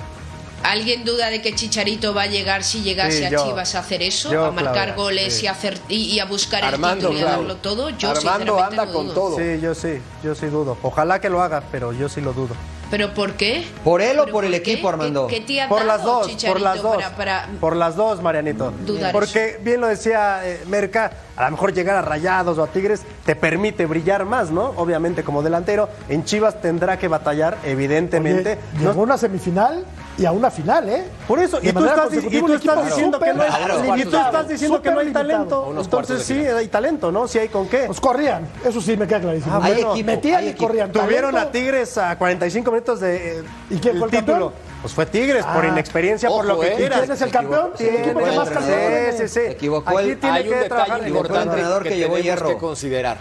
¿Alguien 0.64 1.06
duda 1.06 1.30
de 1.30 1.40
que 1.40 1.54
Chicharito 1.54 2.16
va 2.16 2.24
a 2.24 2.26
llegar 2.26 2.64
si 2.64 2.82
llegase 2.82 3.20
Sí, 3.20 3.24
a 3.26 3.30
yo. 3.30 3.46
Chivas 3.46 3.76
a 3.76 3.80
hacer 3.80 4.02
eso? 4.02 4.32
Yo, 4.34 4.46
a 4.46 4.52
marcar 4.52 4.74
Claudia, 4.74 4.96
goles 4.96 5.34
sí. 5.36 5.46
y, 5.46 5.48
a 5.48 5.52
hacer, 5.52 5.78
y, 5.88 5.96
y 6.16 6.20
a 6.20 6.26
buscar 6.26 6.64
Armando, 6.64 7.10
el 7.10 7.14
título 7.14 7.20
y 7.20 7.22
a 7.22 7.26
darlo 7.38 7.56
todo. 7.58 7.90
Yo 7.92 8.10
Armando 8.10 8.20
sinceramente 8.58 8.64
anda 8.64 8.86
no 8.88 8.92
con 8.92 9.06
dudo. 9.06 9.14
todo. 9.14 9.38
Sí, 9.38 9.62
yo 9.62 9.76
sí, 9.76 10.00
yo 10.24 10.34
sí 10.34 10.48
dudo. 10.48 10.76
Ojalá 10.82 11.22
que 11.22 11.30
lo 11.30 11.44
haga, 11.44 11.62
pero 11.72 11.94
yo 11.94 12.10
sí 12.10 12.22
lo 12.22 12.34
dudo. 12.34 12.56
¿Pero 12.89 13.13
por 13.13 13.34
qué? 13.34 13.65
¿Por 13.84 14.02
él 14.02 14.17
o 14.19 14.23
¿Pero 14.23 14.34
por 14.34 14.45
el 14.45 14.52
qué? 14.52 14.58
equipo, 14.58 14.89
Armando? 14.89 15.28
¿Qué, 15.28 15.39
qué 15.41 15.41
te 15.45 15.62
ha 15.62 15.67
Por 15.69 15.84
las 15.86 16.04
dos, 16.04 16.32
por 16.45 16.62
las 16.62 16.82
dos. 16.82 16.95
Para, 16.95 17.15
para- 17.15 17.47
Por 17.60 17.76
las 17.76 17.95
dos, 17.95 18.21
Marianito. 18.21 18.71
Dudar 18.86 19.12
Porque 19.12 19.60
bien 19.62 19.82
lo 19.82 19.88
decía 19.88 20.41
eh, 20.47 20.63
Merca, 20.67 21.12
a 21.36 21.45
lo 21.45 21.52
mejor 21.52 21.73
llegar 21.73 21.95
a 21.97 22.02
Rayados 22.02 22.58
o 22.58 22.63
a 22.63 22.67
Tigres 22.67 23.02
te 23.26 23.36
permite 23.36 23.86
brillar 23.86 24.26
más, 24.26 24.52
¿no? 24.52 24.73
Obviamente 24.78 25.23
como 25.23 25.41
delantero. 25.43 25.89
En 26.08 26.23
Chivas 26.23 26.62
tendrá 26.62 26.97
que 26.97 27.08
batallar, 27.08 27.58
evidentemente. 27.63 28.58
Oye, 28.78 28.86
llegó 28.88 29.02
una 29.02 29.17
semifinal 29.17 29.84
y 30.18 30.26
a 30.26 30.32
una 30.32 30.50
final, 30.50 30.90
¿eh? 30.90 31.04
Por 31.28 31.38
eso, 31.40 31.60
y 31.62 31.72
tú 31.72 31.86
estás, 31.86 32.12
y 32.14 32.20
tú 32.22 32.28
equipo 32.28 32.54
estás 32.54 32.86
diciendo 32.86 33.20
que 33.20 33.34
no 33.34 33.44
hay, 33.44 34.02
y 34.02 34.06
tú 34.06 34.18
estás 34.18 34.48
diciendo 34.48 34.82
que 34.82 34.92
no 34.92 35.00
hay 35.00 35.12
talento. 35.14 35.76
Entonces 35.80 36.24
sí, 36.24 36.34
hay 36.46 36.68
talento, 36.70 37.12
¿no? 37.12 37.28
Sí 37.28 37.38
hay 37.40 37.50
con 37.50 37.68
qué. 37.68 37.84
Pues 37.86 38.00
corrían, 38.00 38.48
eso 38.66 38.82
sí 38.82 38.98
me 38.98 39.06
queda 39.08 39.22
clarísimo. 39.22 39.56
Ah, 39.56 39.60
Hay 39.64 39.74
bueno, 39.76 39.92
equipo, 39.94 40.06
metían 40.08 40.44
y 40.44 40.48
equipo. 40.50 40.68
corrían. 40.68 40.92
Tuvieron 40.92 41.32
Talento, 41.34 41.50
a 41.50 41.52
Tigres 41.52 41.98
a 41.98 42.18
45 42.18 42.72
minutos 42.72 43.00
de 43.00 43.40
eh, 43.40 43.44
¿Y 43.70 43.78
quién 43.78 43.98
fue 43.98 44.08
el 44.08 44.12
título. 44.12 44.34
campeón? 44.48 44.54
Pues 44.82 44.94
fue 44.94 45.06
Tigres, 45.06 45.46
por 45.46 45.66
Ah. 45.66 45.68
inexperiencia, 45.70 46.30
por 46.30 46.46
Ojo, 46.46 46.54
lo 46.56 46.60
que 46.62 46.68
¿eh? 46.68 46.74
¿Y 46.74 46.78
quieras. 46.78 47.00
quién 47.00 47.12
es 47.12 47.22
el 47.22 47.32
campeón? 47.32 47.72
¿Quién 47.78 47.90
el 47.96 47.96
es 48.10 48.16
más 48.16 48.24
entrenador. 48.48 48.54
campeones? 48.54 49.18
Sí, 49.18 49.28
sí, 49.28 49.34
sí. 49.34 49.40
Equivocó 49.52 49.98
Aquí 49.98 50.10
el- 50.10 50.20
tiene 50.20 50.38
Hay 50.38 50.44
que 50.44 50.50
un 50.50 50.60
trabajar 50.68 50.86
detalle 50.88 51.02
el 51.04 51.08
importante 51.10 51.48
entrenador 51.50 51.84
que, 51.84 51.90
que 51.90 51.96
llevó 51.98 52.16
tenemos 52.16 52.24
hierro. 52.26 52.48
que 52.50 52.58
considerar. 52.58 53.18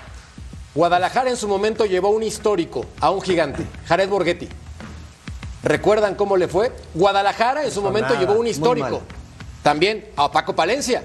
Guadalajara 0.75 1.31
en 1.31 1.37
su 1.37 1.49
momento 1.49 1.85
llevó 1.87 2.11
un 2.11 2.23
histórico 2.23 2.85
a 3.01 3.11
un 3.11 3.23
gigante, 3.23 3.65
Jared 3.87 4.09
Borghetti. 4.09 4.49
¿Recuerdan 5.67 6.15
cómo 6.15 6.37
le 6.37 6.47
fue? 6.47 6.71
Guadalajara 6.95 7.65
en 7.65 7.73
su 7.73 7.83
momento 7.83 8.11
nada, 8.11 8.21
llevó 8.21 8.35
un 8.35 8.47
histórico. 8.47 9.03
También 9.65 10.07
a 10.17 10.31
Paco 10.31 10.55
Palencia. 10.55 11.05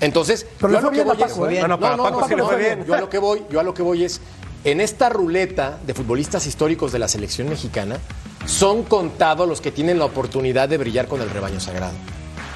Entonces, 0.00 0.46
Pero 0.60 0.74
yo 0.74 0.78
a 0.78 0.80
lo 0.82 0.90
que 0.90 1.02
voy 1.02 1.16
es- 1.16 1.32
Paco. 1.32 1.48
No, 1.50 1.68
no, 1.68 1.80
para 1.80 1.96
Paco 1.96 2.28
sí 2.28 2.34
le 2.36 2.42
fue 2.42 2.56
bien. 2.56 2.84
Yo 2.84 2.94
a 2.94 3.00
lo 3.00 3.08
que 3.08 3.18
voy, 3.18 3.42
yo 3.50 3.60
a 3.60 3.62
lo 3.62 3.72
que 3.72 3.82
voy 3.82 4.04
es 4.04 4.20
en 4.64 4.82
esta 4.82 5.08
ruleta 5.08 5.78
de 5.86 5.94
futbolistas 5.94 6.46
históricos 6.46 6.92
de 6.92 6.98
la 6.98 7.08
selección 7.08 7.48
mexicana 7.48 7.98
son 8.44 8.82
contados 8.82 9.48
los 9.48 9.62
que 9.62 9.70
tienen 9.72 9.98
la 9.98 10.04
oportunidad 10.04 10.68
de 10.68 10.76
brillar 10.76 11.08
con 11.08 11.22
el 11.22 11.30
rebaño 11.30 11.58
sagrado. 11.58 11.94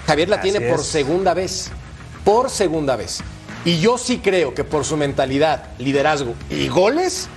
Javier 0.06 0.28
la 0.28 0.36
Así 0.36 0.50
tiene 0.50 0.68
por 0.70 0.80
es. 0.80 0.86
segunda 0.86 1.32
vez, 1.32 1.70
por 2.22 2.50
segunda 2.50 2.96
vez. 2.96 3.20
Y 3.64 3.80
yo 3.80 3.96
sí 3.96 4.18
creo 4.18 4.52
que 4.54 4.62
por 4.64 4.84
su 4.84 4.98
mentalidad, 4.98 5.68
liderazgo 5.78 6.34
y 6.50 6.68
goles, 6.68 7.28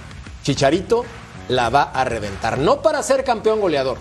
Chicharito 0.44 1.06
la 1.48 1.70
va 1.70 1.84
a 1.84 2.04
reventar. 2.04 2.58
No 2.58 2.82
para 2.82 3.04
ser 3.04 3.24
campeón 3.24 3.62
goleador, 3.62 3.98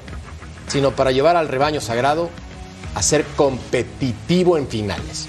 sino 0.68 0.92
para 0.92 1.11
llevar 1.11 1.37
al 1.37 1.48
rebaño 1.48 1.81
sagrado 1.81 2.31
a 2.94 3.03
ser 3.03 3.24
competitivo 3.37 4.57
en 4.57 4.68
finales. 4.68 5.29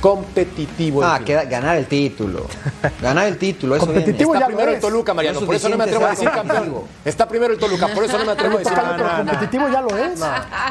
Competitivo 0.00 1.02
Ah, 1.04 1.20
queda, 1.24 1.44
ganar 1.44 1.76
el 1.76 1.86
título. 1.86 2.46
Ganar 3.02 3.26
el 3.26 3.36
título, 3.36 3.74
eso 3.74 3.84
Competitivo. 3.86 4.32
Está 4.34 4.38
ya 4.38 4.40
lo 4.40 4.46
primero 4.56 4.70
el 4.70 4.76
es. 4.76 4.80
Toluca, 4.80 5.12
Mariano. 5.14 5.40
No 5.40 5.46
Por 5.46 5.54
eso 5.56 5.68
no 5.68 5.76
me 5.76 5.84
atrevo 5.84 6.06
a 6.06 6.10
decir 6.10 6.30
campeón. 6.30 6.82
Está 7.04 7.26
primero 7.28 7.52
el 7.52 7.58
Toluca, 7.58 7.88
por 7.88 8.04
eso 8.04 8.16
no 8.18 8.24
me 8.24 8.32
atrevo 8.32 8.56
a 8.56 8.58
decir 8.58 8.74
Total, 8.74 8.94
pero 8.96 9.08
campeón. 9.08 9.26
competitivo 9.28 9.68
ya 9.68 9.80
lo 9.80 9.96
es. 9.96 10.20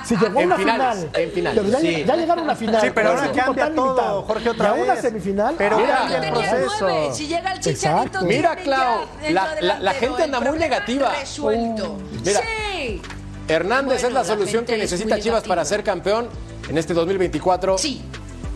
Si 0.05 0.15
llegó 0.15 0.39
a 0.39 0.41
En 0.41 0.47
una 0.47 0.55
finales, 0.57 0.97
final, 0.99 1.21
en 1.21 1.31
finales. 1.31 1.59
pero 1.63 1.71
ya, 1.71 1.79
Sí. 1.79 2.03
ya 2.05 2.15
llegaron 2.15 2.39
a 2.39 2.43
una 2.43 2.55
final. 2.55 2.81
Sí, 2.81 2.87
pero 2.95 3.09
ahora 3.09 3.31
cambia 3.33 3.75
todo, 3.75 3.85
limitado. 3.87 4.21
Jorge, 4.23 4.49
otra 4.49 4.67
y 4.67 4.79
a 4.79 4.83
una 4.83 4.95
semifinal. 4.95 5.55
Pero 5.57 5.77
mira, 5.77 6.03
el 6.05 6.21
tenía 6.21 6.31
proceso. 6.31 6.75
nueve. 6.81 7.09
Si 7.13 7.27
llega 7.27 7.51
el 7.51 7.59
Chicharito. 7.59 8.21
Mira, 8.23 8.55
Clau, 8.55 9.01
la- 9.29 9.93
gente 9.93 10.23
anda 10.23 10.39
muy 10.39 10.57
negativa. 10.57 11.11
Resuelto. 11.19 11.97
Mira. 12.25 12.39
Sí. 12.41 13.01
Hernández 13.49 14.01
Bueno, 14.01 14.07
es 14.07 14.13
la 14.13 14.23
solución 14.23 14.65
que 14.65 14.73
es 14.75 14.79
necesita 14.79 15.19
Chivas 15.19 15.43
para 15.43 15.63
ser 15.65 15.83
campeón 15.83 16.27
en 16.69 16.77
este 16.77 16.93
2024. 16.93 17.77
Sí. 17.77 18.01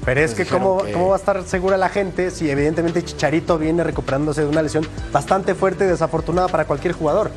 Pero 0.05 0.21
es 0.21 0.33
que 0.33 0.45
cómo, 0.45 0.83
que- 0.83 0.91
cómo 0.93 1.09
va 1.09 1.15
a 1.15 1.19
estar 1.19 1.43
segura 1.43 1.77
la 1.77 1.89
gente 1.89 2.31
si 2.31 2.49
evidentemente 2.49 3.03
Chicharito 3.03 3.57
viene 3.57 3.83
recuperándose 3.83 4.41
de 4.41 4.47
una 4.47 4.61
lesión 4.61 4.85
bastante 5.11 5.53
fuerte 5.55 5.85
y 5.85 5.87
desafortunada 5.87 6.47
para 6.47 6.65
cualquier 6.65 6.93
jugador. 6.93 7.31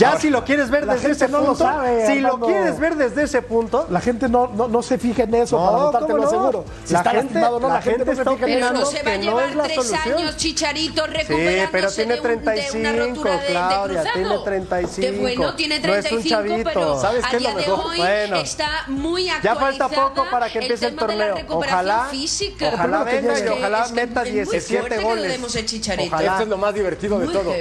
Ya 0.00 0.18
si 0.18 0.30
lo 0.30 0.44
quieres 0.44 0.70
ver 0.70 0.86
desde 0.86 1.10
ese 1.12 1.28
no 1.28 1.38
lo 1.40 1.46
punto, 1.48 1.64
sabe, 1.64 2.06
si 2.06 2.18
lo 2.20 2.40
quieres 2.40 2.78
ver 2.80 2.96
desde 2.96 3.22
ese 3.24 3.42
punto, 3.42 3.86
La 3.90 4.00
gente 4.00 4.28
no, 4.28 4.48
no, 4.48 4.66
no 4.68 4.82
se 4.82 4.98
fija 4.98 5.24
en 5.24 5.34
eso 5.34 5.58
No, 5.58 5.66
para 5.66 5.84
votarte, 5.84 6.06
¿cómo 6.06 6.16
lo 6.16 6.22
no? 6.22 6.28
aseguro. 6.28 6.64
Si 6.84 6.92
La 6.92 6.98
está 7.00 7.10
gente- 7.10 7.24
lastimado 7.34 7.60
no, 7.60 7.68
la 7.68 7.74
la, 7.74 7.82
gente, 7.82 7.98
gente 8.04 8.10
no 8.10 8.16
se 8.16 8.30
fija 8.36 8.46
en 8.46 8.54
Pero 8.54 8.66
eso. 8.66 8.74
no 8.74 8.86
se 8.86 9.02
va 9.02 9.10
a 9.10 9.12
que 9.12 9.18
no 9.18 9.24
llevar 9.24 9.48
es 9.50 9.56
la 9.56 9.62
tres 9.64 9.74
solución. 9.76 10.18
años 10.18 10.36
Chicharito 10.36 11.04
Sí, 11.04 11.10
recuperándose 11.12 11.68
pero 11.72 11.90
tiene 11.92 12.14
de, 12.14 12.20
un- 12.20 12.26
de 12.26 12.40
una 12.40 12.92
35, 12.92 13.04
rotura 13.06 13.36
de, 13.36 13.42
de 13.42 13.50
Claudia, 13.50 14.02
tiene 14.14 14.38
35. 14.44 15.00
De 15.00 15.18
bueno, 15.20 15.54
tiene 15.54 15.80
No 15.80 15.94
es 15.94 16.04
un 16.12 16.22
35, 16.22 16.28
chavito. 16.30 16.70
pero 16.72 17.00
¿Sabes 17.00 17.24
a 17.24 17.28
qué 17.30 17.36
es 17.36 17.42
lo 17.42 17.48
día 17.48 17.56
de 17.58 17.66
mejor? 17.66 17.86
hoy 17.86 17.96
Bueno. 17.98 18.36
está 18.36 18.68
muy 18.88 19.24
ya 19.42 19.54
falta 19.54 19.88
poco 19.88 20.24
para 20.30 20.48
que 20.50 20.58
empiece 20.60 20.86
el, 20.86 20.92
de 20.96 20.98
torneo. 20.98 21.34
Ojalá, 21.48 22.08
física. 22.10 22.70
ojalá 22.74 23.04
venga 23.04 23.38
y 23.38 23.48
ojalá 23.48 23.88
meta 23.92 24.22
es 24.22 24.28
muy 24.28 24.32
17 24.44 24.78
fuerte 24.78 24.96
que 24.96 25.02
lo 25.02 25.08
goles. 25.08 25.32
demos 25.32 25.56
el 25.56 25.66
Chicharito. 25.66 26.14
Ojalá. 26.14 26.30
Esto 26.32 26.42
es 26.44 26.48
lo 26.48 26.56
más 26.58 26.74
divertido 26.74 27.18
de 27.18 27.24
Muy 27.26 27.34
todo. 27.34 27.52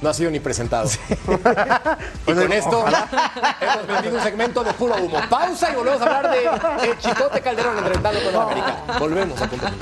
No 0.00 0.10
ha 0.10 0.14
sido 0.14 0.30
ni 0.30 0.38
presentado. 0.38 0.88
y 2.26 2.32
con 2.32 2.52
esto 2.52 2.84
hemos 3.60 3.86
vendido 3.86 4.16
un 4.16 4.22
segmento 4.22 4.62
de 4.62 4.72
puro 4.74 4.94
humo. 4.96 5.20
Pausa 5.28 5.72
y 5.72 5.76
volvemos 5.76 6.00
a 6.00 6.04
hablar 6.04 6.30
de, 6.30 6.86
de 6.86 6.98
Chicote 6.98 7.40
Calderón 7.40 7.78
enfrentando 7.78 8.20
con 8.20 8.28
el 8.28 8.40
América. 8.40 8.76
Volvemos 8.98 9.42
a 9.42 9.48
competir. 9.48 9.78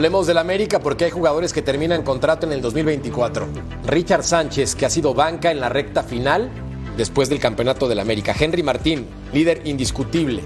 Hablemos 0.00 0.26
del 0.26 0.38
América 0.38 0.80
porque 0.80 1.04
hay 1.04 1.10
jugadores 1.10 1.52
que 1.52 1.60
terminan 1.60 2.02
contrato 2.02 2.46
en 2.46 2.52
el 2.54 2.62
2024. 2.62 3.46
Richard 3.86 4.24
Sánchez, 4.24 4.74
que 4.74 4.86
ha 4.86 4.88
sido 4.88 5.12
banca 5.12 5.50
en 5.50 5.60
la 5.60 5.68
recta 5.68 6.02
final 6.02 6.50
después 6.96 7.28
del 7.28 7.38
campeonato 7.38 7.86
del 7.86 7.98
América. 7.98 8.34
Henry 8.34 8.62
Martín, 8.62 9.06
líder 9.34 9.60
indiscutible. 9.66 10.40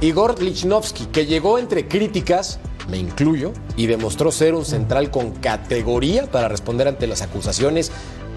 Igor 0.00 0.40
Lichnowsky, 0.40 1.04
que 1.12 1.26
llegó 1.26 1.58
entre 1.58 1.86
críticas, 1.86 2.58
me 2.88 2.96
incluyo, 2.96 3.52
y 3.76 3.88
demostró 3.88 4.32
ser 4.32 4.54
un 4.54 4.64
central 4.64 5.10
con 5.10 5.32
categoría 5.32 6.24
para 6.24 6.48
responder 6.48 6.88
ante 6.88 7.06
las 7.06 7.20
acusaciones 7.20 7.92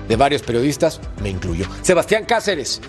de 0.09 0.15
varios 0.17 0.41
periodistas, 0.41 0.99
me 1.23 1.29
incluyo. 1.29 1.65
Sebastián 1.81 2.25
Cáceres, 2.25 2.81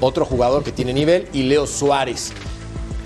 otro 0.00 0.24
jugador 0.24 0.64
que 0.64 0.72
tiene 0.72 0.92
nivel, 0.92 1.28
y 1.32 1.44
Leo 1.44 1.68
Suárez. 1.68 2.32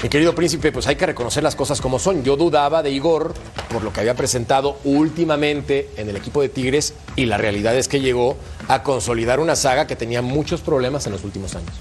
Mi 0.02 0.08
querido 0.08 0.34
príncipe, 0.34 0.70
pues 0.70 0.86
hay 0.86 0.96
que 0.96 1.06
reconocer 1.06 1.42
las 1.42 1.56
cosas 1.56 1.80
como 1.80 1.98
son. 1.98 2.24
Yo 2.24 2.36
dudaba 2.36 2.82
de 2.82 2.90
Igor 2.90 3.32
por 3.70 3.82
lo 3.82 3.92
que 3.92 4.00
había 4.00 4.14
presentado 4.14 4.78
últimamente 4.84 5.90
en 5.96 6.08
el 6.08 6.16
equipo 6.16 6.42
de 6.42 6.48
Tigres 6.48 6.94
y 7.16 7.26
la 7.26 7.38
realidad 7.38 7.74
es 7.76 7.88
que 7.88 8.00
llegó 8.00 8.36
a 8.68 8.82
consolidar 8.82 9.40
una 9.40 9.56
saga 9.56 9.86
que 9.86 9.96
tenía 9.96 10.22
muchos 10.22 10.60
problemas 10.60 11.06
en 11.06 11.12
los 11.12 11.24
últimos 11.24 11.54
años. 11.54 11.72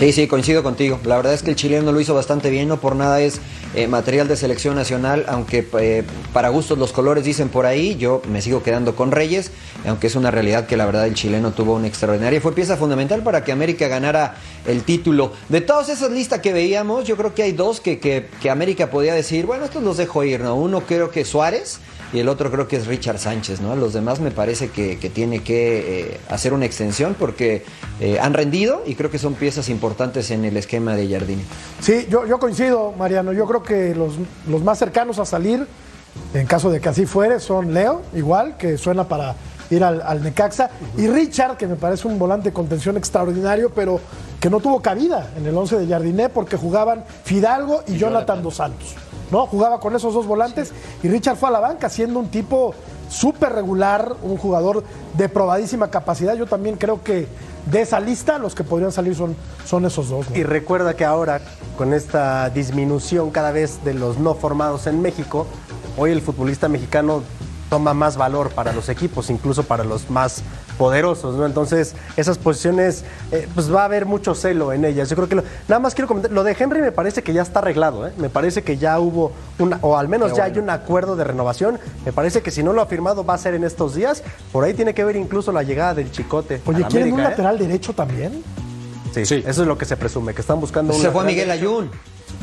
Sí, 0.00 0.12
sí, 0.12 0.26
coincido 0.26 0.62
contigo. 0.62 0.98
La 1.04 1.18
verdad 1.18 1.34
es 1.34 1.42
que 1.42 1.50
el 1.50 1.56
chileno 1.56 1.92
lo 1.92 2.00
hizo 2.00 2.14
bastante 2.14 2.48
bien, 2.48 2.68
no 2.68 2.80
por 2.80 2.96
nada 2.96 3.20
es 3.20 3.38
eh, 3.74 3.86
material 3.86 4.28
de 4.28 4.34
selección 4.34 4.74
nacional, 4.74 5.26
aunque 5.28 5.68
eh, 5.78 6.04
para 6.32 6.48
gustos 6.48 6.78
los 6.78 6.90
colores 6.90 7.22
dicen 7.22 7.50
por 7.50 7.66
ahí, 7.66 7.96
yo 7.96 8.22
me 8.26 8.40
sigo 8.40 8.62
quedando 8.62 8.96
con 8.96 9.12
Reyes, 9.12 9.50
aunque 9.86 10.06
es 10.06 10.14
una 10.14 10.30
realidad 10.30 10.64
que 10.66 10.78
la 10.78 10.86
verdad 10.86 11.06
el 11.06 11.12
chileno 11.12 11.52
tuvo 11.52 11.74
una 11.74 11.86
extraordinaria, 11.86 12.40
fue 12.40 12.54
pieza 12.54 12.78
fundamental 12.78 13.22
para 13.22 13.44
que 13.44 13.52
América 13.52 13.88
ganara 13.88 14.36
el 14.66 14.84
título. 14.84 15.34
De 15.50 15.60
todas 15.60 15.90
esas 15.90 16.10
listas 16.10 16.40
que 16.40 16.54
veíamos, 16.54 17.04
yo 17.04 17.18
creo 17.18 17.34
que 17.34 17.42
hay 17.42 17.52
dos 17.52 17.82
que, 17.82 17.98
que, 17.98 18.26
que 18.40 18.48
América 18.48 18.88
podía 18.88 19.12
decir, 19.12 19.44
bueno, 19.44 19.66
estos 19.66 19.82
los 19.82 19.98
dejo 19.98 20.24
ir, 20.24 20.40
¿no? 20.40 20.54
Uno 20.54 20.80
creo 20.80 21.10
que 21.10 21.26
Suárez 21.26 21.78
y 22.12 22.18
el 22.18 22.28
otro 22.28 22.50
creo 22.50 22.66
que 22.66 22.76
es 22.76 22.86
Richard 22.86 23.18
Sánchez, 23.18 23.60
¿no? 23.60 23.76
Los 23.76 23.92
demás 23.92 24.20
me 24.20 24.30
parece 24.30 24.70
que, 24.70 24.98
que 24.98 25.10
tiene 25.10 25.42
que 25.42 26.00
eh, 26.12 26.20
hacer 26.28 26.52
una 26.52 26.66
extensión 26.66 27.14
porque 27.18 27.64
eh, 28.00 28.18
han 28.20 28.34
rendido 28.34 28.82
y 28.86 28.94
creo 28.94 29.10
que 29.10 29.18
son 29.18 29.34
piezas 29.34 29.68
importantes 29.68 30.30
en 30.30 30.44
el 30.44 30.56
esquema 30.56 30.96
de 30.96 31.08
Jardín. 31.08 31.42
Sí, 31.80 32.06
yo, 32.10 32.26
yo 32.26 32.38
coincido, 32.38 32.92
Mariano. 32.92 33.32
Yo 33.32 33.46
creo 33.46 33.62
que 33.62 33.94
los, 33.94 34.14
los 34.48 34.62
más 34.62 34.78
cercanos 34.78 35.18
a 35.18 35.24
salir, 35.24 35.66
en 36.34 36.46
caso 36.46 36.70
de 36.70 36.80
que 36.80 36.88
así 36.88 37.06
fuere, 37.06 37.38
son 37.38 37.72
Leo, 37.72 38.02
igual, 38.14 38.56
que 38.56 38.76
suena 38.76 39.04
para 39.04 39.36
ir 39.70 39.84
al, 39.84 40.02
al 40.02 40.22
Necaxa, 40.22 40.70
y 40.96 41.06
Richard, 41.06 41.56
que 41.56 41.68
me 41.68 41.76
parece 41.76 42.08
un 42.08 42.18
volante 42.18 42.48
de 42.48 42.52
contención 42.52 42.96
extraordinario, 42.96 43.70
pero 43.70 44.00
que 44.40 44.50
no 44.50 44.58
tuvo 44.58 44.80
cabida 44.80 45.30
en 45.36 45.46
el 45.46 45.56
11 45.56 45.78
de 45.78 45.86
Jardiné 45.86 46.28
porque 46.28 46.56
jugaban 46.56 47.04
Fidalgo 47.24 47.82
y, 47.86 47.96
Jonathan 47.96 48.42
Dos 48.42 48.56
Santos. 48.56 48.96
¿No? 49.30 49.46
Jugaba 49.46 49.80
con 49.80 49.94
esos 49.94 50.14
dos 50.14 50.26
volantes 50.26 50.72
y 51.02 51.08
Richard 51.08 51.36
fue 51.36 51.48
a 51.48 51.52
la 51.52 51.60
banca 51.60 51.88
siendo 51.88 52.18
un 52.18 52.28
tipo 52.28 52.74
súper 53.08 53.52
regular, 53.52 54.14
un 54.22 54.36
jugador 54.36 54.84
de 55.14 55.28
probadísima 55.28 55.90
capacidad. 55.90 56.34
Yo 56.34 56.46
también 56.46 56.76
creo 56.76 57.02
que 57.02 57.26
de 57.66 57.82
esa 57.82 58.00
lista 58.00 58.38
los 58.38 58.54
que 58.54 58.64
podrían 58.64 58.92
salir 58.92 59.14
son, 59.14 59.36
son 59.66 59.84
esos 59.84 60.08
dos. 60.08 60.30
¿no? 60.30 60.36
Y 60.36 60.44
recuerda 60.44 60.94
que 60.94 61.04
ahora, 61.04 61.40
con 61.76 61.92
esta 61.92 62.50
disminución 62.50 63.30
cada 63.30 63.50
vez 63.50 63.84
de 63.84 63.94
los 63.94 64.18
no 64.18 64.34
formados 64.34 64.86
en 64.86 65.02
México, 65.02 65.46
hoy 65.96 66.12
el 66.12 66.22
futbolista 66.22 66.68
mexicano 66.68 67.22
toma 67.68 67.94
más 67.94 68.16
valor 68.16 68.50
para 68.50 68.72
los 68.72 68.88
equipos, 68.88 69.30
incluso 69.30 69.62
para 69.62 69.84
los 69.84 70.10
más 70.10 70.42
poderosos, 70.84 71.34
¿no? 71.36 71.44
Entonces, 71.44 71.94
esas 72.16 72.38
posiciones, 72.38 73.04
eh, 73.32 73.46
pues 73.54 73.70
va 73.72 73.82
a 73.82 73.84
haber 73.84 74.06
mucho 74.06 74.34
celo 74.34 74.72
en 74.72 74.86
ellas. 74.86 75.10
Yo 75.10 75.16
creo 75.16 75.28
que 75.28 75.34
lo- 75.34 75.44
nada 75.68 75.78
más 75.78 75.94
quiero 75.94 76.08
comentar, 76.08 76.32
lo 76.32 76.42
de 76.42 76.56
Henry 76.58 76.80
me 76.80 76.90
parece 76.90 77.22
que 77.22 77.34
ya 77.34 77.42
está 77.42 77.58
arreglado, 77.58 78.06
¿eh? 78.08 78.12
Me 78.16 78.30
parece 78.30 78.62
que 78.62 78.78
ya 78.78 78.98
hubo 78.98 79.30
una, 79.58 79.78
o 79.82 79.98
al 79.98 80.08
menos 80.08 80.32
ya 80.34 80.44
hay 80.44 80.58
un 80.58 80.70
acuerdo 80.70 81.16
de 81.16 81.24
renovación. 81.24 81.78
Me 82.06 82.14
parece 82.14 82.40
que 82.40 82.50
si 82.50 82.62
no 82.62 82.72
lo 82.72 82.80
ha 82.80 82.86
firmado 82.86 83.26
va 83.26 83.34
a 83.34 83.38
ser 83.38 83.52
en 83.52 83.64
estos 83.64 83.94
días. 83.94 84.22
Por 84.52 84.64
ahí 84.64 84.72
tiene 84.72 84.94
que 84.94 85.04
ver 85.04 85.16
incluso 85.16 85.52
la 85.52 85.62
llegada 85.62 85.92
del 85.92 86.10
Chicote. 86.10 86.62
Oye, 86.64 86.82
¿quieren 86.86 87.08
un 87.12 87.20
América, 87.20 87.20
¿eh? 87.20 87.30
lateral 87.30 87.58
derecho 87.58 87.92
también? 87.92 88.42
Sí, 89.12 89.26
Sí. 89.26 89.44
eso 89.46 89.62
es 89.62 89.68
lo 89.68 89.76
que 89.76 89.84
se 89.84 89.98
presume, 89.98 90.32
que 90.32 90.40
están 90.40 90.60
buscando 90.60 90.94
un 90.94 91.02
Se 91.02 91.10
fue 91.10 91.24
Miguel 91.24 91.48
derecho. 91.48 91.68
Ayun. 91.68 91.90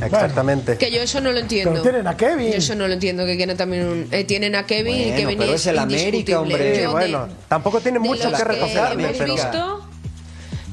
Exactamente. 0.03 0.77
Que 0.77 0.91
yo 0.91 1.01
eso 1.01 1.21
no 1.21 1.31
lo 1.31 1.39
entiendo. 1.39 1.71
Pero 1.71 1.81
tienen 1.83 2.07
a 2.07 2.15
Kevin. 2.17 2.51
Yo 2.51 2.57
eso 2.57 2.75
no 2.75 2.87
lo 2.87 2.93
entiendo, 2.93 3.25
que 3.25 3.35
quieren 3.35 3.57
también 3.57 3.87
un- 3.87 4.07
eh, 4.11 4.23
tienen 4.23 4.55
a 4.55 4.65
Kevin 4.65 4.95
y 4.95 5.03
Bueno, 5.05 5.15
Kevin 5.17 5.37
pero 5.39 5.53
es, 5.53 5.61
es 5.61 5.67
el 5.67 5.79
América, 5.79 6.39
hombre. 6.39 6.75
Yo 6.75 6.81
de- 6.81 6.87
bueno, 6.87 7.27
tampoco 7.47 7.79
tiene 7.81 7.99
de 7.99 8.07
mucho 8.07 8.31
que 8.31 8.43
recogerle, 8.43 9.03
hemos 9.05 9.17
pero- 9.17 9.33
visto 9.33 9.83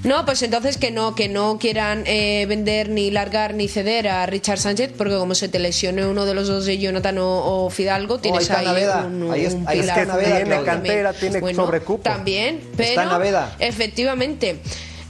no, 0.04 0.26
pues 0.26 0.42
entonces 0.42 0.76
que 0.76 0.90
no, 0.90 1.14
que 1.14 1.30
no 1.30 1.58
quieran 1.58 2.02
eh, 2.06 2.44
vender 2.46 2.90
ni 2.90 3.10
largar 3.10 3.54
ni 3.54 3.68
ceder 3.68 4.06
a 4.08 4.26
Richard 4.26 4.58
Sánchez, 4.58 4.92
porque 4.98 5.14
como 5.16 5.34
se 5.34 5.48
te 5.48 5.58
lesione 5.58 6.06
uno 6.06 6.26
de 6.26 6.34
los 6.34 6.46
dos 6.46 6.66
de 6.66 6.76
Jonathan 6.76 7.16
o, 7.16 7.64
o 7.64 7.70
Fidalgo, 7.70 8.18
tienes 8.18 8.42
está 8.42 8.58
ahí 8.58 8.66
Naveda. 8.66 9.06
un, 9.06 9.32
Ahí 9.32 9.46
es- 9.46 9.54
un 9.54 9.66
ahí 9.66 9.80
pilar 9.80 9.98
está 10.00 10.12
Naveda, 10.12 10.28
también. 10.28 10.48
tiene 10.48 10.64
cantera, 10.64 11.12
tiene 11.14 11.54
sobrecupo. 11.54 12.02
También, 12.02 12.60
pero 12.76 13.02
Está 13.02 13.50
efectivamente. 13.60 14.58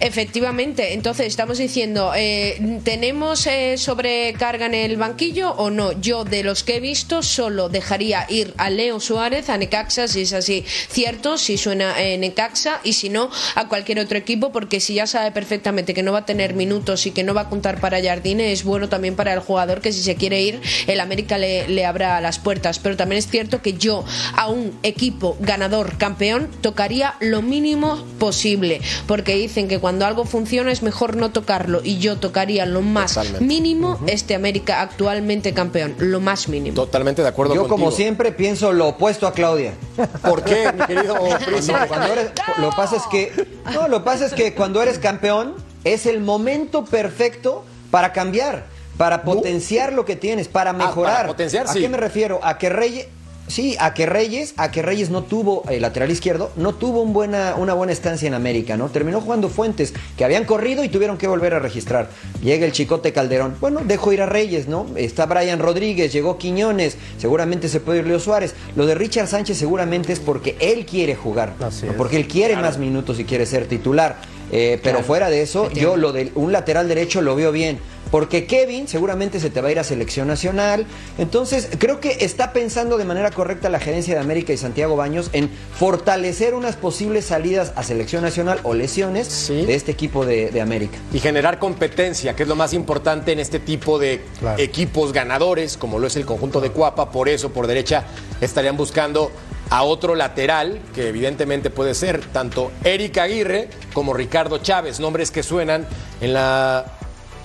Efectivamente, 0.04 0.92
entonces 0.92 1.28
estamos 1.28 1.56
diciendo, 1.56 2.12
eh, 2.14 2.78
¿tenemos 2.84 3.46
eh, 3.46 3.78
sobrecarga 3.78 4.66
en 4.66 4.74
el 4.74 4.98
banquillo 4.98 5.52
o 5.52 5.70
no? 5.70 5.98
Yo 5.98 6.24
de 6.24 6.42
los 6.42 6.62
que 6.62 6.76
he 6.76 6.80
visto 6.80 7.22
solo 7.22 7.70
dejaría 7.70 8.26
ir 8.28 8.52
a 8.58 8.68
Leo 8.68 9.00
Suárez, 9.00 9.48
a 9.48 9.56
Necaxa, 9.56 10.06
si 10.06 10.20
es 10.20 10.34
así 10.34 10.62
cierto, 10.90 11.38
si 11.38 11.56
suena 11.56 11.98
eh, 12.02 12.18
Necaxa, 12.18 12.80
y 12.84 12.92
si 12.92 13.08
no, 13.08 13.30
a 13.54 13.66
cualquier 13.68 13.98
otro 13.98 14.18
equipo, 14.18 14.52
porque 14.52 14.78
si 14.78 14.92
ya 14.92 15.06
sabe 15.06 15.32
perfectamente 15.32 15.94
que 15.94 16.02
no 16.02 16.12
va 16.12 16.18
a 16.18 16.26
tener 16.26 16.52
minutos 16.52 17.06
y 17.06 17.10
que 17.12 17.24
no 17.24 17.32
va 17.32 17.40
a 17.40 17.48
contar 17.48 17.80
para 17.80 18.02
Jardine, 18.02 18.52
es 18.52 18.62
bueno 18.62 18.90
también 18.90 19.16
para 19.16 19.32
el 19.32 19.40
jugador 19.40 19.80
que 19.80 19.90
si 19.90 20.02
se 20.02 20.16
quiere 20.16 20.42
ir, 20.42 20.60
el 20.86 21.00
América 21.00 21.38
le, 21.38 21.66
le 21.66 21.86
abra 21.86 22.20
las 22.20 22.38
puertas. 22.38 22.78
Pero 22.78 22.98
también 22.98 23.20
es 23.20 23.28
cierto 23.28 23.62
que 23.62 23.72
yo 23.72 24.04
a 24.36 24.48
un 24.50 24.78
equipo 24.82 25.38
ganador, 25.40 25.96
campeón, 25.96 26.50
tocaría 26.60 27.14
lo 27.20 27.40
mínimo 27.40 28.04
posible, 28.18 28.82
porque 29.06 29.34
dicen 29.36 29.66
que 29.66 29.78
cuando 29.78 29.93
algo 30.02 30.24
funciona 30.24 30.72
es 30.72 30.82
mejor 30.82 31.16
no 31.16 31.30
tocarlo, 31.30 31.80
y 31.84 31.98
yo 31.98 32.16
tocaría 32.18 32.66
lo 32.66 32.80
más 32.82 33.14
Totalmente. 33.14 33.44
mínimo 33.44 33.98
este 34.06 34.34
América 34.34 34.80
actualmente 34.80 35.52
campeón, 35.54 35.94
lo 35.98 36.20
más 36.20 36.48
mínimo. 36.48 36.74
Totalmente 36.74 37.22
de 37.22 37.28
acuerdo 37.28 37.54
Yo, 37.54 37.62
contigo. 37.62 37.76
como 37.76 37.90
siempre, 37.90 38.32
pienso 38.32 38.72
lo 38.72 38.88
opuesto 38.88 39.26
a 39.26 39.32
Claudia. 39.32 39.74
¿Por 40.22 40.42
qué, 40.42 40.72
mi 40.72 40.84
querido? 40.86 41.14
No, 41.14 41.86
cuando 41.88 42.12
eres- 42.12 42.30
lo 42.58 42.70
que 42.70 42.76
pasa 42.76 42.96
es 42.96 43.02
que 43.10 43.46
no, 43.72 43.88
lo 43.88 43.98
que 44.00 44.04
pasa 44.04 44.26
es 44.26 44.32
que 44.32 44.54
cuando 44.54 44.82
eres 44.82 44.98
campeón 44.98 45.54
es 45.84 46.06
el 46.06 46.20
momento 46.20 46.84
perfecto 46.84 47.64
para 47.90 48.12
cambiar, 48.12 48.66
para 48.96 49.22
potenciar 49.22 49.92
lo 49.92 50.04
que 50.04 50.16
tienes, 50.16 50.48
para 50.48 50.72
mejorar. 50.72 51.14
para 51.16 51.28
potenciar, 51.28 51.66
¿A 51.66 51.72
sí. 51.72 51.80
qué 51.80 51.88
me 51.88 51.98
refiero? 51.98 52.40
A 52.42 52.58
que 52.58 52.68
Reyes 52.70 53.06
Sí, 53.46 53.76
a 53.78 53.92
que 53.92 54.06
Reyes, 54.06 54.54
a 54.56 54.70
que 54.70 54.80
Reyes 54.82 55.10
no 55.10 55.22
tuvo, 55.22 55.64
el 55.68 55.82
lateral 55.82 56.10
izquierdo, 56.10 56.50
no 56.56 56.74
tuvo 56.74 57.02
un 57.02 57.12
buena, 57.12 57.54
una 57.56 57.74
buena 57.74 57.92
estancia 57.92 58.26
en 58.26 58.34
América, 58.34 58.76
¿no? 58.76 58.88
Terminó 58.88 59.20
jugando 59.20 59.48
Fuentes, 59.48 59.92
que 60.16 60.24
habían 60.24 60.44
corrido 60.44 60.82
y 60.82 60.88
tuvieron 60.88 61.18
que 61.18 61.26
volver 61.26 61.54
a 61.54 61.58
registrar. 61.58 62.08
Llega 62.42 62.64
el 62.64 62.72
Chicote 62.72 63.12
Calderón. 63.12 63.56
Bueno, 63.60 63.82
dejó 63.84 64.12
ir 64.12 64.22
a 64.22 64.26
Reyes, 64.26 64.66
¿no? 64.66 64.86
Está 64.96 65.26
Brian 65.26 65.58
Rodríguez, 65.58 66.12
llegó 66.12 66.38
Quiñones, 66.38 66.96
seguramente 67.18 67.68
se 67.68 67.80
puede 67.80 67.98
ir 68.00 68.06
Leo 68.06 68.18
Suárez. 68.18 68.54
Lo 68.76 68.86
de 68.86 68.94
Richard 68.94 69.28
Sánchez 69.28 69.58
seguramente 69.58 70.12
es 70.12 70.20
porque 70.20 70.56
él 70.60 70.86
quiere 70.86 71.14
jugar, 71.14 71.54
Así 71.60 71.86
¿no? 71.86 71.92
porque 71.94 72.16
él 72.16 72.26
quiere 72.26 72.56
más 72.56 72.78
minutos 72.78 73.20
y 73.20 73.24
quiere 73.24 73.46
ser 73.46 73.66
titular. 73.66 74.16
Eh, 74.52 74.78
pero 74.82 75.02
fuera 75.02 75.30
de 75.30 75.42
eso, 75.42 75.70
yo 75.72 75.96
lo 75.96 76.12
de 76.12 76.30
un 76.34 76.52
lateral 76.52 76.88
derecho 76.88 77.20
lo 77.22 77.34
veo 77.36 77.52
bien. 77.52 77.78
Porque 78.10 78.46
Kevin 78.46 78.86
seguramente 78.86 79.40
se 79.40 79.50
te 79.50 79.60
va 79.60 79.68
a 79.68 79.72
ir 79.72 79.78
a 79.80 79.82
selección 79.84 80.28
nacional. 80.28 80.86
Entonces, 81.18 81.68
creo 81.78 81.98
que 81.98 82.18
está 82.20 82.52
pensando 82.52 82.96
de 82.96 83.04
manera 83.04 83.32
correcta 83.32 83.68
la 83.68 83.80
gerencia 83.80 84.14
de 84.14 84.20
América 84.20 84.52
y 84.52 84.56
Santiago 84.56 84.94
Baños 84.94 85.30
en 85.32 85.50
fortalecer 85.76 86.54
unas 86.54 86.76
posibles 86.76 87.24
salidas 87.24 87.72
a 87.74 87.82
selección 87.82 88.22
nacional 88.22 88.60
o 88.62 88.72
lesiones 88.74 89.26
Sí. 89.26 89.66
de 89.66 89.74
este 89.74 89.90
equipo 89.90 90.24
de, 90.24 90.50
de 90.50 90.60
América. 90.60 90.96
y 91.12 91.18
generar 91.18 91.58
competencia, 91.58 92.36
que 92.36 92.44
es 92.44 92.48
lo 92.48 92.54
más 92.54 92.72
importante 92.72 93.32
en 93.32 93.40
este 93.40 93.58
tipo 93.58 93.98
de 93.98 94.20
Claro. 94.38 94.62
equipos 94.62 95.12
ganadores, 95.12 95.76
como 95.76 95.98
lo 95.98 96.06
es 96.06 96.14
el 96.14 96.24
conjunto 96.24 96.60
de 96.60 96.70
Cuapa. 96.70 97.10
Por 97.10 97.28
eso, 97.28 97.50
por 97.52 97.66
derecha, 97.66 98.04
estarían 98.40 98.76
buscando 98.76 99.32
a 99.70 99.82
otro 99.82 100.14
lateral, 100.14 100.80
que 100.94 101.08
evidentemente 101.08 101.70
puede 101.70 101.94
ser 101.94 102.20
tanto 102.32 102.70
Eric 102.84 103.18
Aguirre 103.18 103.68
como 103.92 104.12
Ricardo 104.14 104.58
Chávez, 104.58 105.00
nombres 105.00 105.30
que 105.30 105.42
suenan 105.42 105.86
en 106.20 106.32
la 106.34 106.84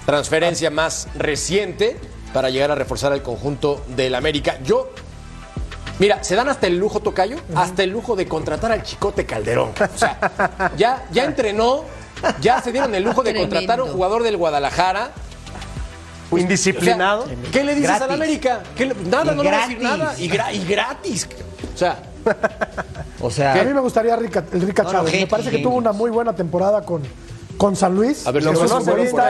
transferencia 0.06 0.70
más 0.70 1.08
reciente 1.16 1.98
para 2.34 2.50
llegar 2.50 2.72
a 2.72 2.76
reforzar 2.76 3.14
el 3.14 3.22
conjunto 3.22 3.84
del 3.96 4.16
América. 4.16 4.58
Yo 4.64 4.92
Mira, 6.00 6.24
se 6.24 6.34
dan 6.34 6.48
hasta 6.48 6.66
el 6.68 6.78
lujo, 6.78 7.02
Tocayo, 7.02 7.36
hasta 7.56 7.84
el 7.84 7.90
lujo 7.90 8.16
de 8.16 8.26
contratar 8.26 8.72
al 8.72 8.84
Chicote 8.84 9.26
Calderón. 9.26 9.72
O 9.94 9.98
sea, 9.98 10.72
ya, 10.78 11.06
ya 11.12 11.26
entrenó, 11.26 11.84
ya 12.40 12.62
se 12.62 12.72
dieron 12.72 12.96
el 12.96 13.04
lujo 13.04 13.22
de 13.22 13.32
Tremendo. 13.32 13.54
contratar 13.54 13.80
a 13.80 13.84
un 13.84 13.92
jugador 13.92 14.24
del 14.24 14.38
Guadalajara. 14.38 15.12
Indisciplinado. 16.32 17.24
O 17.24 17.28
sea, 17.28 17.36
¿Qué 17.52 17.64
le 17.64 17.74
dices 17.76 17.90
Gratis. 17.90 18.04
al 18.08 18.12
América? 18.12 18.64
¿Qué 18.78 18.86
le- 18.86 18.96
nada, 18.96 19.34
Y 19.34 19.36
no 19.36 19.44
le 19.44 19.52
va 19.52 19.58
a 19.58 19.62
decir 19.68 19.80
gratis. 19.80 19.98
nada. 20.00 20.16
Y, 20.20 20.30
gra- 20.30 20.54
y 20.56 20.66
gratis. 20.66 21.28
O 21.74 21.78
sea, 21.78 22.00
O 23.22 23.30
sea, 23.30 23.54
A 23.60 23.64
mí 23.64 23.74
me 23.74 23.82
gustaría 23.82 24.16
Rica, 24.16 24.44
el 24.54 24.62
Rica 24.62 24.84
No, 24.84 24.90
no, 24.90 25.00
Chávez. 25.00 25.14
me 25.14 25.28
parece 25.28 25.52
que 25.52 25.60
tuvo 25.60 25.76
una 25.76 25.92
muy 25.92 26.10
buena 26.10 26.34
temporada 26.34 26.82
con, 26.84 27.02
con 27.60 27.76
San 27.76 27.94
Luis. 27.94 28.26
a 28.26 28.32
ver 28.32 28.42
Lo 28.42 28.54
lo 28.54 28.58
conoce 28.60 28.74
conocen 28.74 28.96
bien, 28.96 29.12
por 29.12 29.22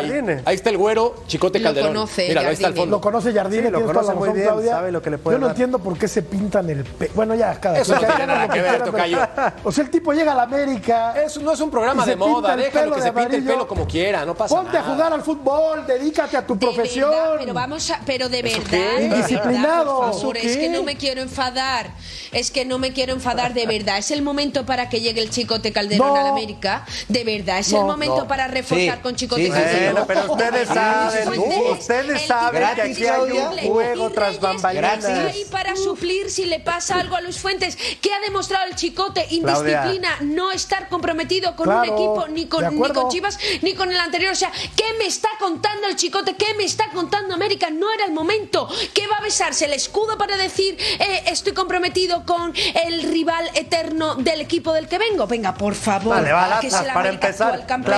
ahí. 0.46 0.56
Está 0.56 0.70
el 0.70 0.78
güero, 0.78 1.16
Chicote 1.28 1.58
Lo 1.60 1.64
Calderón. 1.66 1.94
conoce, 1.94 2.28
Mira, 2.28 2.42
ahí 2.42 2.54
está 2.54 2.68
el 2.68 2.76
fondo. 2.76 2.98
Lo 2.98 3.02
conoce 3.02 3.34
Jardine, 3.34 3.66
Sí, 3.66 3.72
lo 3.72 3.86
conoce 3.86 4.14
muy 4.14 4.30
bien, 4.30 4.46
Claudia. 4.46 4.72
sabe 4.72 4.92
lo 4.92 5.02
que 5.02 5.10
le 5.10 5.18
puede 5.18 5.36
Yo 5.36 5.40
no 5.40 5.48
dar. 5.48 5.56
entiendo 5.56 5.80
por 5.80 5.98
qué 5.98 6.08
se 6.08 6.22
pintan 6.22 6.70
el 6.70 6.84
pe... 6.84 7.10
Bueno, 7.16 7.34
ya, 7.34 7.60
cada 7.60 7.80
Eso 7.80 7.96
no 7.96 8.00
tiene 8.02 8.28
nada 8.28 8.46
lo 8.48 8.54
que 8.54 8.62
ver, 8.62 8.84
Tocayo. 8.84 9.18
O 9.64 9.72
sea, 9.72 9.84
el 9.84 9.90
tipo 9.90 10.14
llega 10.14 10.32
a 10.32 10.36
la 10.36 10.44
América. 10.44 11.14
Eso 11.22 11.42
no 11.42 11.54
es 11.54 11.60
un 11.60 11.72
programa 11.72 12.06
de 12.06 12.16
moda, 12.16 12.56
déjalo 12.56 12.96
que 12.96 13.02
se 13.02 13.12
pinte 13.12 13.36
el 13.38 13.44
pelo 13.44 13.68
como 13.68 13.88
quiera, 13.88 14.24
no 14.26 14.36
pasa 14.36 14.56
Ponte 14.56 14.74
nada. 14.74 14.88
a 14.88 14.94
jugar 14.94 15.14
al 15.14 15.24
fútbol, 15.24 15.86
dedícate 15.88 16.38
a 16.38 16.46
tu 16.46 16.54
De 16.54 16.68
profesión. 16.68 17.10
verdad, 17.10 17.36
pero 17.40 17.54
vamos 17.56 17.90
a, 17.90 18.00
pero 18.06 18.30
de 18.30 18.44
verdad, 18.44 18.60
qué? 18.70 18.78
de 18.78 18.84
verdad, 19.10 19.16
Indisciplinado. 19.18 20.00
por 20.02 20.14
favor, 20.14 20.38
¿Eso 20.38 20.48
es 20.50 20.58
que 20.58 20.70
no 20.70 20.84
me 20.84 20.96
quiero 20.98 21.22
enfadar, 21.22 21.92
es 22.32 22.52
que 22.52 22.64
no 22.64 22.78
me 22.78 22.94
quiero 22.94 23.14
enfadar 23.14 23.56
de 23.56 23.66
verdad, 23.66 23.98
es 23.98 24.12
el 24.12 24.22
momento 24.22 24.66
para 24.68 24.88
que 24.88 25.02
llegue 25.02 25.20
el 25.22 25.32
Chicote 25.32 25.72
Calderón 25.74 26.16
a 26.16 26.22
la 26.24 26.30
América, 26.30 26.86
de 27.08 27.24
verdad, 27.24 27.58
es 27.58 27.74
el 27.74 27.82
momento 27.86 28.19
para 28.28 28.48
reforzar 28.48 28.96
Sí, 28.98 29.02
con 29.02 29.16
Chicote 29.16 29.42
sí, 29.42 29.48
sí, 29.48 29.54
Calderón. 29.54 29.94
Bueno, 29.94 30.08
pero 30.08 30.34
ustedes 30.34 30.68
saben, 30.68 31.26
Fuentes, 31.34 31.80
ustedes 31.80 32.22
saben 32.28 32.64
que 32.76 32.82
aquí 32.82 33.06
hay 33.06 33.32
un 33.32 33.58
juego 33.58 34.10
tras 34.12 34.40
bambalinas. 34.40 35.06
ahí 35.06 35.46
para 35.52 35.76
suplir 35.76 36.30
si 36.30 36.46
le 36.46 36.60
pasa 36.60 37.00
algo 37.00 37.16
a 37.16 37.22
Luis 37.22 37.40
Fuentes, 37.40 37.78
que 38.02 38.14
ha 38.14 38.20
demostrado 38.22 38.66
el 38.68 38.76
Chicote 38.76 39.26
indisciplina, 39.30 40.18
no 40.22 40.52
estar 40.52 40.90
comprometido 40.90 41.56
con 41.56 41.66
Claro, 41.66 41.82
un 41.82 41.98
equipo 41.98 42.28
ni 42.30 42.46
con, 42.48 42.64
de 42.64 42.70
ni 42.72 42.76
acuerdo. 42.76 43.02
con 43.04 43.12
Chivas 43.12 43.38
ni 43.62 43.74
con 43.76 43.92
el 43.92 44.00
anterior. 44.00 44.32
O 44.32 44.36
sea, 44.36 44.52
¿qué 44.76 44.86
me 44.98 45.06
está 45.06 45.30
contando 45.40 45.88
el 45.88 45.96
chicote? 45.96 46.36
¿Qué 46.36 46.54
me 46.56 46.64
está 46.64 46.90
contando 46.92 47.34
América? 47.34 47.70
No 47.70 47.92
era 47.92 48.06
el 48.06 48.12
momento. 48.12 48.68
¿Qué 48.94 49.08
va 49.08 49.18
a 49.18 49.22
besarse 49.22 49.66
el 49.66 49.74
escudo 49.74 50.18
para 50.18 50.38
decir 50.38 50.78
eh, 51.00 51.24
estoy 51.28 51.54
comprometido 51.54 52.26
con 52.26 52.54
el 52.86 53.04
rival 53.04 53.50
eterno 53.56 54.16
del 54.16 54.42
equipo 54.42 54.74
del 54.74 54.88
que 54.88 54.98
vengo? 54.98 55.28
Venga, 55.28 55.54
por 55.54 55.76
favor. 55.76 56.16
Vale, 56.16 56.32
va 56.32 56.60
que 56.60 56.68
Atlas, 56.68 56.82
el 56.82 56.88
para 56.88 57.00
América 57.02 57.28
empezar. 57.28 57.48
actual 57.50 57.66
campeón. 57.68 57.98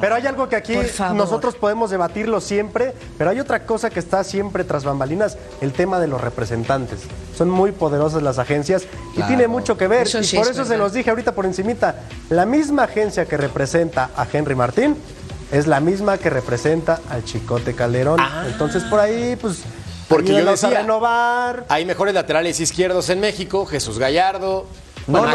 Pero 0.00 0.14
hay 0.14 0.26
algo 0.26 0.48
que 0.48 0.56
aquí 0.56 0.76
nosotros 1.14 1.54
podemos 1.56 1.90
debatirlo 1.90 2.40
siempre, 2.40 2.94
pero 3.18 3.30
hay 3.30 3.40
otra 3.40 3.64
cosa 3.64 3.90
que 3.90 3.98
está 4.00 4.24
siempre 4.24 4.64
tras 4.64 4.84
bambalinas, 4.84 5.36
el 5.60 5.72
tema 5.72 5.98
de 6.00 6.06
los 6.08 6.20
representantes. 6.20 7.00
Son 7.36 7.48
muy 7.50 7.72
poderosas 7.72 8.22
las 8.22 8.38
agencias 8.38 8.84
y 9.16 9.22
tiene 9.22 9.48
mucho 9.48 9.76
que 9.76 9.86
ver. 9.88 10.06
Eso 10.06 10.18
y 10.20 10.24
sí 10.24 10.36
por 10.36 10.46
es 10.46 10.52
eso 10.52 10.64
se 10.64 10.76
los 10.76 10.92
dije 10.92 11.10
ahorita 11.10 11.32
por 11.32 11.46
encimita. 11.46 11.96
La 12.30 12.46
misma 12.46 12.84
agencia 12.84 13.24
que 13.26 13.36
representa 13.36 14.10
a 14.16 14.26
Henry 14.30 14.54
Martín 14.54 14.96
es 15.50 15.66
la 15.66 15.80
misma 15.80 16.18
que 16.18 16.30
representa 16.30 17.00
al 17.10 17.24
Chicote 17.24 17.74
Calderón. 17.74 18.18
Entonces 18.46 18.82
por 18.84 19.00
ahí, 19.00 19.36
pues, 19.40 19.60
Ah. 19.64 20.14
Porque 20.14 20.28
yo 20.32 20.36
ayúdenos 20.38 20.62
a 20.64 20.66
decía- 20.68 20.80
renovar. 20.82 21.64
Hay 21.70 21.86
mejores 21.86 22.12
laterales 22.12 22.60
izquierdos 22.60 23.08
en 23.08 23.20
México, 23.20 23.64
Jesús 23.64 23.98
Gallardo. 23.98 24.66
No, 25.06 25.26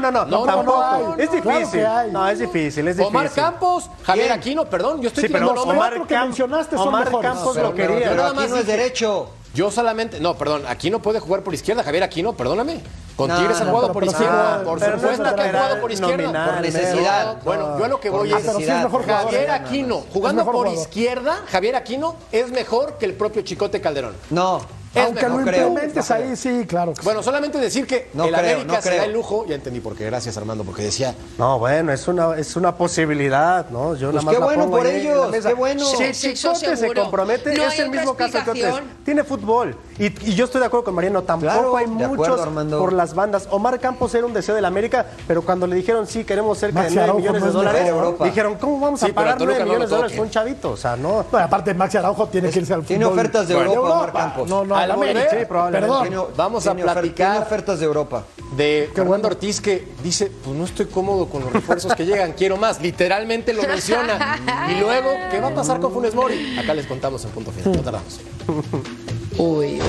no, 0.00 0.10
no, 0.10 0.24
no, 0.26 0.44
tampoco. 0.44 0.78
no, 0.80 1.16
es 1.16 1.28
Claro 1.30 1.58
difícil. 1.58 1.86
hay. 1.86 2.10
No, 2.10 2.28
es 2.28 2.38
difícil, 2.38 2.88
es 2.88 2.96
difícil. 2.96 3.04
Omar 3.16 3.30
Campos, 3.30 3.90
Javier 4.04 4.26
¿Quién? 4.28 4.38
Aquino, 4.38 4.64
perdón, 4.64 5.00
yo 5.02 5.08
estoy 5.08 5.24
Sí, 5.24 5.28
pero 5.32 5.46
tirando 5.50 5.54
nombres. 5.60 5.76
Omar 5.78 5.90
cuatro 5.96 6.06
que 6.06 6.18
mencionaste 6.18 6.76
son 6.76 6.88
Omar 6.88 7.04
mejores. 7.06 7.30
Campos 7.30 7.52
pero, 7.54 7.68
lo 7.68 7.74
quería. 7.74 7.98
pero 7.98 8.14
Nada 8.16 8.28
aquí 8.28 8.36
más 8.36 8.50
no 8.50 8.56
es 8.56 8.66
derecho. 8.66 9.30
Yo 9.52 9.68
solamente, 9.72 10.20
no, 10.20 10.36
perdón, 10.38 10.62
Aquino 10.68 11.00
puede 11.02 11.18
jugar 11.18 11.42
por 11.42 11.52
izquierda, 11.52 11.82
Javier 11.82 12.04
Aquino, 12.04 12.34
perdóname. 12.34 12.80
Con 13.16 13.28
No, 13.28 13.36
Tigres 13.36 13.60
ha 13.60 13.64
no, 13.64 13.72
jugado 13.72 13.92
por 13.92 14.04
izquierda, 14.04 14.62
por 14.64 14.78
no 14.80 14.86
es 14.86 14.92
supuesto 15.00 15.34
que 15.34 15.40
ha 15.42 15.48
jugado 15.50 15.80
por 15.80 15.90
izquierda. 15.92 16.16
nominal, 16.22 16.50
Por 16.52 16.60
necesidad. 16.62 17.26
No, 17.36 17.40
bueno, 17.42 17.78
yo 17.78 17.84
a 17.84 17.88
lo 17.88 18.00
que 18.00 18.10
voy 18.10 18.28
es, 18.28 18.34
Ah, 18.36 18.40
pero 18.46 18.58
sí 18.58 18.62
es 18.64 18.82
mejor 18.84 19.04
Javier 19.06 19.42
¿eh? 19.42 19.50
Aquino, 19.50 19.98
Es 19.98 20.04
jugando 20.12 20.44
por 20.44 20.54
jugador. 20.54 20.78
izquierda, 20.78 21.40
Javier 21.50 21.74
Aquino 21.76 22.14
es 22.30 22.50
mejor 22.52 22.96
que 22.98 23.06
el 23.06 23.14
propio 23.14 23.42
Chicote 23.42 23.80
Calderón. 23.80 24.14
No, 24.30 24.58
Es 24.58 24.64
Aunque 24.94 25.22
mejor. 25.22 25.40
lo 25.40 25.46
creo, 25.46 25.68
implementes 25.68 26.10
no 26.10 26.16
ahí, 26.16 26.36
sí, 26.36 26.64
claro. 26.66 26.92
que 26.92 27.00
sí. 27.00 27.04
Bueno, 27.04 27.22
solamente 27.22 27.58
decir 27.58 27.86
que 27.86 28.10
No 28.12 28.24
el 28.24 28.34
creo, 28.34 28.54
América 28.56 28.74
no 28.76 28.82
se 28.82 28.96
da 28.96 29.04
el 29.04 29.12
lujo, 29.12 29.46
ya 29.46 29.54
entendí 29.54 29.80
por 29.80 29.94
qué, 29.94 30.06
gracias 30.06 30.36
Armando, 30.36 30.64
porque 30.64 30.82
decía, 30.82 31.14
No, 31.38 31.58
bueno, 31.58 31.92
es 31.92 32.08
una, 32.08 32.36
es 32.36 32.56
una 32.56 32.74
posibilidad, 32.74 33.68
¿no? 33.70 33.94
Yo 33.94 34.10
Pues 34.10 34.24
nada 34.24 34.24
más 34.24 34.34
qué 34.34 34.40
la 34.40 34.46
bueno 34.46 34.62
pongo 34.64 34.76
por 34.78 34.86
ellos, 34.86 35.36
qué 35.44 35.54
bueno. 35.54 35.84
Si 35.84 36.14
Sí, 36.14 36.34
Chicote 36.34 36.76
se 36.76 36.92
compromete, 36.92 37.54
No 37.54 37.64
es 37.64 37.78
el 37.78 37.90
mismo 37.90 38.14
caso 38.14 38.38
que 38.44 38.50
otros. 38.50 38.82
Tiene 39.04 39.24
fútbol. 39.24 39.76
Y, 39.98 40.06
y 40.30 40.34
yo 40.34 40.46
estoy 40.46 40.60
de 40.60 40.66
acuerdo 40.66 40.84
con 40.84 40.94
Mariano, 40.94 41.22
tampoco 41.22 41.52
Claro, 41.52 41.76
hay 41.76 41.86
muchos 41.86 42.40
acuerdo, 42.40 42.78
por 42.78 42.92
las 42.92 43.14
bandas. 43.14 43.48
Omar 43.50 43.78
Campos 43.80 44.14
era 44.14 44.26
un 44.26 44.32
deseo 44.32 44.54
del 44.54 44.64
América, 44.64 45.06
pero 45.28 45.42
cuando 45.42 45.66
le 45.66 45.76
dijeron 45.76 46.06
sí, 46.06 46.24
queremos 46.24 46.58
cerca 46.58 46.80
Maxi 46.80 46.96
de 46.96 47.06
9 47.06 47.10
Araujo 47.10 47.20
millones 47.20 47.40
no 47.40 47.46
de 47.46 47.50
es 47.50 47.54
dólares, 47.94 48.24
dijeron, 48.24 48.54
¿cómo 48.56 48.80
vamos 48.80 49.02
a 49.02 49.08
pagar 49.08 49.38
Toluca 49.38 49.58
9 49.58 49.58
no 49.58 49.64
lo 49.64 49.64
millones 49.66 49.90
de 49.90 49.96
dólares? 49.96 50.16
Fue 50.16 50.24
un 50.24 50.30
chavito, 50.30 50.70
o 50.72 50.76
sea, 50.76 50.96
no. 50.96 51.24
Bueno, 51.30 51.46
aparte, 51.46 51.74
Maxi 51.74 51.98
Araujo 51.98 52.26
tiene 52.28 52.50
que 52.50 52.58
irse 52.60 52.72
al 52.74 52.80
fútbol. 52.80 52.88
Tiene 52.88 53.04
ofertas 53.04 53.48
de 53.48 53.54
Europa, 53.54 53.80
Omar 53.80 54.12
Campos. 54.12 54.48
No, 54.48 54.64
no, 54.64 54.79
Al 54.84 54.90
América. 54.92 55.26
sí, 55.30 55.36
probablemente. 55.46 55.86
Perdón. 55.88 56.08
Tiene- 56.08 56.36
Vamos 56.36 56.66
a 56.66 56.74
tiene 56.74 56.90
platicar. 56.92 57.42
ofertas 57.42 57.78
de 57.80 57.86
Europa. 57.86 58.24
de 58.56 58.86
Fernando 58.94 59.08
bueno. 59.10 59.28
Ortiz 59.28 59.60
que 59.60 59.86
dice, 60.02 60.30
pues 60.44 60.56
no 60.56 60.64
estoy 60.64 60.86
cómodo 60.86 61.26
con 61.28 61.42
los 61.42 61.52
refuerzos 61.52 61.94
que 61.94 62.04
llegan, 62.04 62.32
quiero 62.32 62.56
más. 62.56 62.80
Literalmente 62.80 63.52
lo 63.52 63.62
menciona. 63.62 64.38
Y 64.70 64.80
luego, 64.80 65.10
¿qué 65.30 65.40
va 65.40 65.48
a 65.48 65.54
pasar 65.54 65.80
con 65.80 65.92
Funes 65.92 66.14
Mori? 66.14 66.58
Acá 66.58 66.74
les 66.74 66.86
contamos 66.86 67.24
en 67.24 67.30
punto 67.30 67.52
final, 67.52 67.72
no 67.76 67.82
tardamos. 67.82 68.20
Uy, 69.38 69.66
uy. 69.66 69.80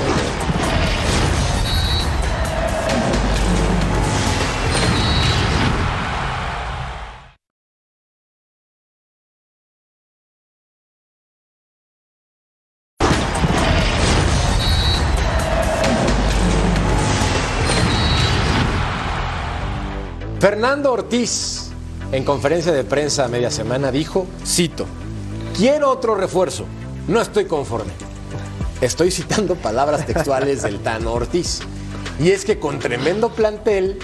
Fernando 20.41 20.91
Ortiz, 20.91 21.67
en 22.11 22.23
conferencia 22.23 22.71
de 22.71 22.83
prensa 22.83 23.25
a 23.25 23.27
media 23.27 23.51
semana, 23.51 23.91
dijo, 23.91 24.25
cito, 24.43 24.87
quiero 25.55 25.91
otro 25.91 26.15
refuerzo, 26.15 26.65
no 27.07 27.21
estoy 27.21 27.45
conforme. 27.45 27.91
Estoy 28.81 29.11
citando 29.11 29.53
palabras 29.53 30.03
textuales 30.07 30.63
del 30.63 30.79
Tano 30.83 31.13
Ortiz. 31.13 31.59
Y 32.19 32.31
es 32.31 32.43
que 32.43 32.57
con 32.57 32.79
tremendo 32.79 33.29
plantel 33.29 33.99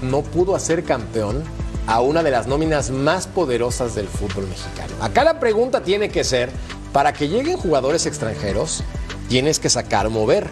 no 0.00 0.22
pudo 0.22 0.54
hacer 0.54 0.84
campeón 0.84 1.42
a 1.88 2.00
una 2.00 2.22
de 2.22 2.30
las 2.30 2.46
nóminas 2.46 2.90
más 2.90 3.26
poderosas 3.26 3.96
del 3.96 4.06
fútbol 4.06 4.46
mexicano. 4.46 4.94
Acá 5.00 5.24
la 5.24 5.40
pregunta 5.40 5.82
tiene 5.82 6.08
que 6.08 6.22
ser, 6.22 6.50
para 6.92 7.12
que 7.12 7.28
lleguen 7.28 7.56
jugadores 7.56 8.06
extranjeros, 8.06 8.84
tienes 9.28 9.58
que 9.58 9.68
sacar 9.68 10.08
mover. 10.08 10.50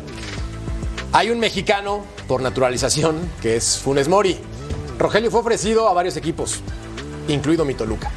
Hay 1.12 1.30
un 1.30 1.39
mexicano 1.39 2.05
por 2.26 2.43
naturalización 2.43 3.16
que 3.41 3.55
es 3.55 3.78
Funes 3.78 4.09
Mori. 4.09 4.36
Rogelio 4.99 5.30
fue 5.30 5.40
ofrecido 5.40 5.88
a 5.88 5.92
varios 5.92 6.16
equipos, 6.16 6.61
incluido 7.28 7.64
mi 7.64 7.74
Toluca, 7.74 8.11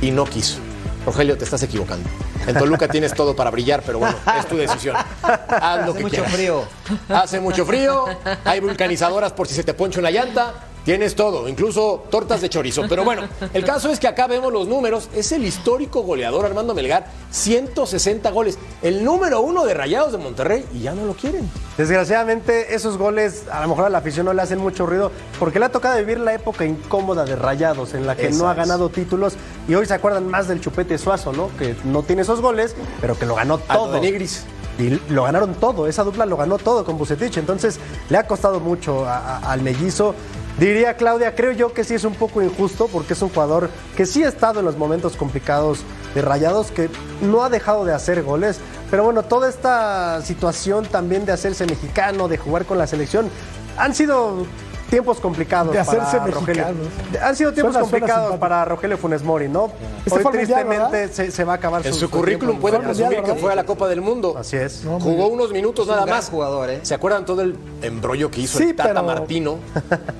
y 0.00 0.10
no 0.10 0.24
quiso. 0.24 0.58
Rogelio, 1.04 1.38
te 1.38 1.44
estás 1.44 1.62
equivocando. 1.62 2.08
En 2.48 2.56
Toluca 2.56 2.88
tienes 2.88 3.14
todo 3.14 3.34
para 3.36 3.50
brillar, 3.50 3.82
pero 3.86 4.00
bueno, 4.00 4.16
es 4.38 4.46
tu 4.46 4.56
decisión. 4.56 4.96
Haz 5.22 5.86
lo 5.86 5.92
Hace 5.92 5.92
que 5.98 6.02
mucho 6.02 6.08
quieras. 6.16 6.32
frío. 6.32 6.62
Hace 7.08 7.40
mucho 7.40 7.64
frío, 7.64 8.06
hay 8.44 8.58
vulcanizadoras 8.60 9.32
por 9.32 9.46
si 9.46 9.54
se 9.54 9.62
te 9.62 9.74
poncha 9.74 10.00
una 10.00 10.10
llanta, 10.10 10.54
tienes 10.86 11.14
todo, 11.14 11.46
incluso 11.48 12.04
tortas 12.10 12.40
de 12.40 12.48
chorizo. 12.48 12.84
Pero 12.88 13.04
bueno, 13.04 13.22
el 13.52 13.64
caso 13.72 13.90
es 13.90 13.98
que 14.00 14.08
acá 14.08 14.26
vemos 14.26 14.50
los 14.50 14.66
números, 14.66 15.10
es 15.14 15.32
el 15.32 15.44
histórico 15.44 16.00
goleador 16.02 16.46
Armando 16.46 16.72
Melgar, 16.74 17.06
160 17.32 18.30
goles, 18.30 18.56
el 18.82 19.04
número 19.04 19.40
uno 19.42 19.64
de 19.66 19.74
Rayados 19.74 20.12
de 20.12 20.18
Monterrey 20.18 20.64
y 20.72 20.80
ya 20.80 20.94
no 20.94 21.04
lo 21.04 21.14
quieren. 21.14 21.50
Desgraciadamente, 21.76 22.74
esos 22.74 22.96
goles 22.98 23.44
a 23.50 23.60
lo 23.62 23.68
mejor 23.68 23.84
a 23.84 23.90
la 23.90 23.98
afición 23.98 24.26
no 24.26 24.32
le 24.32 24.40
hacen 24.42 24.58
mucho 24.58 24.86
ruido 24.86 25.10
porque 25.38 25.58
le 25.58 25.66
ha 25.66 25.68
tocado 25.72 25.98
vivir 25.98 26.18
la 26.20 26.32
época 26.34 26.64
incómoda 26.64 27.24
de 27.24 27.36
Rayados 27.36 27.92
en 27.94 28.06
la 28.06 28.16
que 28.16 28.30
no 28.30 28.48
ha 28.48 28.54
ganado 28.54 28.88
títulos 28.88 29.34
y 29.68 29.74
hoy 29.74 29.86
se 29.86 29.94
acuerdan 29.94 30.26
más 30.28 30.48
del 30.48 30.60
Chupete 30.60 30.96
Suazo, 30.98 31.32
¿no? 31.32 31.50
Que 31.58 31.74
no 31.84 32.02
tiene 32.04 32.22
esos 32.22 32.40
goles, 32.40 32.74
pero 33.00 33.18
que 33.18 33.26
lo 33.26 33.34
ganó 33.34 33.58
todo. 33.58 33.92
de 33.92 34.00
Nigris. 34.00 34.44
Y 34.78 35.00
lo 35.10 35.24
ganaron 35.24 35.54
todo, 35.54 35.86
esa 35.88 36.04
dupla 36.04 36.26
lo 36.26 36.36
ganó 36.36 36.58
todo 36.58 36.84
con 36.84 36.98
Bucetich, 36.98 37.38
entonces 37.38 37.80
le 38.10 38.18
ha 38.18 38.26
costado 38.26 38.60
mucho 38.60 39.06
a- 39.06 39.16
a- 39.38 39.52
al 39.52 39.62
mellizo. 39.62 40.14
Diría 40.58 40.96
Claudia, 40.96 41.34
creo 41.34 41.52
yo 41.52 41.74
que 41.74 41.84
sí 41.84 41.94
es 41.94 42.04
un 42.04 42.14
poco 42.14 42.40
injusto 42.40 42.88
porque 42.88 43.12
es 43.12 43.20
un 43.20 43.28
jugador 43.28 43.68
que 43.94 44.06
sí 44.06 44.24
ha 44.24 44.28
estado 44.28 44.60
en 44.60 44.64
los 44.64 44.78
momentos 44.78 45.14
complicados 45.14 45.80
de 46.14 46.22
Rayados, 46.22 46.70
que 46.70 46.88
no 47.20 47.44
ha 47.44 47.50
dejado 47.50 47.84
de 47.84 47.92
hacer 47.92 48.22
goles, 48.22 48.58
pero 48.90 49.04
bueno, 49.04 49.22
toda 49.22 49.50
esta 49.50 50.22
situación 50.22 50.86
también 50.86 51.26
de 51.26 51.32
hacerse 51.32 51.66
mexicano, 51.66 52.26
de 52.26 52.38
jugar 52.38 52.64
con 52.64 52.78
la 52.78 52.86
selección, 52.86 53.28
han 53.76 53.94
sido 53.94 54.46
tiempos 54.90 55.18
complicados 55.20 55.72
De 55.72 55.78
hacerse 55.78 56.18
para 56.18 56.30
Rogelio. 56.30 56.64
mexicano. 56.66 57.26
Han 57.26 57.36
sido 57.36 57.52
tiempos 57.52 57.74
Suena- 57.74 57.88
complicados 57.90 58.38
para 58.38 58.64
Rogelio 58.64 58.96
Funes 58.98 59.22
Mori, 59.22 59.48
¿no? 59.48 59.70
Este 60.04 60.18
Hoy 60.18 60.32
tristemente 60.32 61.08
se, 61.08 61.30
se 61.30 61.44
va 61.44 61.54
a 61.54 61.56
acabar 61.56 61.84
En 61.86 61.92
su 61.92 62.00
tiempo 62.00 62.18
currículum 62.18 62.54
en 62.56 62.60
puede 62.60 62.78
Mundial, 62.78 62.96
presumir 63.10 63.22
que 63.24 63.40
fue 63.40 63.52
a 63.52 63.56
la 63.56 63.64
Copa 63.64 63.88
del 63.88 64.00
Mundo. 64.00 64.36
Así 64.38 64.56
es. 64.56 64.84
No, 64.84 65.00
Jugó 65.00 65.26
unos 65.28 65.50
minutos 65.52 65.86
Es 65.86 65.90
un 65.90 65.96
nada 65.96 66.06
más. 66.06 66.28
jugador, 66.30 66.70
¿eh? 66.70 66.80
¿Se 66.82 66.94
acuerdan 66.94 67.24
todo 67.24 67.42
el 67.42 67.56
embrollo 67.82 68.30
que 68.30 68.42
hizo 68.42 68.58
Sí, 68.58 68.70
el 68.70 68.76
Tata 68.76 68.90
pero- 68.90 69.02
Martino 69.02 69.58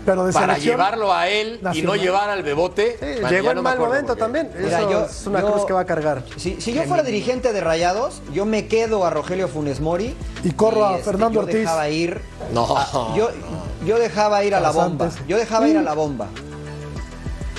pero 0.05 0.25
de 0.27 0.33
para 0.33 0.59
llevarlo 0.59 1.13
a 1.13 1.29
él 1.29 1.61
y 1.73 1.83
no 1.83 1.95
llevar 1.95 2.29
al 2.31 2.43
Bebote? 2.43 2.97
Sí, 2.99 3.07
Bueno, 3.21 3.29
llegó 3.31 3.51
en 3.51 3.57
no 3.57 3.63
mal 3.63 3.79
momento 3.79 4.17
también. 4.17 4.51
Mira, 4.59 4.81
Eso 4.81 4.91
yo- 4.91 5.05
es 5.07 5.27
una 5.27 5.41
yo- 5.41 5.53
cruz 5.53 5.65
que 5.65 5.73
va 5.73 5.81
a 5.81 5.87
cargar. 5.87 6.25
Si, 6.37 6.61
si 6.61 6.73
yo 6.73 6.83
fuera 6.85 7.03
dirigente 7.03 7.53
de 7.53 7.61
Rayados, 7.61 8.21
yo 8.33 8.45
me 8.45 8.67
quedo 8.67 9.05
a 9.05 9.11
Rogelio 9.11 9.49
Funes 9.49 9.81
Mori. 9.81 10.17
Y 10.45 10.51
corro 10.53 10.87
a 10.87 10.93
este, 10.93 11.05
Fernando 11.05 11.41
Ortiz. 11.41 11.55
dejaba 11.57 11.89
ir. 11.89 12.21
No. 12.53 12.67
yo, 13.17 13.31
yo 13.87 13.99
dejaba 13.99 14.45
ir 14.45 14.55
a 14.55 14.61
la 14.61 14.71
bomba. 14.71 15.09
Yo 15.29 15.37
dejaba 15.39 15.69
ir 15.69 15.79
a 15.79 15.83
la 15.83 15.95
bomba. 15.95 16.27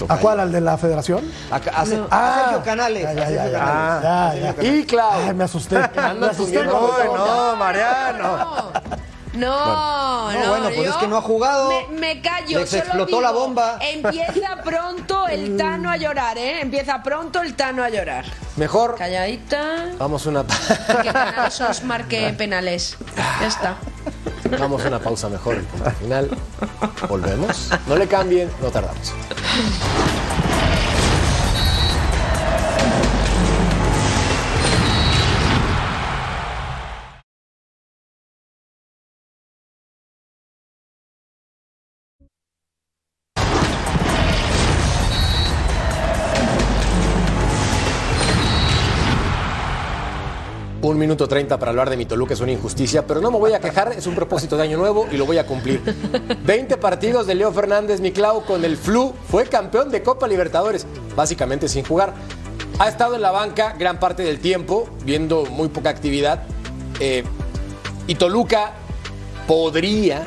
¿A 0.09 0.17
cuál? 0.17 0.39
¿Al 0.39 0.51
de 0.51 0.61
la 0.61 0.77
federación? 0.77 1.23
A, 1.49 1.55
a- 1.55 1.81
a 1.81 1.85
Sergio 1.85 2.63
Canales. 2.63 3.01
Ya, 3.03 3.09
a 3.09 3.13
ya, 3.15 3.25
Sergio 3.25 3.35
ya, 3.37 3.49
ya. 3.49 3.59
Canales. 3.59 4.03
Ya, 4.03 4.27
A 4.27 4.31
Sergio 4.31 4.45
ya. 4.45 4.53
Canales. 4.55 4.75
Y 4.79 4.85
Clau. 4.85 5.11
Ay, 5.27 5.33
me 5.33 5.43
asusté. 5.43 5.75
Me 6.19 6.63
botón. 6.63 7.17
no, 7.17 7.55
Mariano. 7.55 8.37
No, 9.33 10.31
no, 10.31 10.31
No, 10.31 10.49
bueno, 10.49 10.65
pues 10.69 10.77
yo 10.85 10.89
es 10.91 10.95
que 10.97 11.07
no 11.07 11.17
ha 11.17 11.21
jugado. 11.21 11.69
Me, 11.69 11.99
me 11.99 12.21
callo. 12.21 12.65
Solo 12.65 12.81
explotó 12.83 13.21
la 13.21 13.29
digo, 13.29 13.39
bomba. 13.41 13.77
Empieza 13.81 14.55
pronto 14.63 15.27
el 15.27 15.57
Tano 15.57 15.89
a 15.91 15.97
llorar, 15.97 16.37
¿eh? 16.37 16.61
Empieza 16.61 17.01
pronto 17.03 17.41
el 17.41 17.55
Tano 17.55 17.83
a 17.83 17.89
llorar. 17.89 18.25
Mejor 18.55 18.95
Calladita. 18.95 19.89
vamos 19.99 20.25
una 20.27 20.43
Que 21.03 21.11
Canales 21.11 21.61
os 21.61 21.83
marque 21.83 22.33
penales. 22.37 22.97
Ya 23.41 23.47
está. 23.47 23.75
Vamos 24.59 24.85
una 24.85 24.99
pausa 24.99 25.29
mejor 25.29 25.55
el 25.55 25.63
punto 25.63 25.91
final. 25.91 26.29
Volvemos. 27.07 27.69
No 27.87 27.95
le 27.95 28.07
cambien, 28.07 28.49
no 28.61 28.69
tardamos. 28.69 29.13
Un 50.97 51.01
minuto 51.01 51.27
treinta 51.27 51.59
para 51.59 51.69
hablar 51.69 51.91
de 51.91 51.95
mi 51.95 52.07
Toluca 52.07 52.33
es 52.33 52.39
una 52.39 52.51
injusticia, 52.51 53.05
pero 53.05 53.21
no 53.21 53.29
me 53.29 53.37
voy 53.37 53.53
a 53.53 53.59
quejar, 53.59 53.93
es 53.95 54.07
un 54.07 54.15
propósito 54.15 54.57
de 54.57 54.63
año 54.63 54.79
nuevo 54.79 55.07
y 55.11 55.17
lo 55.17 55.27
voy 55.27 55.37
a 55.37 55.45
cumplir. 55.45 55.79
20 56.43 56.75
partidos 56.77 57.27
de 57.27 57.35
Leo 57.35 57.51
Fernández 57.51 58.01
Miclau 58.01 58.43
con 58.45 58.65
el 58.65 58.77
Flu, 58.77 59.13
fue 59.29 59.45
campeón 59.45 59.91
de 59.91 60.01
Copa 60.01 60.27
Libertadores, 60.27 60.87
básicamente 61.15 61.69
sin 61.69 61.85
jugar. 61.85 62.15
Ha 62.79 62.87
estado 62.89 63.13
en 63.13 63.21
la 63.21 63.29
banca 63.29 63.75
gran 63.77 63.99
parte 63.99 64.23
del 64.23 64.39
tiempo, 64.39 64.89
viendo 65.05 65.45
muy 65.45 65.67
poca 65.67 65.91
actividad. 65.91 66.41
eh, 66.99 67.23
y 68.07 68.15
Toluca 68.15 68.71
podría 69.45 70.25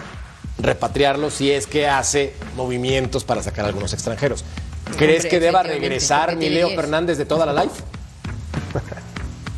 repatriarlo 0.59 1.31
si 1.31 1.51
es 1.51 1.67
que 1.67 1.89
hace 1.89 2.33
movimientos 2.55 3.25
para 3.25 3.43
sacar 3.43 3.65
a 3.65 3.69
algunos 3.69 3.93
extranjeros. 3.93 4.45
¿Crees 4.97 5.25
Hombre, 5.25 5.31
que 5.31 5.41
deba 5.41 5.65
regresar 5.65 6.37
mi 6.37 6.49
Leo 6.49 6.69
10. 6.69 6.81
Fernández 6.81 7.19
de 7.19 7.25
toda 7.25 7.45
la 7.45 7.65
life? 7.65 7.83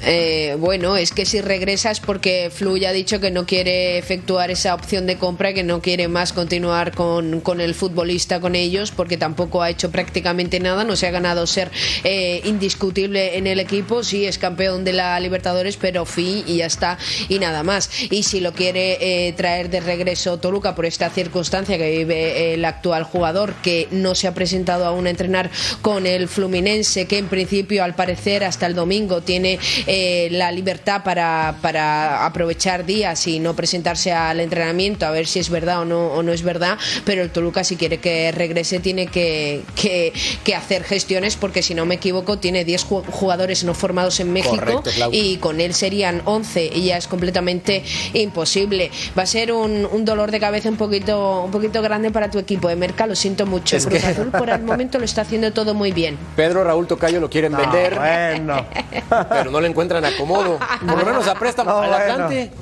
Eh, 0.04 0.56
bueno, 0.58 0.96
es 0.96 1.12
que 1.12 1.24
si 1.24 1.40
regresas 1.40 2.00
porque 2.00 2.50
Flu 2.52 2.76
ya 2.76 2.88
ha 2.88 2.92
dicho 2.92 3.20
que 3.20 3.30
no 3.30 3.46
quiere 3.46 3.98
efectuar 3.98 4.50
esa 4.50 4.74
opción 4.74 5.06
de 5.06 5.16
compra, 5.16 5.52
que 5.52 5.62
no 5.62 5.80
quiere 5.80 6.08
más 6.08 6.32
continuar 6.32 6.92
con, 6.92 7.40
con 7.40 7.60
el 7.60 7.74
futbolista, 7.74 8.40
con 8.40 8.54
ellos, 8.54 8.90
porque 8.90 9.16
tampoco 9.16 9.62
ha 9.62 9.70
hecho 9.70 9.90
prácticamente 9.90 10.58
nada, 10.60 10.84
no 10.84 10.96
se 10.96 11.06
ha 11.06 11.10
ganado 11.10 11.46
ser 11.46 11.70
eh, 12.04 12.40
indiscutible 12.44 13.36
en 13.36 13.46
el 13.46 13.60
equipo, 13.60 14.02
sí 14.02 14.24
es 14.24 14.38
campeón 14.38 14.84
de 14.84 14.92
la 14.92 15.20
Libertadores, 15.20 15.76
pero 15.76 16.04
fin 16.04 16.42
y 16.46 16.56
ya 16.56 16.66
está, 16.66 16.98
y 17.28 17.38
nada 17.38 17.62
más. 17.62 17.90
Y 18.10 18.24
si 18.24 18.40
lo 18.40 18.52
quiere 18.52 18.98
eh, 19.00 19.32
traer 19.34 19.70
de 19.70 19.80
regreso 19.80 20.38
Toluca 20.38 20.74
por 20.74 20.86
esta 20.86 21.10
circunstancia 21.10 21.78
que 21.78 21.98
vive 21.98 22.54
el 22.54 22.64
actual 22.64 23.04
jugador, 23.04 23.54
que 23.62 23.86
no 23.92 24.14
se 24.14 24.26
ha 24.26 24.34
presentado 24.34 24.84
aún 24.84 25.06
a 25.06 25.10
entrenar 25.10 25.50
con 25.80 26.06
el 26.06 26.28
Fluminense, 26.28 27.06
que 27.06 27.18
en 27.18 27.28
principio 27.28 27.84
al 27.84 27.94
parecer 27.94 28.42
hasta 28.42 28.66
el 28.66 28.74
domingo 28.74 29.20
tiene 29.20 29.58
eh, 29.86 29.91
la 30.30 30.50
libertad 30.52 31.02
para, 31.04 31.56
para 31.60 32.24
aprovechar 32.26 32.84
días 32.86 33.26
y 33.26 33.38
no 33.38 33.54
presentarse 33.54 34.12
al 34.12 34.40
entrenamiento 34.40 35.06
a 35.06 35.10
ver 35.10 35.26
si 35.26 35.38
es 35.38 35.50
verdad 35.50 35.80
o 35.80 35.84
no, 35.84 36.06
o 36.08 36.22
no 36.22 36.32
es 36.32 36.42
verdad, 36.42 36.78
pero 37.04 37.22
el 37.22 37.30
Toluca 37.30 37.62
si 37.62 37.76
quiere 37.76 37.98
que 37.98 38.32
regrese 38.32 38.80
tiene 38.80 39.06
que, 39.08 39.62
que, 39.74 40.12
que 40.44 40.54
hacer 40.54 40.84
gestiones 40.84 41.36
porque 41.36 41.62
si 41.62 41.74
no 41.74 41.84
me 41.84 41.96
equivoco 41.96 42.38
tiene 42.38 42.64
10 42.64 42.86
ju- 42.86 43.04
jugadores 43.10 43.64
no 43.64 43.74
formados 43.74 44.18
en 44.20 44.32
México 44.32 44.56
Correcto, 44.56 44.90
y 45.12 45.36
con 45.36 45.60
él 45.60 45.74
serían 45.74 46.22
11 46.24 46.70
y 46.74 46.84
ya 46.86 46.96
es 46.96 47.06
completamente 47.06 47.82
imposible. 48.14 48.90
Va 49.18 49.24
a 49.24 49.26
ser 49.26 49.52
un, 49.52 49.86
un 49.90 50.04
dolor 50.06 50.30
de 50.30 50.40
cabeza 50.40 50.68
un 50.70 50.76
poquito, 50.76 51.42
un 51.42 51.50
poquito 51.50 51.82
grande 51.82 52.10
para 52.10 52.30
tu 52.30 52.38
equipo 52.38 52.68
de 52.68 52.76
Merca, 52.76 53.06
lo 53.06 53.14
siento 53.14 53.44
mucho. 53.46 53.76
Es 53.76 53.86
Cruz 53.86 54.00
que- 54.00 54.06
Azul 54.06 54.30
por 54.30 54.48
el 54.48 54.62
momento 54.62 54.98
lo 54.98 55.04
está 55.04 55.20
haciendo 55.22 55.52
todo 55.52 55.74
muy 55.74 55.92
bien. 55.92 56.16
Pedro 56.34 56.64
Raúl 56.64 56.86
Tocayo 56.86 57.20
lo 57.20 57.28
quieren 57.28 57.54
vender, 57.56 57.94
Bueno. 57.96 58.66
pero 59.28 59.50
no 59.50 59.60
le 59.60 59.68
encuentran 59.68 59.81
acomodo. 59.90 60.58
Por 60.86 60.98
lo 60.98 61.04
menos 61.06 61.26
a 61.28 61.34
préstamo 61.34 61.70
No, 61.72 61.78
al 61.80 61.88
bueno. 61.90 62.04
Atlante. 62.12 62.52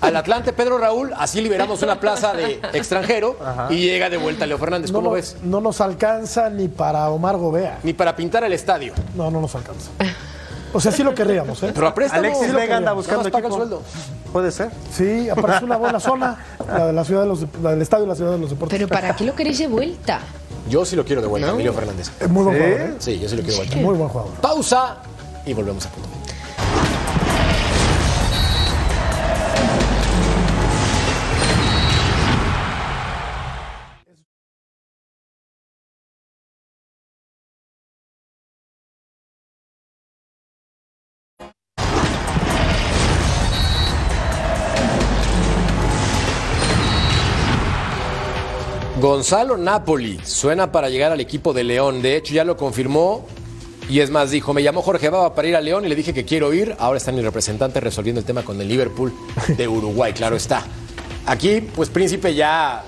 Al 0.00 0.16
Atlante, 0.16 0.52
Pedro 0.52 0.78
Raúl, 0.78 1.12
así 1.16 1.40
liberamos 1.40 1.80
una 1.82 2.00
plaza 2.00 2.32
de 2.32 2.60
extranjero 2.72 3.36
y 3.70 3.76
llega 3.82 4.10
de 4.10 4.16
vuelta 4.16 4.46
Leo 4.46 4.58
Fernández. 4.58 4.90
No, 4.90 4.98
¿Cómo 4.98 5.10
no- 5.10 5.14
ves? 5.14 5.36
no 5.44 5.60
nos 5.60 5.80
alcanza 5.80 6.50
ni 6.50 6.66
para 6.66 7.08
Omar 7.10 7.36
Gobea. 7.36 7.78
Ni 7.84 7.92
para 7.92 8.16
pintar 8.16 8.42
el 8.42 8.52
estadio. 8.52 8.94
No, 9.14 9.30
no 9.30 9.40
nos 9.40 9.54
alcanza. 9.54 9.90
O 10.72 10.80
sea, 10.80 10.90
sí 10.90 11.04
lo 11.04 11.14
querríamos, 11.14 11.62
¿eh? 11.62 11.70
Pero 11.74 11.86
a 11.86 11.94
préstamo. 11.94 12.20
Alexis 12.24 12.46
Sí 12.46 12.52
lo 12.52 12.58
Vega 12.58 12.78
anda 12.78 12.92
buscando 12.94 13.22
paga 13.24 13.38
el 13.38 13.44
equipo. 13.44 13.56
sueldo. 13.56 13.82
Puede 14.32 14.50
ser. 14.50 14.70
Sí, 14.92 15.28
aparece 15.28 15.64
una 15.66 15.76
buena 15.76 16.00
zona, 16.00 16.36
la 16.66 16.86
de 16.86 16.92
la 16.94 17.04
ciudad 17.04 17.20
de 17.22 17.26
los, 17.28 17.40
la 17.62 17.70
del 17.70 17.82
estadio 17.82 18.04
de 18.04 18.08
la 18.08 18.14
ciudad 18.16 18.32
de 18.32 18.38
los 18.38 18.50
deportes. 18.50 18.76
Pero 18.78 18.88
¿para 18.88 19.14
qué 19.14 19.24
lo 19.24 19.34
queréis 19.36 19.58
de 19.58 19.68
vuelta? 19.68 20.18
Yo 20.68 20.84
sí 20.84 20.96
lo 20.96 21.04
quiero 21.04 21.20
de 21.22 21.28
vuelta, 21.28 21.50
Emilio 21.50 21.72
Fernández. 21.74 22.10
Es 22.18 22.28
muy 22.28 22.42
buen 22.44 22.56
jugador, 22.56 22.80
¿eh? 22.80 22.94
Sí, 22.98 23.20
yo 23.20 23.28
sí 23.28 23.36
lo 23.36 23.42
quiero 23.42 23.58
de 23.58 23.58
vuelta. 23.68 23.76
Muy 23.76 23.94
buen 23.96 24.08
jugador. 24.08 24.32
Pausa 24.40 24.96
y 25.46 25.52
volvemos 25.52 25.84
a 25.86 25.90
punto. 25.90 26.08
Gonzalo 49.12 49.58
Napoli 49.58 50.18
suena 50.24 50.72
para 50.72 50.88
llegar 50.88 51.12
al 51.12 51.20
equipo 51.20 51.52
de 51.52 51.64
León. 51.64 52.00
De 52.00 52.16
hecho, 52.16 52.32
ya 52.32 52.44
lo 52.44 52.56
confirmó. 52.56 53.26
Y 53.86 54.00
es 54.00 54.08
más, 54.08 54.30
dijo, 54.30 54.54
me 54.54 54.62
llamó 54.62 54.80
Jorge 54.80 55.10
Baba 55.10 55.34
para 55.34 55.48
ir 55.48 55.54
a 55.54 55.60
León 55.60 55.84
y 55.84 55.90
le 55.90 55.94
dije 55.94 56.14
que 56.14 56.24
quiero 56.24 56.54
ir. 56.54 56.74
Ahora 56.78 56.96
está 56.96 57.12
mi 57.12 57.20
representante 57.20 57.78
resolviendo 57.78 58.20
el 58.20 58.24
tema 58.24 58.42
con 58.42 58.58
el 58.58 58.66
Liverpool 58.66 59.12
de 59.48 59.68
Uruguay, 59.68 60.12
claro 60.16 60.34
está. 60.34 60.64
Aquí, 61.26 61.60
pues 61.60 61.90
Príncipe 61.90 62.34
ya 62.34 62.84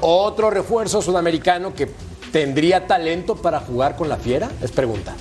otro 0.00 0.48
refuerzo 0.48 1.02
sudamericano 1.02 1.74
que 1.74 1.90
tendría 2.32 2.86
talento 2.86 3.36
para 3.36 3.60
jugar 3.60 3.94
con 3.94 4.08
la 4.08 4.16
Fiera, 4.16 4.50
es 4.62 4.72
pregunta. 4.72 5.16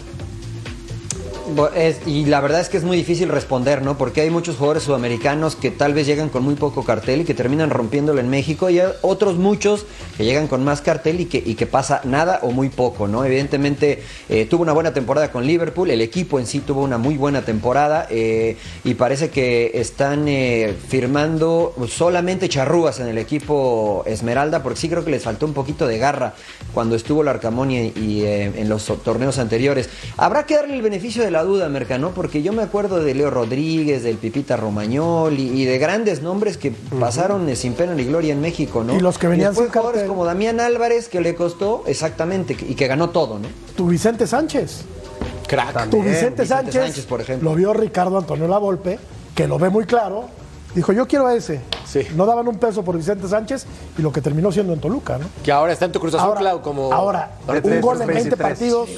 Y 2.05 2.25
la 2.25 2.41
verdad 2.41 2.61
es 2.61 2.69
que 2.69 2.77
es 2.77 2.83
muy 2.83 2.97
difícil 2.97 3.29
responder, 3.29 3.81
¿no? 3.81 3.97
Porque 3.97 4.21
hay 4.21 4.29
muchos 4.29 4.57
jugadores 4.57 4.83
sudamericanos 4.83 5.55
que 5.55 5.71
tal 5.71 5.93
vez 5.93 6.05
llegan 6.05 6.29
con 6.29 6.43
muy 6.43 6.55
poco 6.55 6.83
cartel 6.83 7.21
y 7.21 7.25
que 7.25 7.33
terminan 7.33 7.69
rompiéndolo 7.69 8.19
en 8.19 8.29
México 8.29 8.69
y 8.69 8.79
hay 8.79 8.89
otros 9.01 9.37
muchos 9.37 9.85
que 10.17 10.25
llegan 10.25 10.47
con 10.47 10.63
más 10.63 10.81
cartel 10.81 11.21
y 11.21 11.25
que, 11.25 11.41
y 11.43 11.55
que 11.55 11.65
pasa 11.65 12.01
nada 12.03 12.39
o 12.41 12.51
muy 12.51 12.69
poco, 12.69 13.07
¿no? 13.07 13.23
Evidentemente 13.23 14.03
eh, 14.29 14.45
tuvo 14.45 14.63
una 14.63 14.73
buena 14.73 14.93
temporada 14.93 15.31
con 15.31 15.45
Liverpool, 15.45 15.89
el 15.89 16.01
equipo 16.01 16.39
en 16.39 16.47
sí 16.47 16.59
tuvo 16.59 16.81
una 16.83 16.97
muy 16.97 17.15
buena 17.17 17.43
temporada 17.43 18.07
eh, 18.09 18.57
y 18.83 18.93
parece 18.95 19.29
que 19.29 19.71
están 19.75 20.27
eh, 20.27 20.75
firmando 20.87 21.75
solamente 21.87 22.49
charrúas 22.49 22.99
en 22.99 23.07
el 23.07 23.17
equipo 23.17 24.03
Esmeralda 24.05 24.63
porque 24.63 24.79
sí 24.79 24.89
creo 24.89 25.05
que 25.05 25.11
les 25.11 25.23
faltó 25.23 25.45
un 25.45 25.53
poquito 25.53 25.87
de 25.87 25.97
garra 25.97 26.33
cuando 26.73 26.95
estuvo 26.95 27.23
Larcamón 27.23 27.71
y, 27.71 27.93
y, 27.95 28.23
eh, 28.23 28.51
en 28.55 28.69
los 28.69 28.85
torneos 29.03 29.37
anteriores. 29.37 29.89
Habrá 30.17 30.45
que 30.45 30.55
darle 30.55 30.75
el 30.75 30.81
beneficio 30.81 31.23
de 31.23 31.31
la 31.31 31.36
duda, 31.43 31.69
Mercano, 31.69 32.11
porque 32.11 32.41
yo 32.41 32.53
me 32.53 32.63
acuerdo 32.63 33.03
de 33.03 33.13
Leo 33.13 33.29
Rodríguez, 33.29 34.03
del 34.03 34.17
Pipita 34.17 34.57
Romagnol 34.57 35.37
y, 35.37 35.61
y 35.61 35.65
de 35.65 35.77
grandes 35.77 36.21
nombres 36.21 36.57
que 36.57 36.71
pasaron 36.99 37.47
eh, 37.49 37.55
sin 37.55 37.73
pena 37.73 37.93
ni 37.93 38.05
gloria 38.05 38.33
en 38.33 38.41
México, 38.41 38.83
¿no? 38.83 38.95
Y 38.95 38.99
los 38.99 39.17
que 39.17 39.27
venían 39.27 39.49
después 39.49 39.67
sin 39.67 39.73
jugadores 39.73 40.01
cartel. 40.01 40.09
como 40.09 40.25
Damián 40.25 40.59
Álvarez, 40.59 41.07
que 41.09 41.21
le 41.21 41.35
costó 41.35 41.83
exactamente 41.87 42.57
y 42.67 42.75
que 42.75 42.87
ganó 42.87 43.09
todo, 43.09 43.39
¿no? 43.39 43.47
Tu 43.75 43.87
Vicente 43.87 44.27
Sánchez. 44.27 44.83
Crack. 45.47 45.89
Tu 45.89 45.97
Vicente, 46.01 46.43
Vicente 46.43 46.45
Sánchez, 46.45 46.73
Sánchez, 46.83 47.05
por 47.05 47.21
ejemplo. 47.21 47.49
Lo 47.49 47.55
vio 47.55 47.73
Ricardo 47.73 48.17
Antonio 48.17 48.47
Lavolpe, 48.47 48.99
que 49.33 49.47
lo 49.47 49.57
ve 49.57 49.69
muy 49.69 49.85
claro. 49.85 50.25
Dijo, 50.75 50.91
yo 50.91 51.07
quiero 51.07 51.25
a 51.25 51.33
ese. 51.33 51.61
Sí. 51.85 52.01
No 52.15 52.25
daban 52.25 52.47
un 52.47 52.57
peso 52.57 52.83
por 52.83 52.97
Vicente 52.97 53.27
Sánchez 53.27 53.65
y 53.97 54.01
lo 54.01 54.11
que 54.11 54.21
terminó 54.21 54.51
siendo 54.51 54.73
en 54.73 54.79
Toluca, 54.79 55.17
¿no? 55.17 55.25
Que 55.43 55.51
ahora 55.51 55.73
está 55.73 55.85
en 55.85 55.91
tu 55.91 55.99
Cruz 55.99 56.13
Azul, 56.13 56.35
Clau, 56.37 56.61
como... 56.61 56.93
ahora, 56.93 57.31
un 57.47 57.81
gol 57.81 58.01
en 58.01 58.07
20 58.07 58.35
23. 58.35 58.37
partidos 58.37 58.89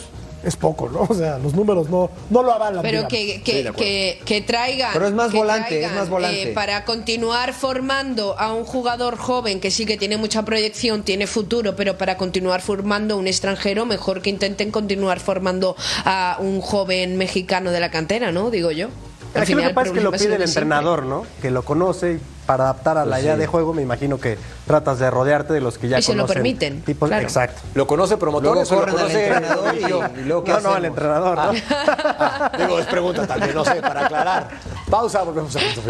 es 0.44 0.56
poco, 0.56 0.90
¿no? 0.90 1.02
O 1.10 1.14
sea, 1.14 1.38
los 1.40 1.54
números 1.54 1.90
no, 1.90 2.10
no 2.30 2.44
lo 2.44 2.54
avalan. 2.54 2.82
Pero 2.82 3.08
digamos. 3.08 3.10
que, 3.14 3.34
Sí, 3.36 3.42
que, 3.44 3.72
que, 3.74 4.22
que 4.26 4.42
traigan. 4.42 4.92
Pero 4.94 5.08
es 5.08 5.14
más 5.14 5.32
que 5.32 5.38
volante, 5.38 5.84
es 5.84 5.92
más 5.94 6.10
volante. 6.10 6.52
eh, 6.52 6.54
para 6.54 6.86
continuar 6.86 7.54
formando 7.54 8.38
a 8.40 8.54
un 8.54 8.64
jugador 8.64 9.18
joven 9.18 9.60
que 9.60 9.72
sí 9.72 9.86
que 9.86 9.98
tiene 9.98 10.18
mucha 10.18 10.44
proyección, 10.44 11.04
tiene 11.04 11.28
futuro, 11.28 11.76
pero 11.76 11.98
para 11.98 12.18
continuar 12.18 12.62
formando 12.62 13.16
a 13.16 13.18
un 13.18 13.28
extranjero, 13.28 13.86
mejor 13.86 14.22
que 14.22 14.30
intenten 14.30 14.72
continuar 14.72 15.20
formando 15.20 15.76
a 16.06 16.38
un 16.40 16.62
joven 16.62 17.18
mexicano 17.18 17.72
de 17.72 17.80
la 17.80 17.92
cantera, 17.92 18.32
¿no? 18.32 18.50
Digo 18.52 18.72
yo. 18.72 18.88
Al 19.36 19.44
Aquí 19.44 19.52
lo 19.54 19.58
final 19.60 19.70
que 19.72 19.76
pasa 19.76 19.88
es 19.90 19.94
que 19.94 20.02
lo 20.02 20.12
pide 20.12 20.24
el 20.24 20.30
siempre. 20.30 20.46
entrenador, 20.46 21.04
¿no? 21.06 21.26
Que 21.42 21.52
lo 21.52 21.64
conoce 21.64 22.14
y 22.14 22.20
para 22.50 22.64
adaptar 22.64 22.98
a 22.98 23.06
la 23.06 23.12
Pues 23.12 23.22
idea 23.26 23.34
sí. 23.36 23.40
de 23.42 23.46
juego, 23.46 23.74
me 23.76 23.84
imagino 23.84 24.20
que 24.20 24.36
tratas 24.66 24.98
de 24.98 25.12
rodearte 25.12 25.54
de 25.54 25.62
los 25.62 25.78
que 25.78 25.88
ya 25.88 26.00
Y 26.00 26.02
se 26.02 26.14
lo 26.14 26.24
conocen. 26.24 26.34
permiten, 26.34 26.84
Tipos- 26.84 27.08
claro. 27.08 27.22
Exacto. 27.22 27.62
¿Lo 27.76 27.86
conoce 27.86 28.16
Luego 28.16 28.20
promotores 28.22 28.72
o 28.72 28.74
lo 28.74 28.80
corren 28.82 28.96
al 28.96 29.02
conoce 29.04 29.28
entrenador 29.28 29.76
y, 29.76 30.20
y 30.22 30.24
luego 30.24 30.44
¿qué 30.44 30.52
No, 30.54 30.60
no, 30.62 30.74
al 30.74 30.86
entrenador, 30.86 31.38
¿no? 31.38 31.52
Ah, 31.70 32.52
digo, 32.58 32.80
es 32.80 32.88
pregunta 32.88 33.28
también, 33.28 33.54
no 33.54 33.64
sé, 33.64 33.76
para 33.84 34.04
aclarar. 34.08 34.48
Pausa, 34.90 35.22
volvemos 35.22 35.56
a 35.56 35.60
punto 35.76 35.82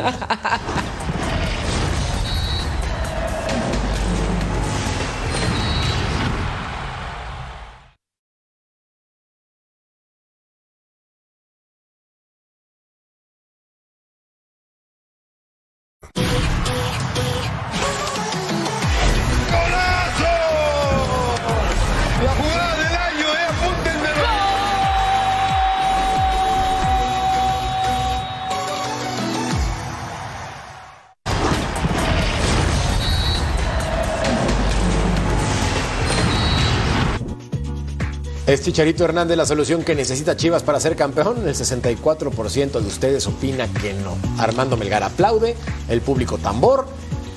¿Es 38.59 38.65
Chicharito 38.65 39.05
Hernández 39.05 39.37
la 39.37 39.45
solución 39.45 39.85
que 39.85 39.95
necesita 39.95 40.35
Chivas 40.35 40.63
para 40.63 40.81
ser 40.81 40.97
campeón? 40.97 41.47
El 41.47 41.55
64% 41.55 42.71
de 42.71 42.87
ustedes 42.87 43.25
opina 43.25 43.69
que 43.71 43.93
no. 43.93 44.17
Armando 44.37 44.75
Melgar 44.75 45.01
aplaude, 45.01 45.55
el 45.87 46.01
público 46.01 46.37
tambor, 46.37 46.85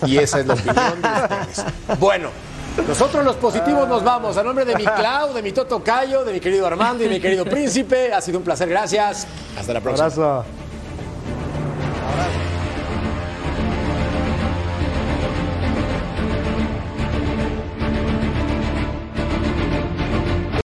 y 0.05 0.19
esa 0.19 0.41
es 0.41 0.47
la 0.49 0.55
opinión 0.55 1.01
de 1.01 1.09
ustedes. 1.23 1.65
Bueno, 2.01 2.31
nosotros 2.89 3.25
los 3.25 3.37
positivos 3.37 3.89
nos 3.89 4.03
vamos. 4.03 4.37
A 4.37 4.43
nombre 4.43 4.65
de 4.65 4.75
mi 4.75 4.83
Clau, 4.83 5.33
de 5.33 5.43
mi 5.43 5.53
Toto 5.53 5.81
Cayo, 5.85 6.25
de 6.25 6.33
mi 6.33 6.41
querido 6.41 6.67
Armando 6.67 7.05
y 7.05 7.07
de 7.07 7.15
mi 7.15 7.21
querido 7.21 7.45
Príncipe, 7.45 8.13
ha 8.13 8.21
sido 8.21 8.39
un 8.39 8.45
placer. 8.45 8.69
Gracias. 8.69 9.29
Hasta 9.57 9.75
la 9.75 9.81
próxima. 9.81 10.07
Abrazo. 10.07 10.45
Abrazo. 12.11 12.52